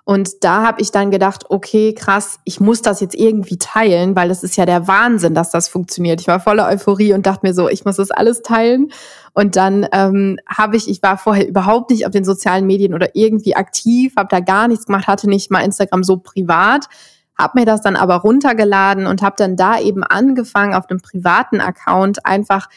Und 0.09 0.43
da 0.43 0.63
habe 0.65 0.81
ich 0.81 0.89
dann 0.89 1.11
gedacht, 1.11 1.45
okay, 1.49 1.93
krass, 1.93 2.39
ich 2.43 2.59
muss 2.59 2.81
das 2.81 2.99
jetzt 2.99 3.13
irgendwie 3.13 3.59
teilen, 3.59 4.15
weil 4.15 4.27
das 4.27 4.41
ist 4.41 4.57
ja 4.57 4.65
der 4.65 4.87
Wahnsinn, 4.87 5.35
dass 5.35 5.51
das 5.51 5.67
funktioniert. 5.67 6.19
Ich 6.19 6.27
war 6.27 6.39
voller 6.39 6.67
Euphorie 6.67 7.13
und 7.13 7.27
dachte 7.27 7.45
mir 7.45 7.53
so, 7.53 7.69
ich 7.69 7.85
muss 7.85 7.97
das 7.97 8.09
alles 8.09 8.41
teilen. 8.41 8.91
Und 9.33 9.55
dann 9.55 9.85
ähm, 9.91 10.39
habe 10.47 10.77
ich, 10.77 10.89
ich 10.89 11.03
war 11.03 11.19
vorher 11.19 11.47
überhaupt 11.47 11.91
nicht 11.91 12.07
auf 12.07 12.11
den 12.11 12.23
sozialen 12.23 12.65
Medien 12.65 12.95
oder 12.95 13.09
irgendwie 13.13 13.55
aktiv, 13.55 14.15
habe 14.17 14.29
da 14.31 14.39
gar 14.39 14.67
nichts 14.67 14.87
gemacht, 14.87 15.05
hatte 15.05 15.29
nicht 15.29 15.51
mal 15.51 15.63
Instagram 15.63 16.03
so 16.03 16.17
privat, 16.17 16.87
habe 17.37 17.59
mir 17.59 17.65
das 17.67 17.81
dann 17.81 17.95
aber 17.95 18.15
runtergeladen 18.15 19.05
und 19.05 19.21
habe 19.21 19.35
dann 19.37 19.57
da 19.57 19.79
eben 19.79 20.03
angefangen, 20.03 20.73
auf 20.73 20.87
dem 20.87 21.01
privaten 21.01 21.61
Account 21.61 22.25
einfach 22.25 22.67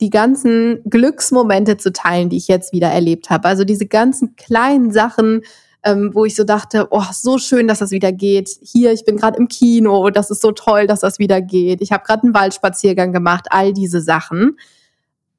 die 0.00 0.08
ganzen 0.08 0.80
Glücksmomente 0.88 1.76
zu 1.76 1.92
teilen, 1.92 2.30
die 2.30 2.38
ich 2.38 2.48
jetzt 2.48 2.72
wieder 2.72 2.88
erlebt 2.88 3.28
habe. 3.28 3.46
Also 3.46 3.64
diese 3.64 3.84
ganzen 3.84 4.36
kleinen 4.36 4.90
Sachen, 4.90 5.42
ähm, 5.84 6.10
wo 6.12 6.24
ich 6.24 6.34
so 6.34 6.44
dachte, 6.44 6.88
oh, 6.90 7.04
so 7.12 7.38
schön, 7.38 7.68
dass 7.68 7.78
das 7.78 7.90
wieder 7.90 8.12
geht. 8.12 8.50
Hier, 8.62 8.92
ich 8.92 9.04
bin 9.04 9.16
gerade 9.16 9.38
im 9.38 9.48
Kino, 9.48 10.10
das 10.10 10.30
ist 10.30 10.40
so 10.40 10.52
toll, 10.52 10.86
dass 10.86 11.00
das 11.00 11.18
wieder 11.18 11.40
geht. 11.40 11.80
Ich 11.80 11.92
habe 11.92 12.04
gerade 12.04 12.24
einen 12.24 12.34
Waldspaziergang 12.34 13.12
gemacht, 13.12 13.46
all 13.50 13.72
diese 13.72 14.00
Sachen, 14.00 14.58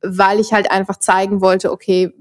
weil 0.01 0.39
ich 0.39 0.53
halt 0.53 0.71
einfach 0.71 0.97
zeigen 0.97 1.41
wollte, 1.41 1.71
okay, 1.71 2.13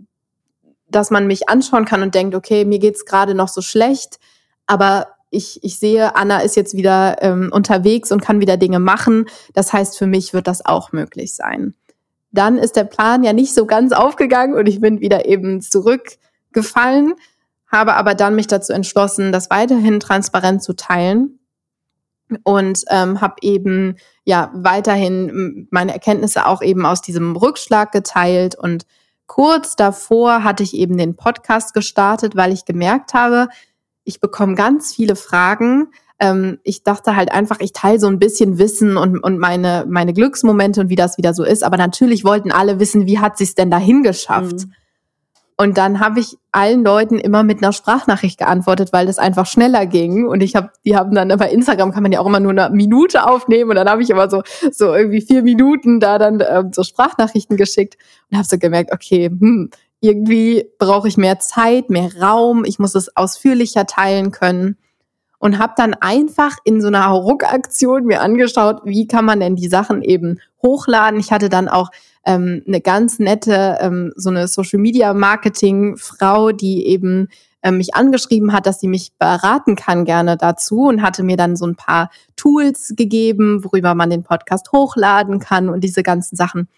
dass 0.90 1.10
man 1.10 1.26
mich 1.26 1.48
anschauen 1.48 1.84
kann 1.84 2.02
und 2.02 2.14
denkt, 2.14 2.34
okay, 2.34 2.64
mir 2.64 2.78
geht's 2.78 3.04
gerade 3.04 3.34
noch 3.34 3.48
so 3.48 3.60
schlecht, 3.60 4.18
aber 4.66 5.08
ich, 5.30 5.62
ich 5.62 5.78
sehe, 5.78 6.16
Anna 6.16 6.40
ist 6.40 6.56
jetzt 6.56 6.74
wieder 6.74 7.16
ähm, 7.20 7.50
unterwegs 7.52 8.10
und 8.10 8.22
kann 8.22 8.40
wieder 8.40 8.56
Dinge 8.56 8.78
machen. 8.78 9.26
Das 9.52 9.74
heißt, 9.74 9.98
für 9.98 10.06
mich 10.06 10.32
wird 10.32 10.46
das 10.46 10.64
auch 10.64 10.92
möglich 10.92 11.34
sein. 11.34 11.74
Dann 12.32 12.56
ist 12.56 12.76
der 12.76 12.84
Plan 12.84 13.22
ja 13.22 13.34
nicht 13.34 13.54
so 13.54 13.66
ganz 13.66 13.92
aufgegangen 13.92 14.54
und 14.56 14.66
ich 14.66 14.80
bin 14.80 15.00
wieder 15.00 15.26
eben 15.26 15.60
zurückgefallen 15.60 17.14
habe 17.70 17.94
aber 17.94 18.14
dann 18.14 18.34
mich 18.34 18.46
dazu 18.46 18.72
entschlossen, 18.72 19.32
das 19.32 19.50
weiterhin 19.50 20.00
transparent 20.00 20.62
zu 20.62 20.74
teilen 20.74 21.38
und 22.44 22.84
ähm, 22.90 23.20
habe 23.20 23.36
eben 23.42 23.96
ja 24.24 24.50
weiterhin 24.54 25.68
meine 25.70 25.92
Erkenntnisse 25.92 26.46
auch 26.46 26.62
eben 26.62 26.84
aus 26.84 27.00
diesem 27.00 27.36
Rückschlag 27.36 27.92
geteilt 27.92 28.54
und 28.54 28.86
kurz 29.26 29.76
davor 29.76 30.42
hatte 30.44 30.62
ich 30.62 30.74
eben 30.74 30.96
den 30.96 31.16
Podcast 31.16 31.74
gestartet, 31.74 32.36
weil 32.36 32.52
ich 32.52 32.64
gemerkt 32.64 33.14
habe, 33.14 33.48
ich 34.04 34.20
bekomme 34.20 34.54
ganz 34.54 34.94
viele 34.94 35.16
Fragen. 35.16 35.88
Ähm, 36.18 36.58
ich 36.64 36.82
dachte 36.82 37.14
halt 37.14 37.30
einfach, 37.30 37.60
ich 37.60 37.72
teile 37.72 38.00
so 38.00 38.08
ein 38.08 38.18
bisschen 38.18 38.58
Wissen 38.58 38.96
und, 38.96 39.22
und 39.22 39.38
meine, 39.38 39.84
meine 39.86 40.14
Glücksmomente 40.14 40.80
und 40.80 40.88
wie 40.88 40.96
das 40.96 41.18
wieder 41.18 41.34
so 41.34 41.44
ist. 41.44 41.62
Aber 41.62 41.76
natürlich 41.76 42.24
wollten 42.24 42.50
alle 42.50 42.80
wissen, 42.80 43.06
wie 43.06 43.18
hat 43.18 43.36
sie 43.36 43.44
es 43.44 43.54
denn 43.54 43.70
dahin 43.70 44.02
geschafft? 44.02 44.66
Mhm. 44.66 44.72
Und 45.60 45.76
dann 45.76 45.98
habe 45.98 46.20
ich 46.20 46.38
allen 46.52 46.84
Leuten 46.84 47.18
immer 47.18 47.42
mit 47.42 47.62
einer 47.62 47.72
Sprachnachricht 47.72 48.38
geantwortet, 48.38 48.92
weil 48.92 49.06
das 49.06 49.18
einfach 49.18 49.44
schneller 49.44 49.86
ging. 49.86 50.24
Und 50.24 50.40
ich 50.40 50.54
habe, 50.54 50.70
die 50.84 50.96
haben 50.96 51.12
dann 51.16 51.36
bei 51.36 51.50
Instagram 51.50 51.92
kann 51.92 52.04
man 52.04 52.12
ja 52.12 52.20
auch 52.20 52.26
immer 52.26 52.38
nur 52.38 52.52
eine 52.52 52.70
Minute 52.70 53.26
aufnehmen. 53.26 53.70
Und 53.70 53.76
dann 53.76 53.90
habe 53.90 54.00
ich 54.00 54.10
immer 54.10 54.30
so 54.30 54.42
so 54.70 54.94
irgendwie 54.94 55.20
vier 55.20 55.42
Minuten 55.42 55.98
da 55.98 56.18
dann 56.18 56.40
ähm, 56.48 56.70
so 56.72 56.84
Sprachnachrichten 56.84 57.56
geschickt 57.56 57.96
und 58.30 58.38
habe 58.38 58.46
so 58.46 58.56
gemerkt, 58.56 58.92
okay, 58.92 59.26
hm, 59.26 59.70
irgendwie 60.00 60.64
brauche 60.78 61.08
ich 61.08 61.16
mehr 61.16 61.40
Zeit, 61.40 61.90
mehr 61.90 62.10
Raum. 62.20 62.64
Ich 62.64 62.78
muss 62.78 62.94
es 62.94 63.16
ausführlicher 63.16 63.84
teilen 63.86 64.30
können 64.30 64.76
und 65.38 65.58
habe 65.58 65.74
dann 65.76 65.94
einfach 65.94 66.56
in 66.64 66.80
so 66.80 66.88
einer 66.88 67.06
Ruckaktion 67.08 68.04
mir 68.04 68.20
angeschaut, 68.20 68.80
wie 68.84 69.06
kann 69.06 69.24
man 69.24 69.40
denn 69.40 69.56
die 69.56 69.68
Sachen 69.68 70.02
eben 70.02 70.40
hochladen. 70.62 71.20
Ich 71.20 71.30
hatte 71.30 71.48
dann 71.48 71.68
auch 71.68 71.90
ähm, 72.26 72.62
eine 72.66 72.80
ganz 72.80 73.18
nette, 73.18 73.78
ähm, 73.80 74.12
so 74.16 74.30
eine 74.30 74.48
Social 74.48 74.80
Media 74.80 75.14
Marketing 75.14 75.96
Frau, 75.96 76.50
die 76.50 76.86
eben 76.86 77.28
ähm, 77.62 77.78
mich 77.78 77.94
angeschrieben 77.94 78.52
hat, 78.52 78.66
dass 78.66 78.80
sie 78.80 78.88
mich 78.88 79.12
beraten 79.18 79.76
kann 79.76 80.04
gerne 80.04 80.36
dazu 80.36 80.86
und 80.86 81.02
hatte 81.02 81.22
mir 81.22 81.36
dann 81.36 81.56
so 81.56 81.66
ein 81.66 81.76
paar 81.76 82.10
Tools 82.36 82.94
gegeben, 82.96 83.64
worüber 83.64 83.94
man 83.94 84.10
den 84.10 84.22
Podcast 84.22 84.72
hochladen 84.72 85.38
kann 85.38 85.68
und 85.68 85.82
diese 85.82 86.02
ganzen 86.02 86.36
Sachen. 86.36 86.68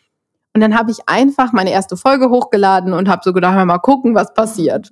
Und 0.54 0.60
dann 0.60 0.76
habe 0.76 0.90
ich 0.90 1.08
einfach 1.08 1.52
meine 1.52 1.70
erste 1.70 1.96
Folge 1.96 2.28
hochgeladen 2.28 2.92
und 2.92 3.08
habe 3.08 3.22
so 3.24 3.32
gedacht, 3.32 3.54
mal 3.66 3.78
gucken, 3.78 4.14
was 4.14 4.34
passiert. 4.34 4.90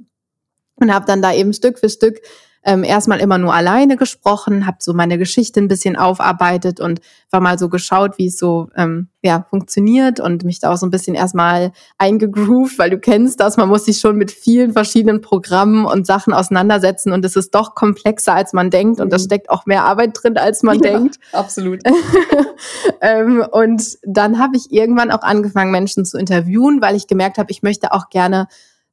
Und 0.76 0.94
habe 0.94 1.06
dann 1.06 1.20
da 1.20 1.32
eben 1.32 1.52
Stück 1.52 1.78
für 1.80 1.88
Stück 1.88 2.20
ähm, 2.68 2.84
erstmal 2.84 3.18
immer 3.20 3.38
nur 3.38 3.54
alleine 3.54 3.96
gesprochen, 3.96 4.66
habe 4.66 4.76
so 4.80 4.92
meine 4.92 5.16
Geschichte 5.16 5.58
ein 5.58 5.68
bisschen 5.68 5.96
aufarbeitet 5.96 6.80
und 6.80 7.00
war 7.30 7.40
mal 7.40 7.58
so 7.58 7.70
geschaut, 7.70 8.18
wie 8.18 8.26
es 8.26 8.36
so 8.36 8.68
ähm, 8.76 9.08
ja 9.22 9.46
funktioniert 9.48 10.20
und 10.20 10.44
mich 10.44 10.60
da 10.60 10.70
auch 10.70 10.76
so 10.76 10.84
ein 10.84 10.90
bisschen 10.90 11.14
erstmal 11.14 11.72
eingegroovt, 11.96 12.78
weil 12.78 12.90
du 12.90 12.98
kennst 12.98 13.40
das, 13.40 13.56
man 13.56 13.70
muss 13.70 13.86
sich 13.86 14.00
schon 14.00 14.16
mit 14.16 14.30
vielen 14.30 14.74
verschiedenen 14.74 15.22
Programmen 15.22 15.86
und 15.86 16.06
Sachen 16.06 16.34
auseinandersetzen 16.34 17.12
und 17.12 17.24
es 17.24 17.36
ist 17.36 17.54
doch 17.54 17.74
komplexer 17.74 18.34
als 18.34 18.52
man 18.52 18.68
denkt 18.68 19.00
und 19.00 19.14
da 19.14 19.16
mhm. 19.16 19.22
steckt 19.22 19.48
auch 19.48 19.64
mehr 19.64 19.84
Arbeit 19.84 20.10
drin 20.22 20.36
als 20.36 20.62
man 20.62 20.78
ja, 20.82 20.90
denkt. 20.90 21.18
Absolut. 21.32 21.80
ähm, 23.00 23.46
und 23.50 23.96
dann 24.02 24.38
habe 24.38 24.58
ich 24.58 24.70
irgendwann 24.70 25.10
auch 25.10 25.22
angefangen 25.22 25.70
Menschen 25.70 26.04
zu 26.04 26.18
interviewen, 26.18 26.82
weil 26.82 26.96
ich 26.96 27.06
gemerkt 27.06 27.38
habe, 27.38 27.50
ich 27.50 27.62
möchte 27.62 27.92
auch 27.92 28.10
gerne 28.10 28.46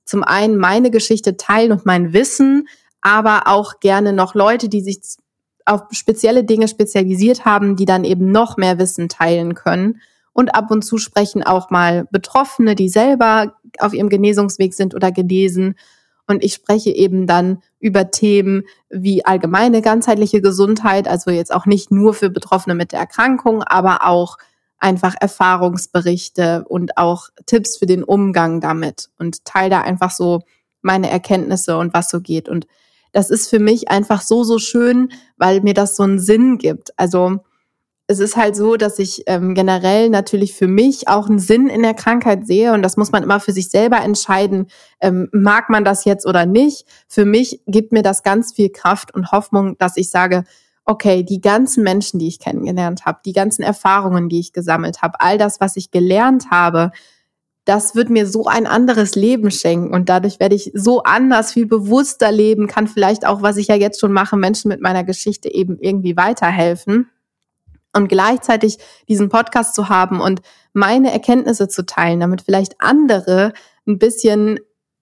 zum 0.05 0.23
einen 0.23 0.55
meine 0.55 0.91
Geschichte 0.91 1.35
teilen 1.35 1.73
und 1.73 1.85
mein 1.85 2.13
Wissen, 2.13 2.69
aber 3.05 3.43
auch 3.45 3.79
gerne 3.79 4.13
noch 4.13 4.33
Leute, 4.33 4.67
die 4.67 4.81
sich 4.81 4.97
auf 5.65 5.83
spezielle 5.91 6.43
Dinge 6.43 6.67
spezialisiert 6.67 7.45
haben, 7.45 7.75
die 7.75 7.85
dann 7.85 8.03
eben 8.03 8.31
noch 8.31 8.57
mehr 8.57 8.79
Wissen 8.79 9.09
teilen 9.09 9.53
können. 9.53 10.01
Und 10.33 10.55
ab 10.55 10.71
und 10.71 10.81
zu 10.81 10.97
sprechen 10.97 11.43
auch 11.43 11.69
mal 11.69 12.07
Betroffene, 12.09 12.73
die 12.73 12.89
selber 12.89 13.53
auf 13.77 13.93
ihrem 13.93 14.09
Genesungsweg 14.09 14.73
sind 14.73 14.95
oder 14.95 15.11
genesen. 15.11 15.75
Und 16.25 16.43
ich 16.43 16.55
spreche 16.55 16.89
eben 16.89 17.27
dann 17.27 17.61
über 17.79 18.09
Themen 18.09 18.63
wie 18.89 19.23
allgemeine 19.23 19.83
ganzheitliche 19.83 20.41
Gesundheit, 20.41 21.07
also 21.07 21.29
jetzt 21.29 21.53
auch 21.53 21.67
nicht 21.67 21.91
nur 21.91 22.15
für 22.15 22.31
Betroffene 22.31 22.73
mit 22.73 22.91
der 22.91 23.01
Erkrankung, 23.01 23.61
aber 23.61 24.07
auch 24.07 24.37
einfach 24.79 25.13
Erfahrungsberichte 25.19 26.65
und 26.67 26.97
auch 26.97 27.29
Tipps 27.45 27.77
für 27.77 27.85
den 27.85 28.03
Umgang 28.03 28.61
damit 28.61 29.09
und 29.19 29.45
teile 29.45 29.69
da 29.69 29.81
einfach 29.81 30.09
so 30.09 30.41
meine 30.81 31.11
Erkenntnisse 31.11 31.77
und 31.77 31.93
was 31.93 32.09
so 32.09 32.19
geht. 32.19 32.49
Und 32.49 32.65
das 33.15 33.29
ist 33.29 33.49
für 33.49 33.59
mich 33.59 33.89
einfach 33.89 34.21
so, 34.21 34.43
so 34.43 34.59
schön, 34.59 35.09
weil 35.37 35.61
mir 35.61 35.73
das 35.73 35.95
so 35.95 36.03
einen 36.03 36.19
Sinn 36.19 36.57
gibt. 36.57 36.91
Also 36.99 37.37
es 38.07 38.19
ist 38.19 38.35
halt 38.35 38.57
so, 38.57 38.75
dass 38.75 38.99
ich 38.99 39.23
ähm, 39.27 39.55
generell 39.55 40.09
natürlich 40.09 40.53
für 40.53 40.67
mich 40.67 41.07
auch 41.07 41.29
einen 41.29 41.39
Sinn 41.39 41.67
in 41.67 41.81
der 41.81 41.93
Krankheit 41.93 42.45
sehe 42.45 42.73
und 42.73 42.81
das 42.81 42.97
muss 42.97 43.13
man 43.13 43.23
immer 43.23 43.39
für 43.39 43.53
sich 43.53 43.69
selber 43.69 44.01
entscheiden, 44.01 44.67
ähm, 44.99 45.29
mag 45.31 45.69
man 45.69 45.85
das 45.85 46.03
jetzt 46.03 46.25
oder 46.25 46.45
nicht. 46.45 46.85
Für 47.07 47.23
mich 47.23 47.61
gibt 47.67 47.93
mir 47.93 48.03
das 48.03 48.21
ganz 48.21 48.51
viel 48.51 48.69
Kraft 48.69 49.13
und 49.13 49.31
Hoffnung, 49.31 49.77
dass 49.77 49.95
ich 49.95 50.09
sage, 50.09 50.43
okay, 50.83 51.23
die 51.23 51.39
ganzen 51.39 51.85
Menschen, 51.85 52.19
die 52.19 52.27
ich 52.27 52.39
kennengelernt 52.39 53.05
habe, 53.05 53.19
die 53.25 53.33
ganzen 53.33 53.63
Erfahrungen, 53.63 54.27
die 54.27 54.41
ich 54.41 54.51
gesammelt 54.51 55.01
habe, 55.01 55.21
all 55.21 55.37
das, 55.37 55.61
was 55.61 55.77
ich 55.77 55.89
gelernt 55.89 56.51
habe, 56.51 56.91
das 57.65 57.95
wird 57.95 58.11
mir 58.11 58.27
so 58.27 58.45
ein 58.45 58.67
anderes 58.67 59.15
Leben 59.15 59.49
schenken 59.49 59.93
und 59.93 60.07
dadurch 60.07 60.39
werde 60.39 60.55
ich 60.55 60.71
so 60.75 61.01
anders, 61.01 61.51
viel 61.51 61.65
bewusster 61.65 62.31
leben, 62.31 62.67
kann 62.67 62.87
vielleicht 62.87 63.25
auch, 63.25 63.41
was 63.41 63.57
ich 63.57 63.67
ja 63.67 63.75
jetzt 63.75 63.99
schon 63.99 64.13
mache, 64.13 64.37
Menschen 64.37 64.69
mit 64.69 64.81
meiner 64.81 65.03
Geschichte 65.03 65.51
eben 65.51 65.79
irgendwie 65.79 66.15
weiterhelfen. 66.15 67.09
Und 67.93 68.09
gleichzeitig 68.09 68.77
diesen 69.07 69.29
Podcast 69.29 69.73
zu 69.73 69.87
haben 69.87 70.19
und 70.19 70.41
meine 70.73 71.11
Erkenntnisse 71.13 71.69
zu 71.69 71.85
teilen, 71.85 72.19
damit 72.19 72.41
vielleicht 72.41 72.75
andere 72.79 73.53
ein 73.87 73.99
bisschen 73.99 74.59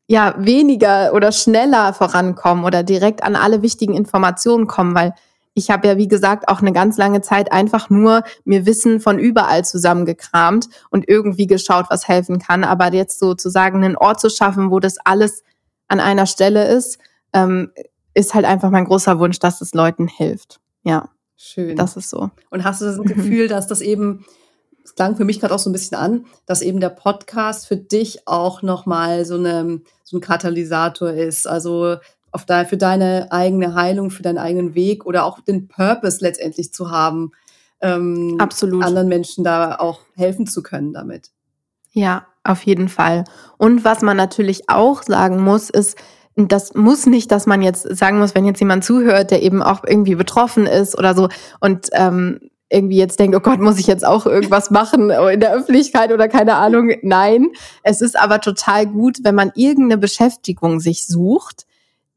ja 0.07 0.35
weniger 0.37 1.13
oder 1.13 1.31
schneller 1.31 1.93
vorankommen 1.93 2.65
oder 2.65 2.83
direkt 2.83 3.23
an 3.23 3.35
alle 3.35 3.63
wichtigen 3.63 3.95
Informationen 3.95 4.67
kommen, 4.67 4.93
weil 4.93 5.15
ich 5.53 5.69
habe 5.69 5.87
ja, 5.87 5.97
wie 5.97 6.07
gesagt, 6.07 6.47
auch 6.47 6.61
eine 6.61 6.73
ganz 6.73 6.97
lange 6.97 7.21
Zeit 7.21 7.51
einfach 7.51 7.89
nur 7.89 8.23
mir 8.43 8.65
Wissen 8.65 8.99
von 8.99 9.19
überall 9.19 9.63
zusammengekramt 9.63 10.67
und 10.89 11.07
irgendwie 11.07 11.47
geschaut, 11.47 11.85
was 11.89 12.07
helfen 12.07 12.39
kann. 12.39 12.63
Aber 12.63 12.91
jetzt 12.93 13.19
sozusagen 13.19 13.83
einen 13.83 13.95
Ort 13.95 14.19
zu 14.19 14.29
schaffen, 14.29 14.71
wo 14.71 14.79
das 14.79 14.97
alles 15.03 15.43
an 15.87 15.99
einer 15.99 16.25
Stelle 16.25 16.67
ist, 16.67 16.97
ähm, 17.33 17.71
ist 18.15 18.33
halt 18.33 18.45
einfach 18.45 18.71
mein 18.71 18.85
großer 18.85 19.19
Wunsch, 19.19 19.39
dass 19.39 19.61
es 19.61 19.73
Leuten 19.73 20.07
hilft. 20.07 20.59
Ja. 20.83 21.09
Schön. 21.35 21.75
Das 21.75 21.97
ist 21.97 22.09
so. 22.09 22.29
Und 22.49 22.63
hast 22.63 22.81
du 22.81 22.85
das 22.85 22.97
Gefühl, 23.03 23.47
dass 23.47 23.67
das 23.67 23.81
eben, 23.81 24.25
es 24.83 24.95
klang 24.95 25.15
für 25.15 25.25
mich 25.25 25.39
gerade 25.39 25.53
auch 25.53 25.59
so 25.59 25.69
ein 25.69 25.73
bisschen 25.73 25.97
an, 25.97 26.25
dass 26.45 26.61
eben 26.61 26.79
der 26.79 26.89
Podcast 26.89 27.67
für 27.67 27.77
dich 27.77 28.27
auch 28.27 28.61
nochmal 28.61 29.25
so, 29.25 29.35
eine, 29.35 29.81
so 30.03 30.17
ein 30.17 30.21
Katalysator 30.21 31.11
ist. 31.11 31.47
Also 31.47 31.97
auf 32.33 32.45
de, 32.45 32.65
für 32.65 32.77
deine 32.77 33.31
eigene 33.31 33.75
Heilung, 33.75 34.09
für 34.09 34.23
deinen 34.23 34.39
eigenen 34.39 34.75
Weg 34.75 35.05
oder 35.05 35.23
auch 35.23 35.39
den 35.39 35.67
Purpose 35.67 36.17
letztendlich 36.21 36.73
zu 36.73 36.91
haben, 36.91 37.31
ähm, 37.79 38.35
Absolut. 38.39 38.83
anderen 38.83 39.07
Menschen 39.07 39.43
da 39.43 39.75
auch 39.75 40.01
helfen 40.15 40.47
zu 40.47 40.63
können 40.63 40.93
damit. 40.93 41.29
Ja, 41.91 42.25
auf 42.43 42.63
jeden 42.63 42.89
Fall. 42.89 43.23
Und 43.57 43.85
was 43.85 44.01
man 44.01 44.17
natürlich 44.17 44.69
auch 44.69 45.03
sagen 45.03 45.41
muss, 45.43 45.69
ist, 45.69 45.97
das 46.35 46.73
muss 46.73 47.05
nicht, 47.05 47.31
dass 47.31 47.45
man 47.45 47.61
jetzt 47.61 47.83
sagen 47.95 48.17
muss, 48.17 48.33
wenn 48.33 48.45
jetzt 48.45 48.59
jemand 48.59 48.83
zuhört, 48.83 49.29
der 49.29 49.43
eben 49.43 49.61
auch 49.61 49.83
irgendwie 49.85 50.15
betroffen 50.15 50.65
ist 50.65 50.97
oder 50.97 51.13
so 51.13 51.29
und 51.59 51.89
ähm, 51.93 52.39
irgendwie 52.69 52.97
jetzt 52.97 53.19
denkt, 53.19 53.35
oh 53.35 53.39
Gott, 53.39 53.59
muss 53.59 53.77
ich 53.77 53.85
jetzt 53.85 54.03
auch 54.03 54.25
irgendwas 54.25 54.71
machen 54.71 55.11
in 55.11 55.39
der 55.39 55.53
Öffentlichkeit 55.53 56.11
oder 56.11 56.27
keine 56.27 56.55
Ahnung. 56.55 56.91
Nein, 57.03 57.49
es 57.83 58.01
ist 58.01 58.19
aber 58.19 58.41
total 58.41 58.87
gut, 58.87 59.19
wenn 59.21 59.35
man 59.35 59.51
irgendeine 59.53 59.99
Beschäftigung 59.99 60.79
sich 60.79 61.05
sucht, 61.05 61.67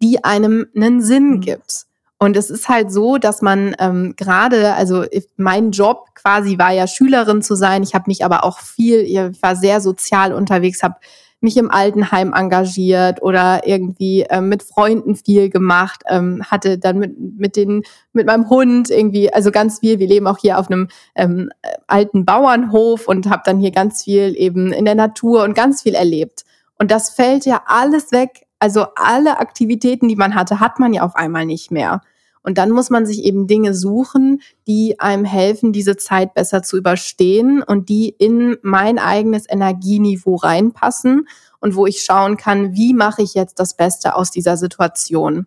die 0.03 0.25
einem 0.25 0.67
einen 0.75 1.03
Sinn 1.03 1.31
mhm. 1.31 1.41
gibt. 1.41 1.87
Und 2.19 2.37
es 2.37 2.49
ist 2.49 2.69
halt 2.69 2.91
so, 2.91 3.19
dass 3.19 3.43
man 3.43 3.77
ähm, 3.79 4.15
gerade, 4.17 4.73
also 4.75 5.05
mein 5.37 5.71
Job 5.71 6.09
quasi 6.15 6.59
war 6.59 6.73
ja 6.73 6.87
Schülerin 6.87 7.43
zu 7.43 7.55
sein. 7.57 7.83
Ich 7.83 7.95
habe 7.95 8.05
mich 8.07 8.25
aber 8.25 8.43
auch 8.43 8.59
viel, 8.61 9.01
ich 9.01 9.43
war 9.43 9.55
sehr 9.55 9.83
sozial 9.83 10.33
unterwegs, 10.33 10.83
habe 10.83 10.97
mich 11.41 11.59
im 11.59 11.71
Altenheim 11.71 12.33
engagiert 12.33 13.23
oder 13.23 13.67
irgendwie 13.67 14.23
ähm, 14.31 14.49
mit 14.49 14.63
Freunden 14.63 15.15
viel 15.15 15.51
gemacht, 15.51 16.03
ähm, 16.09 16.43
hatte 16.45 16.79
dann 16.79 16.99
mit, 16.99 17.17
mit, 17.19 17.57
den, 17.57 17.83
mit 18.15 18.27
meinem 18.27 18.49
Hund 18.49 18.89
irgendwie, 18.89 19.33
also 19.33 19.51
ganz 19.51 19.81
viel, 19.81 19.99
wir 19.99 20.07
leben 20.07 20.27
auch 20.27 20.39
hier 20.39 20.59
auf 20.59 20.71
einem 20.71 20.89
ähm, 21.15 21.51
alten 21.87 22.25
Bauernhof 22.25 23.07
und 23.07 23.29
habe 23.29 23.43
dann 23.45 23.59
hier 23.59 23.71
ganz 23.71 24.05
viel 24.05 24.35
eben 24.37 24.73
in 24.73 24.87
der 24.87 24.95
Natur 24.95 25.45
und 25.45 25.55
ganz 25.55 25.83
viel 25.83 25.95
erlebt. 25.95 26.45
Und 26.79 26.91
das 26.91 27.11
fällt 27.11 27.45
ja 27.45 27.63
alles 27.67 28.13
weg, 28.13 28.46
also 28.59 28.87
alle 28.97 29.39
Aktivitäten, 29.39 30.09
die 30.09 30.17
man 30.17 30.35
hatte, 30.35 30.61
hat 30.61 30.79
man 30.79 30.93
ja 30.93 31.03
auf 31.03 31.15
einmal 31.17 31.47
nicht 31.47 31.71
mehr. 31.71 32.03
Und 32.43 32.59
dann 32.59 32.71
muss 32.71 32.91
man 32.91 33.07
sich 33.07 33.25
eben 33.25 33.49
Dinge 33.49 33.75
suchen, 33.75 34.41
die 34.69 35.01
einem 35.01 35.25
helfen, 35.25 35.73
diese 35.73 35.97
Zeit 35.97 36.33
besser 36.33 36.63
zu 36.63 36.77
überstehen 36.77 37.61
und 37.61 37.89
die 37.89 38.09
in 38.09 38.57
mein 38.63 39.01
eigenes 39.01 39.51
Energieniveau 39.51 40.37
reinpassen 40.37 41.27
und 41.59 41.75
wo 41.75 41.87
ich 41.87 42.05
schauen 42.05 42.37
kann, 42.37 42.75
wie 42.75 42.95
mache 42.95 43.23
ich 43.23 43.35
jetzt 43.35 43.59
das 43.59 43.77
Beste 43.77 44.15
aus 44.15 44.31
dieser 44.31 44.57
Situation. 44.57 45.47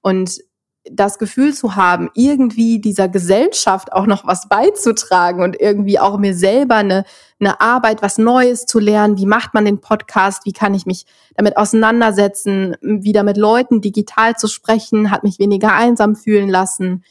Und 0.00 0.38
das 0.90 1.18
Gefühl 1.18 1.54
zu 1.54 1.76
haben, 1.76 2.10
irgendwie 2.14 2.80
dieser 2.80 3.08
Gesellschaft 3.08 3.92
auch 3.92 4.06
noch 4.06 4.26
was 4.26 4.48
beizutragen 4.48 5.42
und 5.42 5.60
irgendwie 5.60 5.98
auch 5.98 6.18
mir 6.18 6.34
selber 6.34 6.76
eine, 6.76 7.04
eine 7.40 7.60
Arbeit, 7.60 8.02
was 8.02 8.18
Neues 8.18 8.66
zu 8.66 8.78
lernen. 8.78 9.18
Wie 9.18 9.26
macht 9.26 9.54
man 9.54 9.64
den 9.64 9.80
Podcast? 9.80 10.44
Wie 10.44 10.52
kann 10.52 10.74
ich 10.74 10.86
mich 10.86 11.06
damit 11.34 11.56
auseinandersetzen? 11.56 12.76
Wieder 12.80 13.22
mit 13.22 13.36
Leuten 13.36 13.80
digital 13.80 14.36
zu 14.36 14.48
sprechen, 14.48 15.10
hat 15.10 15.24
mich 15.24 15.38
weniger 15.38 15.72
einsam 15.72 16.16
fühlen 16.16 16.48
lassen. 16.48 17.04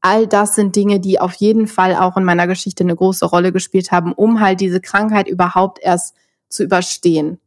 All 0.00 0.26
das 0.26 0.54
sind 0.56 0.74
Dinge, 0.74 0.98
die 0.98 1.20
auf 1.20 1.34
jeden 1.34 1.68
Fall 1.68 1.94
auch 1.94 2.16
in 2.16 2.24
meiner 2.24 2.46
Geschichte 2.46 2.84
eine 2.84 2.96
große 2.96 3.24
Rolle 3.24 3.52
gespielt 3.52 3.92
haben, 3.92 4.12
um 4.12 4.40
halt 4.40 4.60
diese 4.60 4.80
Krankheit 4.80 5.28
überhaupt 5.28 5.78
erst 5.80 6.14
zu 6.48 6.64
überstehen 6.64 7.38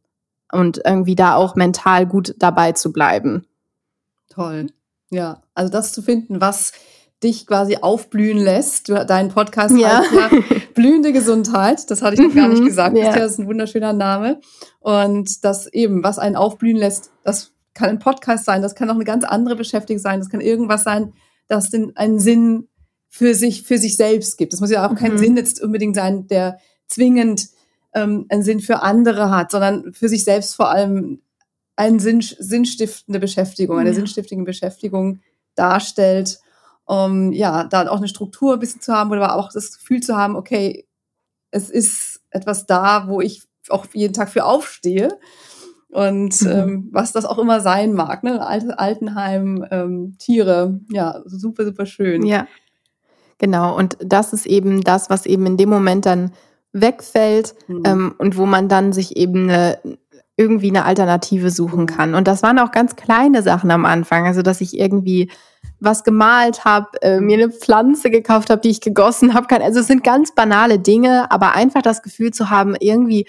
und 0.52 0.80
irgendwie 0.84 1.14
da 1.14 1.34
auch 1.34 1.54
mental 1.54 2.06
gut 2.06 2.34
dabei 2.38 2.72
zu 2.72 2.92
bleiben. 2.92 3.46
Toll. 4.28 4.68
Ja, 5.10 5.42
also 5.54 5.70
das 5.70 5.92
zu 5.92 6.02
finden, 6.02 6.40
was 6.40 6.72
dich 7.22 7.46
quasi 7.46 7.78
aufblühen 7.80 8.38
lässt. 8.38 8.88
Du, 8.88 9.04
dein 9.06 9.28
Podcast 9.28 9.76
ja. 9.76 10.00
heißt 10.00 10.12
ja 10.12 10.30
Blühende 10.74 11.12
Gesundheit, 11.12 11.90
das 11.90 12.02
hatte 12.02 12.14
ich 12.14 12.20
noch 12.20 12.34
gar 12.34 12.48
nicht 12.48 12.60
mhm, 12.60 12.66
gesagt. 12.66 12.96
Ja. 12.96 13.14
Das 13.14 13.32
ist 13.32 13.38
ein 13.38 13.46
wunderschöner 13.46 13.92
Name. 13.92 14.40
Und 14.80 15.44
das 15.44 15.66
eben, 15.68 16.04
was 16.04 16.18
einen 16.18 16.36
aufblühen 16.36 16.76
lässt, 16.76 17.10
das 17.24 17.52
kann 17.72 17.88
ein 17.88 17.98
Podcast 17.98 18.44
sein, 18.44 18.62
das 18.62 18.74
kann 18.74 18.90
auch 18.90 18.94
eine 18.94 19.04
ganz 19.04 19.24
andere 19.24 19.56
Beschäftigung 19.56 20.00
sein, 20.00 20.18
das 20.18 20.28
kann 20.28 20.40
irgendwas 20.40 20.84
sein, 20.84 21.12
das 21.48 21.70
den, 21.70 21.96
einen 21.96 22.18
Sinn 22.18 22.68
für 23.08 23.34
sich, 23.34 23.62
für 23.62 23.78
sich 23.78 23.96
selbst 23.96 24.36
gibt. 24.36 24.52
Das 24.52 24.60
muss 24.60 24.70
ja 24.70 24.86
auch 24.86 24.94
kein 24.94 25.12
mhm. 25.12 25.18
Sinn 25.18 25.36
jetzt 25.36 25.62
unbedingt 25.62 25.96
sein, 25.96 26.26
der 26.26 26.58
zwingend 26.88 27.48
ähm, 27.94 28.26
einen 28.28 28.42
Sinn 28.42 28.60
für 28.60 28.82
andere 28.82 29.30
hat, 29.30 29.50
sondern 29.50 29.92
für 29.94 30.08
sich 30.08 30.24
selbst 30.24 30.54
vor 30.54 30.70
allem 30.70 31.20
eine 31.76 32.00
Sinn, 32.00 32.20
sinnstiftende 32.20 33.20
Beschäftigung, 33.20 33.78
eine 33.78 33.90
ja. 33.90 33.94
sinnstiftende 33.94 34.44
Beschäftigung 34.44 35.20
darstellt, 35.54 36.40
um 36.84 37.32
ja, 37.32 37.64
da 37.64 37.88
auch 37.88 37.98
eine 37.98 38.08
Struktur 38.08 38.54
ein 38.54 38.60
bisschen 38.60 38.80
zu 38.80 38.92
haben 38.92 39.10
oder 39.10 39.28
aber 39.30 39.36
auch 39.36 39.52
das 39.52 39.76
Gefühl 39.76 40.00
zu 40.00 40.16
haben, 40.16 40.36
okay, 40.36 40.86
es 41.50 41.70
ist 41.70 42.20
etwas 42.30 42.66
da, 42.66 43.08
wo 43.08 43.20
ich 43.20 43.42
auch 43.68 43.86
jeden 43.92 44.14
Tag 44.14 44.30
für 44.30 44.44
aufstehe. 44.44 45.18
Und 45.88 46.42
mhm. 46.42 46.48
ähm, 46.50 46.88
was 46.92 47.12
das 47.12 47.24
auch 47.24 47.38
immer 47.38 47.60
sein 47.60 47.94
mag, 47.94 48.22
ne? 48.22 48.44
Alte, 48.44 48.78
Altenheim, 48.78 49.64
ähm, 49.70 50.16
Tiere, 50.18 50.80
ja, 50.90 51.22
super, 51.24 51.64
super 51.64 51.86
schön. 51.86 52.26
Ja, 52.26 52.46
genau. 53.38 53.74
Und 53.74 53.96
das 54.00 54.32
ist 54.32 54.46
eben 54.46 54.82
das, 54.82 55.08
was 55.08 55.26
eben 55.26 55.46
in 55.46 55.56
dem 55.56 55.70
Moment 55.70 56.04
dann 56.04 56.32
wegfällt 56.72 57.54
mhm. 57.68 57.82
ähm, 57.86 58.14
und 58.18 58.36
wo 58.36 58.46
man 58.46 58.68
dann 58.68 58.92
sich 58.92 59.16
eben 59.16 59.48
eine, 59.48 59.78
irgendwie 60.36 60.68
eine 60.68 60.84
Alternative 60.84 61.50
suchen 61.50 61.82
mhm. 61.82 61.86
kann. 61.86 62.14
Und 62.14 62.28
das 62.28 62.42
waren 62.42 62.58
auch 62.58 62.70
ganz 62.70 62.96
kleine 62.96 63.42
Sachen 63.42 63.70
am 63.70 63.84
Anfang, 63.84 64.26
also 64.26 64.42
dass 64.42 64.60
ich 64.60 64.78
irgendwie 64.78 65.30
was 65.80 66.04
gemalt 66.04 66.64
habe, 66.64 67.02
äh, 67.02 67.20
mir 67.20 67.36
eine 67.36 67.50
Pflanze 67.50 68.10
gekauft 68.10 68.50
habe, 68.50 68.60
die 68.60 68.70
ich 68.70 68.80
gegossen 68.80 69.34
habe. 69.34 69.48
Also 69.62 69.80
es 69.80 69.86
sind 69.86 70.04
ganz 70.04 70.34
banale 70.34 70.78
Dinge, 70.78 71.30
aber 71.30 71.54
einfach 71.54 71.82
das 71.82 72.02
Gefühl 72.02 72.32
zu 72.32 72.50
haben, 72.50 72.74
irgendwie, 72.78 73.26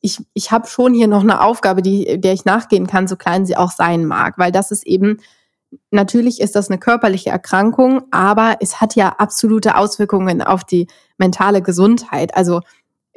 ich, 0.00 0.18
ich 0.32 0.50
habe 0.50 0.66
schon 0.66 0.94
hier 0.94 1.08
noch 1.08 1.22
eine 1.22 1.42
Aufgabe, 1.42 1.82
die, 1.82 2.20
der 2.20 2.32
ich 2.32 2.44
nachgehen 2.44 2.86
kann, 2.86 3.08
so 3.08 3.16
klein 3.16 3.44
sie 3.44 3.56
auch 3.56 3.70
sein 3.70 4.06
mag. 4.06 4.38
Weil 4.38 4.52
das 4.52 4.70
ist 4.70 4.86
eben, 4.86 5.18
natürlich 5.90 6.40
ist 6.40 6.56
das 6.56 6.70
eine 6.70 6.78
körperliche 6.78 7.30
Erkrankung, 7.30 8.02
aber 8.10 8.56
es 8.60 8.80
hat 8.80 8.94
ja 8.94 9.16
absolute 9.18 9.76
Auswirkungen 9.76 10.42
auf 10.42 10.64
die 10.64 10.86
mentale 11.18 11.60
Gesundheit. 11.60 12.34
Also 12.34 12.60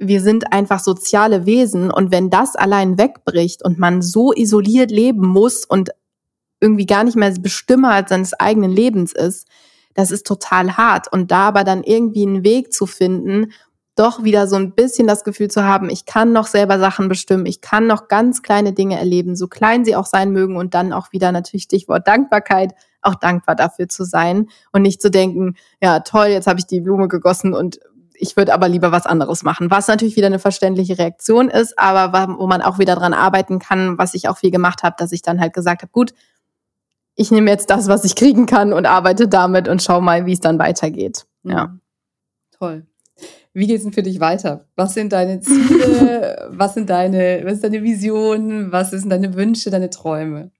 wir 0.08 0.22
sind 0.22 0.54
einfach 0.54 0.80
soziale 0.80 1.46
Wesen 1.46 1.92
und 1.92 2.12
wenn 2.12 2.30
das 2.30 2.56
allein 2.56 2.98
wegbricht 2.98 3.64
und 3.64 3.80
man 3.80 4.02
so 4.02 4.34
isoliert 4.34 4.92
leben 4.92 5.28
muss 5.28 5.66
und 5.66 5.92
irgendwie 6.60 6.86
gar 6.86 7.04
nicht 7.04 7.18
mehr 7.18 7.34
Bestimmer 7.40 8.06
seines 8.08 8.34
eigenen 8.34 8.72
Lebens 8.72 9.14
ist, 9.14 9.48
das 9.94 10.12
ist 10.12 10.26
total 10.26 10.78
hart. 10.78 11.12
Und 11.12 11.30
da 11.32 11.48
aber 11.50 11.64
dann 11.64 11.84
irgendwie 11.84 12.26
einen 12.26 12.44
Weg 12.44 12.74
zu 12.74 12.86
finden, 12.86 13.52
doch 13.96 14.24
wieder 14.24 14.48
so 14.48 14.56
ein 14.56 14.74
bisschen 14.74 15.06
das 15.06 15.24
Gefühl 15.24 15.50
zu 15.52 15.64
haben, 15.64 15.90
ich 15.90 16.06
kann 16.06 16.34
noch 16.34 16.48
selber 16.48 16.80
Sachen 16.80 17.10
bestimmen, 17.10 17.46
ich 17.46 17.62
kann 17.62 17.86
noch 17.86 18.08
ganz 18.08 18.42
kleine 18.42 18.74
Dinge 18.74 18.98
erleben, 18.98 19.36
so 19.36 19.48
klein 19.48 19.86
sie 19.86 19.96
auch 19.96 20.08
sein 20.08 20.32
mögen 20.32 20.58
und 20.58 20.74
dann 20.74 20.94
auch 20.94 21.12
wieder 21.12 21.32
natürlich 21.32 21.64
Stichwort 21.64 22.08
Dankbarkeit, 22.08 22.74
auch 23.04 23.16
dankbar 23.16 23.56
dafür 23.56 23.88
zu 23.88 24.04
sein 24.04 24.48
und 24.72 24.82
nicht 24.82 25.00
zu 25.02 25.12
denken, 25.12 25.56
ja 25.80 26.00
toll, 26.00 26.28
jetzt 26.28 26.48
habe 26.48 26.60
ich 26.60 26.66
die 26.66 26.82
Blume 26.82 27.08
gegossen 27.08 27.54
und 27.54 27.80
ich 28.24 28.38
würde 28.38 28.54
aber 28.54 28.70
lieber 28.70 28.94
was 28.94 29.06
anderes 29.06 29.44
machen, 29.44 29.70
was 29.70 29.88
natürlich 29.90 30.16
wieder 30.16 30.28
eine 30.28 30.40
verständliche 30.40 30.98
Reaktion 30.98 31.50
ist, 31.50 31.78
aber 31.78 32.38
wo 32.40 32.48
man 32.48 32.62
auch 32.62 32.80
wieder 32.80 32.96
dran 32.96 33.14
arbeiten 33.14 33.60
kann, 33.60 33.98
was 33.98 34.14
ich 34.14 34.30
auch 34.30 34.38
viel 34.38 34.50
gemacht 34.50 34.82
habe, 34.82 34.96
dass 34.98 35.12
ich 35.12 35.22
dann 35.22 35.42
halt 35.42 35.54
gesagt 35.54 35.82
habe, 35.82 35.92
gut, 35.92 36.14
ich 37.16 37.32
nehme 37.32 37.52
jetzt 37.52 37.70
das, 37.70 37.90
was 37.90 38.06
ich 38.06 38.16
kriegen 38.16 38.46
kann 38.46 38.72
und 38.72 38.86
arbeite 38.86 39.28
damit 39.28 39.68
und 39.68 39.84
schau 39.84 40.00
mal, 40.00 40.26
wie 40.26 40.32
es 40.32 40.40
dann 40.40 40.58
weitergeht. 40.58 41.26
Ja. 41.44 41.68
Mhm. 41.68 41.82
Toll. 42.58 42.88
Wie 43.52 43.68
geht 43.68 43.78
es 43.78 43.84
denn 43.84 43.94
für 43.94 44.04
dich 44.04 44.22
weiter? 44.22 44.66
Was 44.78 44.94
sind 44.94 45.12
deine 45.12 45.42
Ziele? 45.42 46.50
was 46.52 46.74
sind 46.74 46.90
deine, 46.90 47.42
was 47.44 47.56
ist 47.56 47.64
deine 47.66 47.84
Vision? 47.84 48.72
Was 48.72 48.92
sind 48.92 49.10
deine 49.10 49.36
Wünsche, 49.36 49.70
deine 49.70 49.90
Träume? 49.90 50.52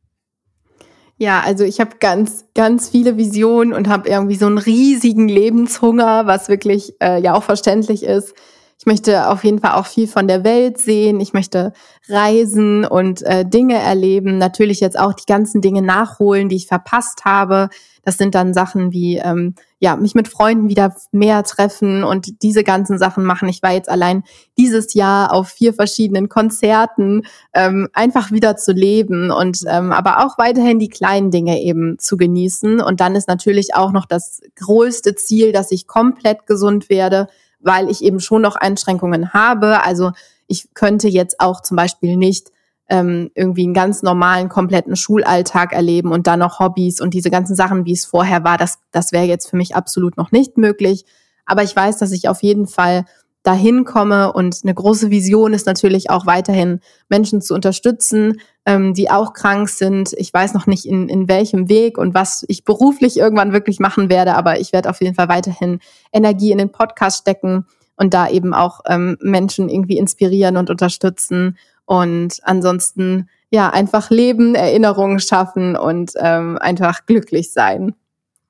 Ja, 1.18 1.42
also 1.42 1.64
ich 1.64 1.80
habe 1.80 1.98
ganz, 2.00 2.46
ganz 2.56 2.90
viele 2.90 3.18
Visionen 3.18 3.74
und 3.74 3.88
habe 3.88 4.10
irgendwie 4.10 4.36
so 4.36 4.48
einen 4.48 4.58
riesigen 4.58 5.28
Lebenshunger, 5.28 6.26
was 6.26 6.50
wirklich 6.50 6.96
äh, 7.02 7.22
ja 7.22 7.34
auch 7.34 7.44
verständlich 7.44 8.04
ist. 8.04 8.34
Ich 8.80 8.88
möchte 8.88 9.30
auf 9.30 9.46
jeden 9.46 9.60
Fall 9.60 9.74
auch 9.74 9.86
viel 9.86 10.08
von 10.08 10.28
der 10.28 10.44
Welt 10.44 10.78
sehen. 10.78 11.22
Ich 11.22 11.32
möchte 11.32 11.72
reisen 12.10 12.84
und 12.84 13.22
äh, 13.22 13.46
Dinge 13.46 13.76
erleben. 13.76 14.38
Natürlich 14.38 14.82
jetzt 14.82 15.00
auch 15.00 15.14
die 15.14 15.26
ganzen 15.26 15.62
Dinge 15.62 15.82
nachholen, 15.82 16.50
die 16.50 16.58
ich 16.58 16.68
verpasst 16.68 17.24
habe. 17.24 17.70
Das 18.04 18.18
sind 18.18 18.36
dann 18.36 18.54
Sachen 18.54 18.92
wie 18.92 19.18
ähm, 19.18 19.56
ja 19.80 19.96
mich 19.96 20.16
mit 20.16 20.28
Freunden 20.28 20.70
wieder 20.70 20.96
mehr 21.12 21.44
treffen 21.44 22.04
und 22.04 22.44
diese 22.44 22.64
ganzen 22.64 22.98
Sachen 22.98 23.24
machen. 23.24 23.50
Ich 23.50 23.64
war 23.64 23.72
jetzt 23.72 23.90
allein 23.90 24.24
dieses 24.58 24.94
Jahr 24.94 25.34
auf 25.34 25.50
vier 25.50 25.74
verschiedenen 25.74 26.30
Konzerten, 26.30 27.24
ähm, 27.54 27.90
einfach 27.94 28.32
wieder 28.32 28.56
zu 28.58 28.72
leben 28.72 29.32
und 29.32 29.62
ähm, 29.68 29.92
aber 29.92 30.26
auch 30.26 30.38
weiterhin 30.38 30.80
die 30.80 30.90
kleinen 30.90 31.32
Dinge 31.32 31.62
eben 31.62 31.98
zu 32.00 32.18
genießen. 32.18 32.82
Und 32.82 33.00
dann 33.00 33.16
ist 33.16 33.28
natürlich 33.28 33.76
auch 33.76 33.92
noch 33.92 34.06
das 34.06 34.42
größte 34.56 35.16
Ziel, 35.16 35.52
dass 35.52 35.72
ich 35.72 35.88
komplett 35.88 36.46
gesund 36.46 36.90
werde 36.90 37.28
weil 37.64 37.90
ich 37.90 38.04
eben 38.04 38.20
schon 38.20 38.42
noch 38.42 38.56
Einschränkungen 38.56 39.34
habe. 39.34 39.84
Also 39.84 40.12
ich 40.48 40.74
könnte 40.74 41.08
jetzt 41.08 41.40
auch 41.40 41.62
zum 41.62 41.78
Beispiel 41.78 42.18
nicht 42.18 42.52
ähm, 42.90 43.32
irgendwie 43.36 43.64
einen 43.64 43.74
ganz 43.74 44.04
normalen, 44.04 44.50
kompletten 44.50 44.96
Schulalltag 44.96 45.74
erleben 45.74 46.12
und 46.12 46.28
dann 46.28 46.40
noch 46.40 46.60
Hobbys 46.60 47.02
und 47.02 47.14
diese 47.14 47.32
ganzen 47.32 47.56
Sachen, 47.56 47.86
wie 47.86 47.94
es 47.94 48.06
vorher 48.06 48.44
war. 48.44 48.58
Das, 48.58 48.80
das 48.92 49.12
wäre 49.12 49.26
jetzt 49.26 49.50
für 49.50 49.58
mich 49.58 49.76
absolut 49.76 50.18
noch 50.18 50.32
nicht 50.32 50.58
möglich. 50.58 51.06
Aber 51.46 51.64
ich 51.64 51.76
weiß, 51.76 51.98
dass 51.98 52.12
ich 52.12 52.30
auf 52.30 52.44
jeden 52.44 52.68
Fall 52.68 53.06
dahin 53.44 53.84
komme. 53.84 54.34
Und 54.34 54.62
eine 54.64 54.74
große 54.74 55.12
Vision 55.12 55.54
ist 55.54 55.68
natürlich 55.68 56.10
auch 56.10 56.26
weiterhin 56.26 56.80
Menschen 57.10 57.42
zu 57.42 57.54
unterstützen, 57.54 58.40
ähm, 58.66 58.94
die 58.94 59.12
auch 59.12 59.34
krank 59.34 59.70
sind. 59.70 60.14
Ich 60.18 60.34
weiß 60.34 60.54
noch 60.54 60.66
nicht 60.66 60.86
in, 60.86 61.10
in 61.10 61.28
welchem 61.28 61.70
Weg 61.70 61.98
und 61.98 62.14
was 62.14 62.46
ich 62.48 62.64
beruflich 62.64 63.18
irgendwann 63.18 63.52
wirklich 63.52 63.80
machen 63.80 64.10
werde, 64.10 64.36
aber 64.36 64.60
ich 64.60 64.72
werde 64.72 64.90
auf 64.90 65.02
jeden 65.02 65.16
Fall 65.16 65.28
weiterhin 65.28 65.80
Energie 66.14 66.52
in 66.52 66.58
den 66.58 66.72
Podcast 66.72 67.20
stecken 67.20 67.66
und 67.96 68.14
da 68.14 68.30
eben 68.30 68.54
auch 68.54 68.80
ähm, 68.88 69.18
Menschen 69.22 69.70
irgendwie 69.70 69.98
inspirieren 69.98 70.58
und 70.58 70.70
unterstützen. 70.70 71.58
Und 71.86 72.40
ansonsten 72.44 73.30
ja 73.50 73.70
einfach 73.70 74.10
leben, 74.10 74.56
Erinnerungen 74.56 75.20
schaffen 75.20 75.76
und 75.76 76.14
ähm, 76.18 76.58
einfach 76.58 77.06
glücklich 77.06 77.52
sein. 77.52 77.94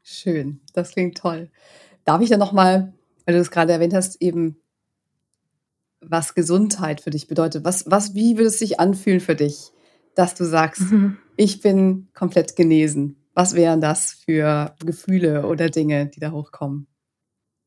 Schön, 0.01 0.61
das 0.73 0.91
klingt 0.91 1.17
toll. 1.17 1.49
Darf 2.05 2.21
ich 2.21 2.29
dann 2.29 2.39
noch 2.39 2.51
mal, 2.51 2.93
weil 3.25 3.35
du 3.35 3.41
es 3.41 3.51
gerade 3.51 3.73
erwähnt 3.73 3.93
hast, 3.93 4.21
eben 4.21 4.57
was 6.01 6.35
Gesundheit 6.35 7.01
für 7.01 7.09
dich 7.09 7.27
bedeutet. 7.27 7.63
Was, 7.63 7.89
was, 7.89 8.13
wie 8.13 8.37
würde 8.37 8.47
es 8.47 8.59
sich 8.59 8.79
anfühlen 8.79 9.19
für 9.19 9.35
dich, 9.35 9.71
dass 10.15 10.35
du 10.35 10.45
sagst, 10.45 10.91
mhm. 10.91 11.17
ich 11.37 11.61
bin 11.61 12.09
komplett 12.13 12.55
genesen? 12.55 13.17
Was 13.33 13.55
wären 13.55 13.81
das 13.81 14.13
für 14.25 14.75
Gefühle 14.85 15.47
oder 15.47 15.69
Dinge, 15.69 16.07
die 16.07 16.19
da 16.19 16.31
hochkommen? 16.31 16.87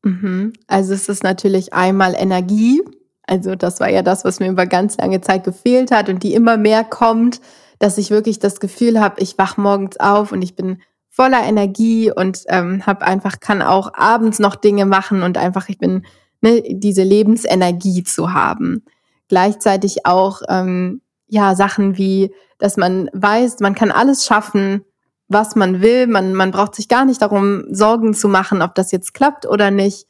Mhm. 0.03 0.53
Also 0.67 0.93
es 0.93 1.09
ist 1.09 1.23
natürlich 1.23 1.73
einmal 1.73 2.15
Energie. 2.15 2.81
Also 3.27 3.55
das 3.55 3.79
war 3.79 3.89
ja 3.89 4.01
das, 4.01 4.25
was 4.25 4.39
mir 4.39 4.49
über 4.49 4.65
ganz 4.65 4.97
lange 4.97 5.21
Zeit 5.21 5.43
gefehlt 5.43 5.91
hat 5.91 6.09
und 6.09 6.23
die 6.23 6.33
immer 6.33 6.57
mehr 6.57 6.83
kommt, 6.83 7.41
dass 7.79 7.97
ich 7.97 8.09
wirklich 8.09 8.39
das 8.39 8.59
Gefühl 8.59 8.99
habe, 8.99 9.21
ich 9.21 9.37
wach 9.37 9.57
morgens 9.57 9.99
auf 9.99 10.31
und 10.31 10.41
ich 10.41 10.55
bin 10.55 10.81
voller 11.09 11.43
Energie 11.43 12.11
und 12.11 12.43
ähm, 12.47 12.85
habe 12.85 13.05
einfach 13.05 13.39
kann 13.39 13.61
auch 13.61 13.93
abends 13.93 14.39
noch 14.39 14.55
Dinge 14.55 14.85
machen 14.85 15.23
und 15.23 15.37
einfach 15.37 15.67
ich 15.67 15.77
bin 15.77 16.05
ne, 16.41 16.63
diese 16.67 17.03
Lebensenergie 17.03 18.03
zu 18.03 18.33
haben. 18.33 18.85
Gleichzeitig 19.27 20.05
auch 20.05 20.41
ähm, 20.47 21.01
ja 21.27 21.55
Sachen 21.55 21.97
wie, 21.97 22.33
dass 22.59 22.77
man 22.77 23.09
weiß, 23.13 23.59
man 23.59 23.75
kann 23.75 23.91
alles 23.91 24.25
schaffen, 24.25 24.85
was 25.27 25.55
man 25.55 25.81
will. 25.81 26.07
Man, 26.07 26.33
man 26.33 26.51
braucht 26.51 26.75
sich 26.75 26.87
gar 26.87 27.05
nicht 27.05 27.21
darum 27.21 27.65
Sorgen 27.69 28.13
zu 28.13 28.29
machen, 28.29 28.61
ob 28.61 28.75
das 28.75 28.91
jetzt 28.91 29.13
klappt 29.13 29.45
oder 29.45 29.71
nicht. 29.71 30.05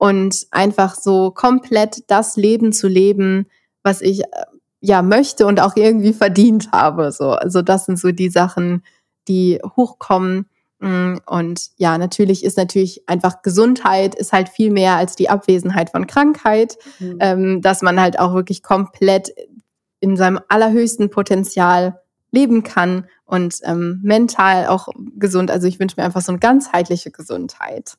Und 0.00 0.46
einfach 0.50 0.94
so 0.94 1.30
komplett 1.30 2.10
das 2.10 2.36
Leben 2.36 2.72
zu 2.72 2.88
leben, 2.88 3.46
was 3.82 4.00
ich 4.00 4.22
äh, 4.22 4.46
ja 4.80 5.02
möchte 5.02 5.46
und 5.46 5.60
auch 5.60 5.76
irgendwie 5.76 6.14
verdient 6.14 6.72
habe. 6.72 7.12
So, 7.12 7.32
also 7.32 7.60
das 7.60 7.84
sind 7.84 7.98
so 7.98 8.10
die 8.10 8.30
Sachen, 8.30 8.82
die 9.28 9.60
hochkommen. 9.76 10.46
Mm, 10.78 11.16
und 11.26 11.68
ja, 11.76 11.98
natürlich 11.98 12.44
ist 12.44 12.56
natürlich 12.56 13.06
einfach 13.06 13.42
Gesundheit 13.42 14.14
ist 14.14 14.32
halt 14.32 14.48
viel 14.48 14.70
mehr 14.70 14.96
als 14.96 15.16
die 15.16 15.28
Abwesenheit 15.28 15.90
von 15.90 16.06
Krankheit, 16.06 16.78
mhm. 16.98 17.18
ähm, 17.20 17.60
dass 17.60 17.82
man 17.82 18.00
halt 18.00 18.18
auch 18.18 18.32
wirklich 18.32 18.62
komplett 18.62 19.34
in 20.00 20.16
seinem 20.16 20.40
allerhöchsten 20.48 21.10
Potenzial 21.10 22.00
leben 22.30 22.62
kann 22.62 23.06
und 23.26 23.56
ähm, 23.64 24.00
mental 24.02 24.66
auch 24.66 24.88
gesund. 25.18 25.50
Also 25.50 25.66
ich 25.66 25.78
wünsche 25.78 25.96
mir 25.98 26.04
einfach 26.04 26.22
so 26.22 26.32
eine 26.32 26.38
ganzheitliche 26.38 27.10
Gesundheit. 27.10 27.98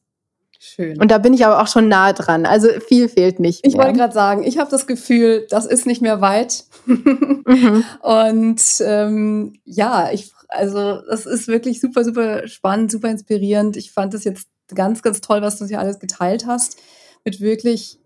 Schön. 0.63 1.01
Und 1.01 1.09
da 1.09 1.17
bin 1.17 1.33
ich 1.33 1.43
aber 1.43 1.59
auch 1.59 1.67
schon 1.67 1.87
nah 1.87 2.13
dran. 2.13 2.45
Also 2.45 2.67
viel 2.87 3.09
fehlt 3.09 3.39
nicht. 3.39 3.63
Mehr. 3.63 3.71
Ich 3.71 3.79
wollte 3.79 3.97
gerade 3.97 4.13
sagen, 4.13 4.43
ich 4.43 4.59
habe 4.59 4.69
das 4.69 4.85
Gefühl, 4.85 5.47
das 5.49 5.65
ist 5.65 5.87
nicht 5.87 6.03
mehr 6.03 6.21
weit. 6.21 6.65
mhm. 6.85 7.83
Und 8.01 8.61
ähm, 8.81 9.53
ja, 9.65 10.11
ich 10.11 10.31
also 10.49 11.01
das 11.09 11.25
ist 11.25 11.47
wirklich 11.47 11.81
super, 11.81 12.03
super 12.03 12.47
spannend, 12.47 12.91
super 12.91 13.09
inspirierend. 13.09 13.75
Ich 13.75 13.91
fand 13.91 14.13
es 14.13 14.23
jetzt 14.23 14.49
ganz, 14.75 15.01
ganz 15.01 15.19
toll, 15.19 15.41
was 15.41 15.57
du 15.57 15.65
hier 15.65 15.79
alles 15.79 15.97
geteilt 15.97 16.45
hast. 16.45 16.77
Mit 17.25 17.41
wirklich 17.41 17.97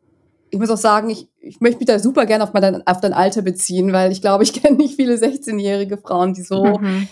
ich 0.49 0.59
muss 0.59 0.69
auch 0.69 0.77
sagen, 0.77 1.09
ich, 1.09 1.27
ich 1.41 1.59
möchte 1.59 1.79
mich 1.79 1.87
da 1.87 1.99
super 1.99 2.25
gerne 2.25 2.45
auf, 2.45 2.53
mein, 2.53 2.87
auf 2.87 3.01
dein 3.01 3.11
Alter 3.11 3.41
beziehen, 3.41 3.91
weil 3.91 4.13
ich 4.13 4.21
glaube, 4.21 4.45
ich 4.45 4.53
kenne 4.61 4.77
nicht 4.77 4.95
viele 4.95 5.15
16-jährige 5.15 5.97
Frauen, 5.97 6.33
die 6.33 6.43
so 6.43 6.63
mhm. 6.63 7.09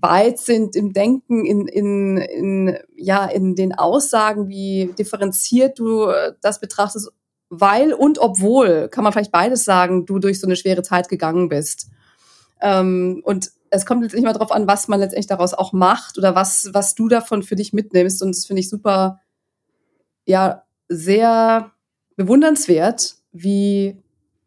Weit 0.00 0.38
sind 0.38 0.76
im 0.76 0.92
Denken, 0.92 1.44
in, 1.44 1.66
in, 1.66 2.16
in, 2.18 2.78
ja, 2.96 3.26
in 3.26 3.54
den 3.54 3.74
Aussagen, 3.74 4.48
wie 4.48 4.94
differenziert 4.98 5.78
du 5.78 6.12
das 6.40 6.60
betrachtest, 6.60 7.10
weil 7.50 7.92
und 7.92 8.18
obwohl, 8.18 8.88
kann 8.88 9.04
man 9.04 9.12
vielleicht 9.12 9.32
beides 9.32 9.64
sagen, 9.64 10.06
du 10.06 10.18
durch 10.18 10.40
so 10.40 10.46
eine 10.46 10.56
schwere 10.56 10.82
Zeit 10.82 11.08
gegangen 11.08 11.48
bist. 11.48 11.88
Ähm, 12.60 13.22
und 13.24 13.50
es 13.70 13.86
kommt 13.86 14.02
letztendlich 14.02 14.26
mal 14.26 14.32
darauf 14.32 14.52
an, 14.52 14.66
was 14.66 14.88
man 14.88 15.00
letztendlich 15.00 15.26
daraus 15.26 15.54
auch 15.54 15.72
macht 15.72 16.18
oder 16.18 16.34
was, 16.34 16.70
was 16.72 16.94
du 16.94 17.08
davon 17.08 17.42
für 17.42 17.56
dich 17.56 17.72
mitnimmst. 17.72 18.22
Und 18.22 18.34
das 18.34 18.46
finde 18.46 18.60
ich 18.60 18.70
super, 18.70 19.20
ja, 20.26 20.64
sehr 20.88 21.72
bewundernswert, 22.16 23.16
wie, 23.32 24.02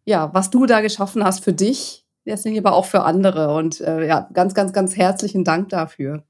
ja, 0.06 0.34
was 0.34 0.50
du 0.50 0.66
da 0.66 0.82
geschaffen 0.82 1.24
hast 1.24 1.44
für 1.44 1.54
dich, 1.54 2.01
letztendlich 2.32 2.66
aber 2.66 2.76
auch 2.76 2.86
für 2.86 3.04
andere. 3.04 3.54
Und 3.54 3.82
äh, 3.82 4.08
ja, 4.08 4.30
ganz, 4.34 4.54
ganz, 4.54 4.74
ganz 4.74 4.98
herzlichen 4.98 5.44
Dank 5.44 5.70
dafür. 5.70 6.24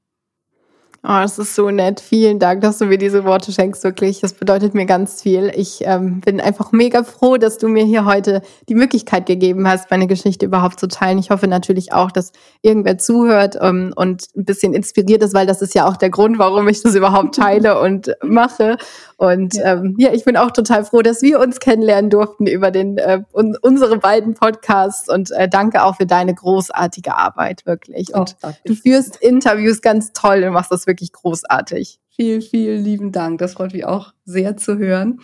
Oh, 1.04 1.18
das 1.20 1.36
ist 1.36 1.56
so 1.56 1.68
nett. 1.72 1.98
Vielen 1.98 2.38
Dank, 2.38 2.60
dass 2.60 2.78
du 2.78 2.84
mir 2.84 2.96
diese 2.96 3.24
Worte 3.24 3.50
schenkst, 3.50 3.82
wirklich. 3.82 4.20
Das 4.20 4.34
bedeutet 4.34 4.72
mir 4.72 4.86
ganz 4.86 5.20
viel. 5.20 5.50
Ich 5.56 5.80
ähm, 5.84 6.20
bin 6.20 6.40
einfach 6.40 6.70
mega 6.70 7.02
froh, 7.02 7.38
dass 7.38 7.58
du 7.58 7.66
mir 7.66 7.84
hier 7.84 8.04
heute 8.04 8.40
die 8.68 8.76
Möglichkeit 8.76 9.26
gegeben 9.26 9.66
hast, 9.66 9.90
meine 9.90 10.06
Geschichte 10.06 10.46
überhaupt 10.46 10.78
zu 10.78 10.86
teilen. 10.86 11.18
Ich 11.18 11.30
hoffe 11.30 11.48
natürlich 11.48 11.92
auch, 11.92 12.12
dass 12.12 12.30
irgendwer 12.60 12.98
zuhört 12.98 13.58
ähm, 13.60 13.92
und 13.96 14.28
ein 14.36 14.44
bisschen 14.44 14.74
inspiriert 14.74 15.24
ist, 15.24 15.34
weil 15.34 15.44
das 15.44 15.60
ist 15.60 15.74
ja 15.74 15.88
auch 15.88 15.96
der 15.96 16.10
Grund, 16.10 16.38
warum 16.38 16.68
ich 16.68 16.82
das 16.82 16.94
überhaupt 16.94 17.34
teile 17.34 17.80
und 17.80 18.14
mache. 18.22 18.76
Und 19.16 19.54
ja. 19.54 19.72
Ähm, 19.72 19.96
ja, 19.98 20.12
ich 20.12 20.24
bin 20.24 20.36
auch 20.36 20.52
total 20.52 20.84
froh, 20.84 21.02
dass 21.02 21.20
wir 21.20 21.40
uns 21.40 21.58
kennenlernen 21.58 22.10
durften 22.10 22.46
über 22.46 22.70
den 22.70 22.98
äh, 22.98 23.22
un 23.32 23.56
unsere 23.60 23.98
beiden 23.98 24.34
Podcasts 24.34 25.08
und 25.08 25.32
äh, 25.32 25.48
danke 25.48 25.82
auch 25.82 25.96
für 25.96 26.06
deine 26.06 26.34
großartige 26.34 27.16
Arbeit, 27.16 27.66
wirklich. 27.66 28.14
Und 28.14 28.36
oh, 28.42 28.50
du 28.64 28.74
führst 28.74 29.16
Interviews 29.16 29.80
ganz 29.82 30.12
toll 30.12 30.44
und 30.44 30.52
machst 30.52 30.70
das 30.70 30.86
wirklich 30.86 30.91
großartig. 31.00 32.00
Vielen, 32.10 32.42
vielen 32.42 32.84
lieben 32.84 33.12
Dank. 33.12 33.38
Das 33.38 33.54
freut 33.54 33.72
mich 33.72 33.86
auch 33.86 34.12
sehr 34.24 34.56
zu 34.58 34.76
hören. 34.76 35.20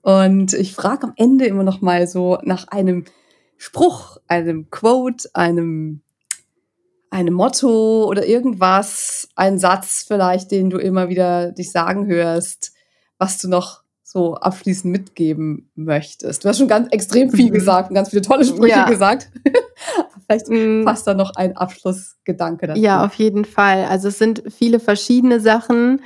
Und 0.00 0.52
ich 0.52 0.74
frage 0.74 1.04
am 1.04 1.12
Ende 1.16 1.46
immer 1.46 1.62
noch 1.62 1.80
mal 1.80 2.08
so 2.08 2.38
nach 2.42 2.66
einem 2.68 3.04
Spruch, 3.56 4.16
einem 4.26 4.68
Quote, 4.70 5.28
einem 5.34 6.02
einem 7.12 7.34
Motto 7.34 8.06
oder 8.06 8.26
irgendwas, 8.26 9.28
ein 9.36 9.58
Satz 9.58 10.04
vielleicht, 10.08 10.50
den 10.50 10.70
du 10.70 10.78
immer 10.78 11.10
wieder 11.10 11.52
dich 11.52 11.70
sagen 11.70 12.06
hörst, 12.06 12.72
was 13.18 13.36
du 13.38 13.48
noch 13.48 13.82
so 14.02 14.34
abschließend 14.34 14.90
mitgeben 14.90 15.70
möchtest. 15.74 16.44
Du 16.44 16.48
hast 16.48 16.58
schon 16.58 16.68
ganz 16.68 16.88
extrem 16.90 17.30
viel 17.30 17.50
mhm. 17.50 17.54
gesagt 17.54 17.90
und 17.90 17.94
ganz 17.94 18.10
viele 18.10 18.22
tolle 18.22 18.44
Sprüche 18.44 18.76
ja. 18.76 18.88
gesagt. 18.88 19.30
Vielleicht 20.32 20.48
mhm. 20.48 20.84
passt 20.84 21.06
da 21.06 21.14
noch 21.14 21.34
ein 21.36 21.56
Abschlussgedanke 21.56 22.68
dazu. 22.68 22.80
Ja, 22.80 23.04
auf 23.04 23.14
jeden 23.14 23.44
Fall. 23.44 23.84
Also 23.84 24.08
es 24.08 24.18
sind 24.18 24.42
viele 24.48 24.80
verschiedene 24.80 25.40
Sachen. 25.40 26.00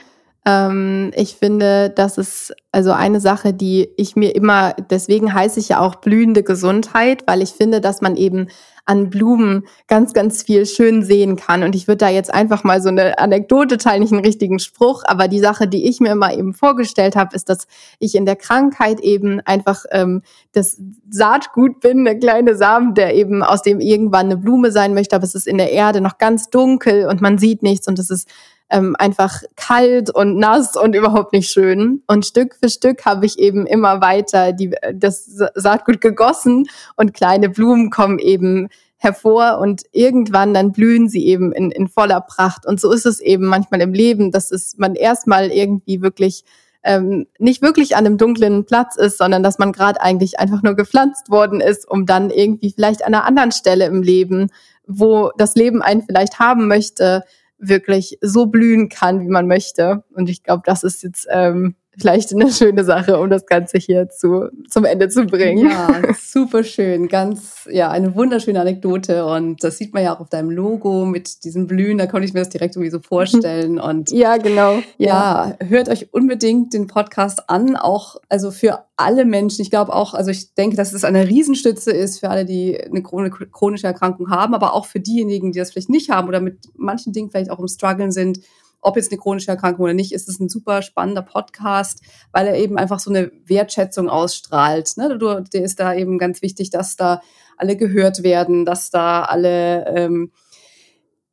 Ähm, 0.45 1.13
ich 1.15 1.37
finde, 1.37 1.91
das 1.91 2.19
ist 2.19 2.55
also 2.73 2.93
eine 2.93 3.21
Sache, 3.21 3.53
die 3.53 3.89
ich 3.97 4.17
mir 4.17 4.35
immer, 4.35 4.75
deswegen 4.91 5.33
heiße 5.33 5.61
ich 5.61 5.69
ja 5.69 5.81
auch 5.81 5.97
blühende 5.97 6.43
Gesundheit, 6.43 7.25
weil 7.27 7.41
ich 7.41 7.51
finde, 7.51 7.81
dass 7.81 8.01
man 8.01 8.17
eben 8.17 8.49
an 8.87 9.11
Blumen 9.11 9.67
ganz, 9.89 10.13
ganz 10.15 10.43
viel 10.43 10.65
schön 10.65 11.03
sehen 11.03 11.37
kann. 11.37 11.63
Und 11.63 11.75
ich 11.75 11.89
würde 11.89 11.99
da 11.99 12.09
jetzt 12.09 12.33
einfach 12.33 12.65
mal 12.65 12.81
so 12.81 12.89
eine 12.89 13.19
Anekdote 13.19 13.77
teilen, 13.77 14.01
nicht 14.01 14.13
einen 14.13 14.25
richtigen 14.25 14.59
Spruch, 14.59 15.03
aber 15.05 15.29
die 15.29 15.41
Sache, 15.41 15.69
die 15.69 15.89
ich 15.89 16.01
mir 16.01 16.13
immer 16.13 16.33
eben 16.33 16.55
vorgestellt 16.55 17.17
habe, 17.17 17.35
ist, 17.35 17.49
dass 17.49 17.67
ich 17.99 18.15
in 18.15 18.25
der 18.25 18.37
Krankheit 18.37 19.01
eben 19.01 19.41
einfach 19.41 19.85
ähm, 19.91 20.23
das 20.53 20.81
Saatgut 21.11 21.81
bin, 21.81 22.07
eine 22.07 22.19
kleine 22.19 22.55
Samen, 22.55 22.95
der 22.95 23.15
eben 23.15 23.43
aus 23.43 23.63
dem 23.63 23.81
irgendwann 23.81 24.27
eine 24.27 24.37
Blume 24.37 24.71
sein 24.71 24.95
möchte, 24.95 25.17
aber 25.17 25.25
es 25.25 25.35
ist 25.35 25.47
in 25.47 25.59
der 25.59 25.73
Erde 25.73 26.01
noch 26.01 26.19
ganz 26.19 26.49
dunkel 26.49 27.07
und 27.07 27.21
man 27.21 27.39
sieht 27.39 27.63
nichts 27.63 27.89
und 27.89 27.99
es 27.99 28.11
ist 28.11 28.29
ähm, 28.69 28.97
einfach 28.99 29.43
kalt 29.55 30.11
und 30.11 30.39
nass 30.39 30.77
und 30.77 30.95
überhaupt 30.95 31.33
nicht 31.33 31.51
schön. 31.51 32.03
Und 32.07 32.27
Stück 32.27 32.57
für 32.57 32.69
Stück 32.69 33.05
habe 33.05 33.27
ich 33.27 33.39
eben 33.39 33.67
immer 33.67 34.01
weiter 34.01 34.53
die, 34.53 34.75
das 34.93 35.27
Saatgut 35.55 36.01
gegossen 36.01 36.69
und 36.97 37.15
kleine 37.15 37.49
Blumen 37.49 37.91
kommen 37.91 38.19
eben 38.19 38.69
hervor 38.99 39.59
und 39.59 39.83
irgendwann 39.93 40.55
dann 40.55 40.73
blühen 40.73 41.09
sie 41.09 41.27
eben 41.27 41.53
in, 41.53 41.71
in 41.71 41.87
voller 41.87 42.21
Pracht. 42.21 42.67
Und 42.67 42.81
so 42.81 42.91
ist 42.91 43.07
es 43.07 43.21
eben 43.21 43.47
manchmal 43.47 43.81
im 43.83 43.93
Leben, 43.93 44.33
dass 44.33 44.51
es 44.51 44.77
man 44.79 44.95
erstmal 44.95 45.53
irgendwie 45.53 46.03
wirklich 46.03 46.45
ähm, 46.83 47.27
nicht 47.39 47.63
wirklich 47.63 47.97
an 47.97 48.07
einem 48.07 48.17
dunklen 48.17 48.65
Platz 48.65 48.97
ist, 48.97 49.19
sondern 49.19 49.43
dass 49.43 49.59
man 49.59 49.73
gerade 49.73 50.01
eigentlich 50.01 50.39
einfach 50.39 50.63
nur 50.63 50.77
gepflanzt 50.77 51.31
worden 51.31 51.61
ist, 51.61 51.87
um 51.89 52.07
dann 52.07 52.31
irgendwie 52.31 52.73
vielleicht 52.73 53.05
an 53.05 53.13
einer 53.13 53.25
anderen 53.25 53.53
Stelle 53.53 53.87
im 53.87 54.03
Leben, 54.03 54.51
wo 54.87 55.31
das 55.37 55.57
Leben 55.57 55.83
einen 55.83 56.03
vielleicht 56.03 56.39
haben 56.39 56.69
möchte, 56.69 57.25
wirklich 57.59 58.19
so 58.21 58.47
blühen 58.47 58.89
kann, 58.89 59.21
wie 59.21 59.29
man 59.29 59.47
möchte. 59.47 60.05
Und 60.13 60.29
ich 60.29 60.43
glaube, 60.43 60.63
das 60.65 60.83
ist 60.83 61.03
jetzt 61.03 61.27
ähm, 61.31 61.75
vielleicht 61.99 62.33
eine 62.33 62.51
schöne 62.51 62.85
Sache, 62.85 63.19
um 63.19 63.31
das 63.31 63.47
Ganze 63.47 63.79
hier 63.79 64.09
zu, 64.09 64.49
zum 64.69 64.85
Ende 64.85 65.09
zu 65.09 65.25
bringen. 65.25 65.69
Ja, 65.69 66.03
super 66.21 66.63
schön. 66.63 67.09
Ganz, 67.09 67.67
ja, 67.71 67.91
eine 67.91 68.15
wunderschöne 68.15 68.61
Anekdote. 68.61 69.25
Und 69.25 69.65
das 69.65 69.79
sieht 69.79 69.95
man 69.95 70.05
ja 70.05 70.15
auch 70.15 70.21
auf 70.21 70.29
deinem 70.29 70.51
Logo 70.51 71.07
mit 71.07 71.45
diesen 71.45 71.67
Blühen. 71.67 71.99
Da 71.99 72.07
konnte 72.07 72.27
ich 72.27 72.35
mir 72.35 72.41
das 72.41 72.51
direkt 72.51 72.77
irgendwie 72.77 72.91
so 72.91 73.01
vorstellen. 73.01 73.81
Und 73.87 74.11
ja, 74.11 74.37
genau. 74.37 74.79
Ja, 74.99 75.57
ja, 75.59 75.67
hört 75.67 75.89
euch 75.89 76.13
unbedingt 76.13 76.75
den 76.75 76.87
Podcast 76.87 77.49
an. 77.49 77.77
Auch, 77.77 78.17
also 78.29 78.51
für 78.51 78.85
alle 78.97 79.25
Menschen. 79.25 79.63
Ich 79.63 79.71
glaube 79.71 79.95
auch, 79.95 80.15
also 80.15 80.31
ich 80.31 80.55
denke, 80.55 80.77
dass 80.77 80.93
es 80.93 81.05
eine 81.05 81.29
Riesenstütze 81.29 81.93
ist 81.93 82.21
für 82.21 82.31
alle, 82.31 82.45
die 82.45 82.79
eine 82.81 83.03
chronische 83.03 83.87
Erkrankung 83.87 84.31
haben, 84.31 84.55
aber 84.55 84.75
auch 84.75 84.87
für 84.87 85.01
diejenigen, 85.01 85.53
die 85.53 85.59
das 85.59 85.73
vielleicht 85.73 85.91
nicht 85.91 86.11
haben 86.11 86.29
oder 86.29 86.41
mit 86.41 86.59
manchen 86.77 87.13
Dingen 87.13 87.31
vielleicht 87.31 87.51
auch 87.51 87.59
im 87.59 87.69
Struggeln 87.69 88.13
sind 88.13 88.41
ob 88.81 88.97
jetzt 88.97 89.11
eine 89.11 89.21
chronische 89.21 89.51
Erkrankung 89.51 89.85
oder 89.85 89.95
nicht, 89.95 90.13
ist 90.13 90.29
es 90.29 90.39
ein 90.39 90.49
super 90.49 90.83
spannender 90.83 91.23
Podcast, 91.23 92.01
weil 92.33 92.47
er 92.47 92.57
eben 92.57 92.79
einfach 92.79 93.01
so 93.01 93.11
eine 93.11 93.33
Wertschätzung 93.45 94.09
ausstrahlt. 94.09 94.97
Ne? 94.97 95.19
Du, 95.19 95.41
dir 95.41 95.63
ist 95.65 95.81
da 95.81 95.95
eben 95.95 96.19
ganz 96.19 96.43
wichtig, 96.43 96.71
dass 96.71 96.97
da 96.97 97.21
alle 97.57 97.77
gehört 97.77 98.23
werden, 98.23 98.65
dass 98.65 98.91
da 98.91 99.23
alle, 99.23 99.87
ähm, 99.87 100.33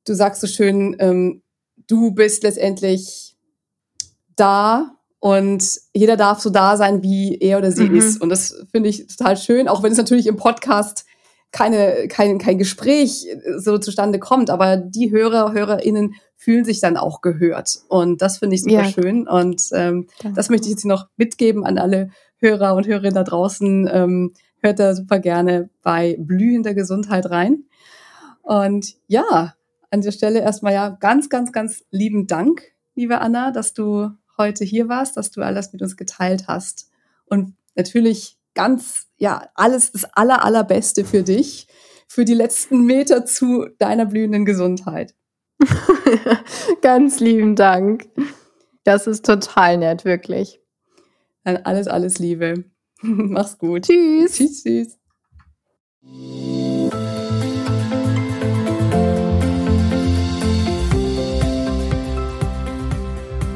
du 0.06 0.14
sagst 0.14 0.42
so 0.42 0.48
schön, 0.48 0.96
ähm, 1.00 1.44
du 1.88 2.12
bist 2.12 2.44
letztendlich 2.44 3.36
da 4.36 4.98
und 5.20 5.80
jeder 5.94 6.18
darf 6.18 6.40
so 6.40 6.50
da 6.50 6.76
sein, 6.76 7.04
wie 7.04 7.38
er 7.38 7.58
oder 7.58 7.72
sie 7.72 7.90
mhm. 7.90 7.96
ist. 7.96 8.22
Und 8.22 8.30
das 8.30 8.66
finde 8.72 8.90
ich 8.90 9.08
total 9.08 9.38
schön, 9.38 9.68
auch 9.68 9.84
wenn 9.84 9.92
es 9.92 9.98
natürlich 9.98 10.28
im 10.28 10.38
Podcast 10.38 11.06
keine, 11.52 12.08
kein, 12.10 12.40
kein 12.40 12.58
Gespräch 12.58 13.28
so 13.58 13.78
zustande 13.78 14.20
kommt, 14.20 14.50
aber 14.50 14.76
die 14.76 15.12
Hörer, 15.12 15.54
HörerInnen 15.54 16.16
fühlen 16.44 16.66
sich 16.66 16.82
dann 16.82 16.98
auch 16.98 17.22
gehört. 17.22 17.80
Und 17.88 18.22
das 18.22 18.40
finde 18.40 18.56
ich 18.56 18.64
super 18.64 18.84
ja. 18.84 18.86
schön. 18.86 19.28
Und 19.30 19.70
ähm, 19.72 20.08
das 20.36 20.50
möchte 20.50 20.68
ich 20.68 20.74
jetzt 20.74 20.86
noch 20.86 21.08
mitgeben 21.16 21.66
an 21.66 21.78
alle 21.78 22.10
Hörer 22.38 22.76
und 22.76 22.86
Hörerinnen 22.86 23.16
da 23.16 23.24
draußen. 23.24 23.90
Ähm, 23.92 24.34
hört 24.62 24.80
da 24.80 24.94
super 24.94 25.20
gerne 25.20 25.70
bei 25.84 26.18
blühender 26.20 26.74
Gesundheit 26.74 27.30
rein. 27.30 27.64
Und 28.42 28.96
ja, 29.08 29.56
an 29.90 30.02
der 30.02 30.12
Stelle 30.12 30.42
erstmal 30.42 30.74
ja 30.74 30.90
ganz, 30.90 31.30
ganz, 31.30 31.54
ganz 31.54 31.86
lieben 31.92 32.28
Dank, 32.28 32.74
liebe 32.94 33.22
Anna, 33.22 33.52
dass 33.52 33.74
du 33.74 34.10
heute 34.38 34.66
hier 34.66 34.90
warst, 34.90 35.16
dass 35.16 35.32
du 35.32 35.42
alles 35.42 35.72
mit 35.72 35.82
uns 35.82 35.96
geteilt 35.96 36.50
hast. 36.50 36.90
Und 37.26 37.56
natürlich 37.76 38.38
ganz, 38.54 39.08
ja, 39.18 39.48
alles 39.56 39.94
das 39.94 40.04
aller, 40.14 40.44
allerbeste 40.44 41.06
für 41.06 41.24
dich, 41.24 41.68
für 42.10 42.26
die 42.26 42.34
letzten 42.34 42.86
Meter 42.86 43.26
zu 43.26 43.68
deiner 43.80 44.06
blühenden 44.06 44.44
Gesundheit. 44.44 45.16
Ganz 46.82 47.20
lieben 47.20 47.56
Dank. 47.56 48.08
Das 48.84 49.08
ist 49.08 49.26
total 49.26 49.78
nett, 49.78 50.06
wirklich. 50.06 50.60
Dann 51.44 51.58
alles, 51.58 51.88
alles 51.88 52.20
Liebe. 52.20 52.66
Mach's 53.02 53.58
gut. 53.58 53.84
Tschüss. 53.84 54.34
Tschüss, 54.34 54.64
tschüss. 54.64 54.98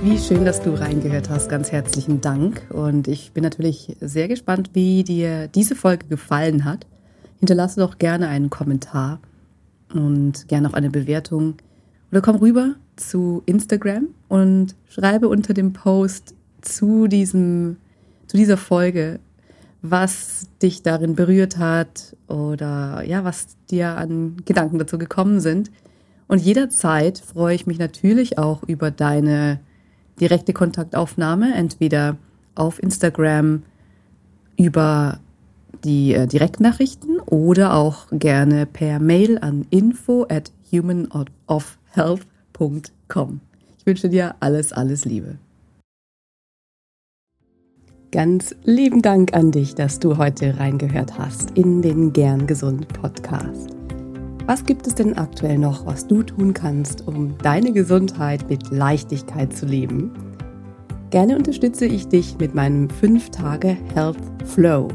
Wie 0.03 0.17
schön, 0.17 0.45
dass 0.45 0.61
du 0.61 0.71
reingehört 0.73 1.29
hast. 1.29 1.49
Ganz 1.49 1.71
herzlichen 1.71 2.21
Dank. 2.21 2.65
Und 2.69 3.09
ich 3.09 3.33
bin 3.33 3.43
natürlich 3.43 3.97
sehr 3.99 4.29
gespannt, 4.29 4.69
wie 4.73 5.03
dir 5.03 5.47
diese 5.49 5.75
Folge 5.75 6.07
gefallen 6.07 6.63
hat. 6.63 6.87
Hinterlasse 7.39 7.81
doch 7.81 7.97
gerne 7.97 8.29
einen 8.29 8.49
Kommentar 8.49 9.19
und 9.93 10.47
gerne 10.47 10.69
auch 10.69 10.73
eine 10.73 10.89
Bewertung 10.89 11.55
oder 12.11 12.21
komm 12.21 12.37
rüber 12.37 12.75
zu 12.95 13.43
Instagram 13.45 14.07
und 14.27 14.75
schreibe 14.89 15.27
unter 15.27 15.53
dem 15.53 15.73
Post 15.73 16.35
zu 16.61 17.07
diesem, 17.07 17.77
zu 18.27 18.37
dieser 18.37 18.57
Folge, 18.57 19.19
was 19.81 20.47
dich 20.61 20.83
darin 20.83 21.15
berührt 21.15 21.57
hat 21.57 22.15
oder 22.27 23.03
ja, 23.05 23.23
was 23.23 23.57
dir 23.69 23.97
an 23.97 24.37
Gedanken 24.45 24.79
dazu 24.79 24.97
gekommen 24.97 25.39
sind. 25.39 25.71
Und 26.27 26.41
jederzeit 26.41 27.19
freue 27.19 27.55
ich 27.55 27.67
mich 27.67 27.79
natürlich 27.79 28.37
auch 28.37 28.63
über 28.63 28.91
deine 28.91 29.59
direkte 30.19 30.51
Kontaktaufnahme, 30.51 31.53
entweder 31.53 32.17
auf 32.55 32.81
Instagram, 32.81 33.63
über 34.57 35.19
die 35.83 36.13
äh, 36.13 36.25
Direktnachrichten 36.25 37.19
oder 37.19 37.75
auch 37.75 38.07
gerne 38.11 38.65
per 38.65 38.99
Mail 38.99 39.37
an 39.37 39.67
info 39.69 40.25
at 40.27 40.51
humanofhealth.com. 41.97 43.41
Ich 43.77 43.85
wünsche 43.85 44.09
dir 44.09 44.35
alles, 44.39 44.73
alles 44.73 45.05
Liebe. 45.05 45.37
Ganz 48.11 48.55
lieben 48.63 49.01
Dank 49.01 49.33
an 49.33 49.51
dich, 49.51 49.75
dass 49.75 49.99
du 49.99 50.17
heute 50.17 50.59
reingehört 50.59 51.17
hast 51.17 51.51
in 51.57 51.81
den 51.81 52.13
Gern 52.13 52.47
Gesund 52.47 52.87
Podcast. 52.87 53.71
Was 54.45 54.65
gibt 54.65 54.87
es 54.87 54.95
denn 54.95 55.17
aktuell 55.17 55.57
noch, 55.57 55.85
was 55.85 56.07
du 56.07 56.23
tun 56.23 56.53
kannst, 56.53 57.05
um 57.05 57.37
deine 57.39 57.73
Gesundheit 57.73 58.49
mit 58.49 58.71
Leichtigkeit 58.71 59.53
zu 59.53 59.65
leben? 59.65 60.11
Gerne 61.09 61.37
unterstütze 61.37 61.85
ich 61.85 62.07
dich 62.07 62.37
mit 62.39 62.55
meinem 62.55 62.87
5-Tage 62.87 63.77
Health 63.93 64.17
Flow. 64.45 64.87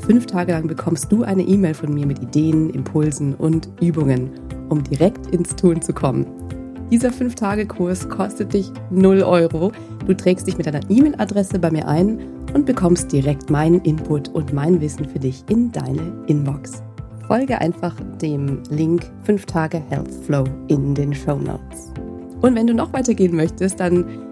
Fünf 0.00 0.26
Tage 0.26 0.52
lang 0.52 0.66
bekommst 0.66 1.10
du 1.12 1.22
eine 1.22 1.42
E-Mail 1.42 1.74
von 1.74 1.94
mir 1.94 2.06
mit 2.06 2.20
Ideen, 2.20 2.70
Impulsen 2.70 3.34
und 3.34 3.68
Übungen, 3.80 4.30
um 4.68 4.82
direkt 4.82 5.26
ins 5.28 5.54
Tun 5.56 5.80
zu 5.80 5.92
kommen. 5.92 6.26
Dieser 6.90 7.10
5-Tage-Kurs 7.10 8.08
kostet 8.08 8.52
dich 8.52 8.72
0 8.90 9.22
Euro. 9.22 9.72
Du 10.06 10.14
trägst 10.14 10.46
dich 10.46 10.58
mit 10.58 10.66
deiner 10.66 10.88
E-Mail-Adresse 10.90 11.58
bei 11.58 11.70
mir 11.70 11.86
ein 11.86 12.18
und 12.52 12.66
bekommst 12.66 13.12
direkt 13.12 13.48
meinen 13.48 13.80
Input 13.82 14.28
und 14.28 14.52
mein 14.52 14.80
Wissen 14.80 15.08
für 15.08 15.20
dich 15.20 15.44
in 15.48 15.70
deine 15.70 16.24
Inbox 16.26 16.82
folge 17.30 17.60
einfach 17.60 17.94
dem 18.20 18.60
Link 18.70 19.08
5 19.22 19.46
Tage 19.46 19.80
Health 19.88 20.12
Flow 20.26 20.42
in 20.66 20.96
den 20.96 21.14
Show 21.14 21.36
Notes. 21.36 21.92
Und 22.40 22.56
wenn 22.56 22.66
du 22.66 22.74
noch 22.74 22.92
weitergehen 22.92 23.36
möchtest, 23.36 23.78
dann 23.78 24.04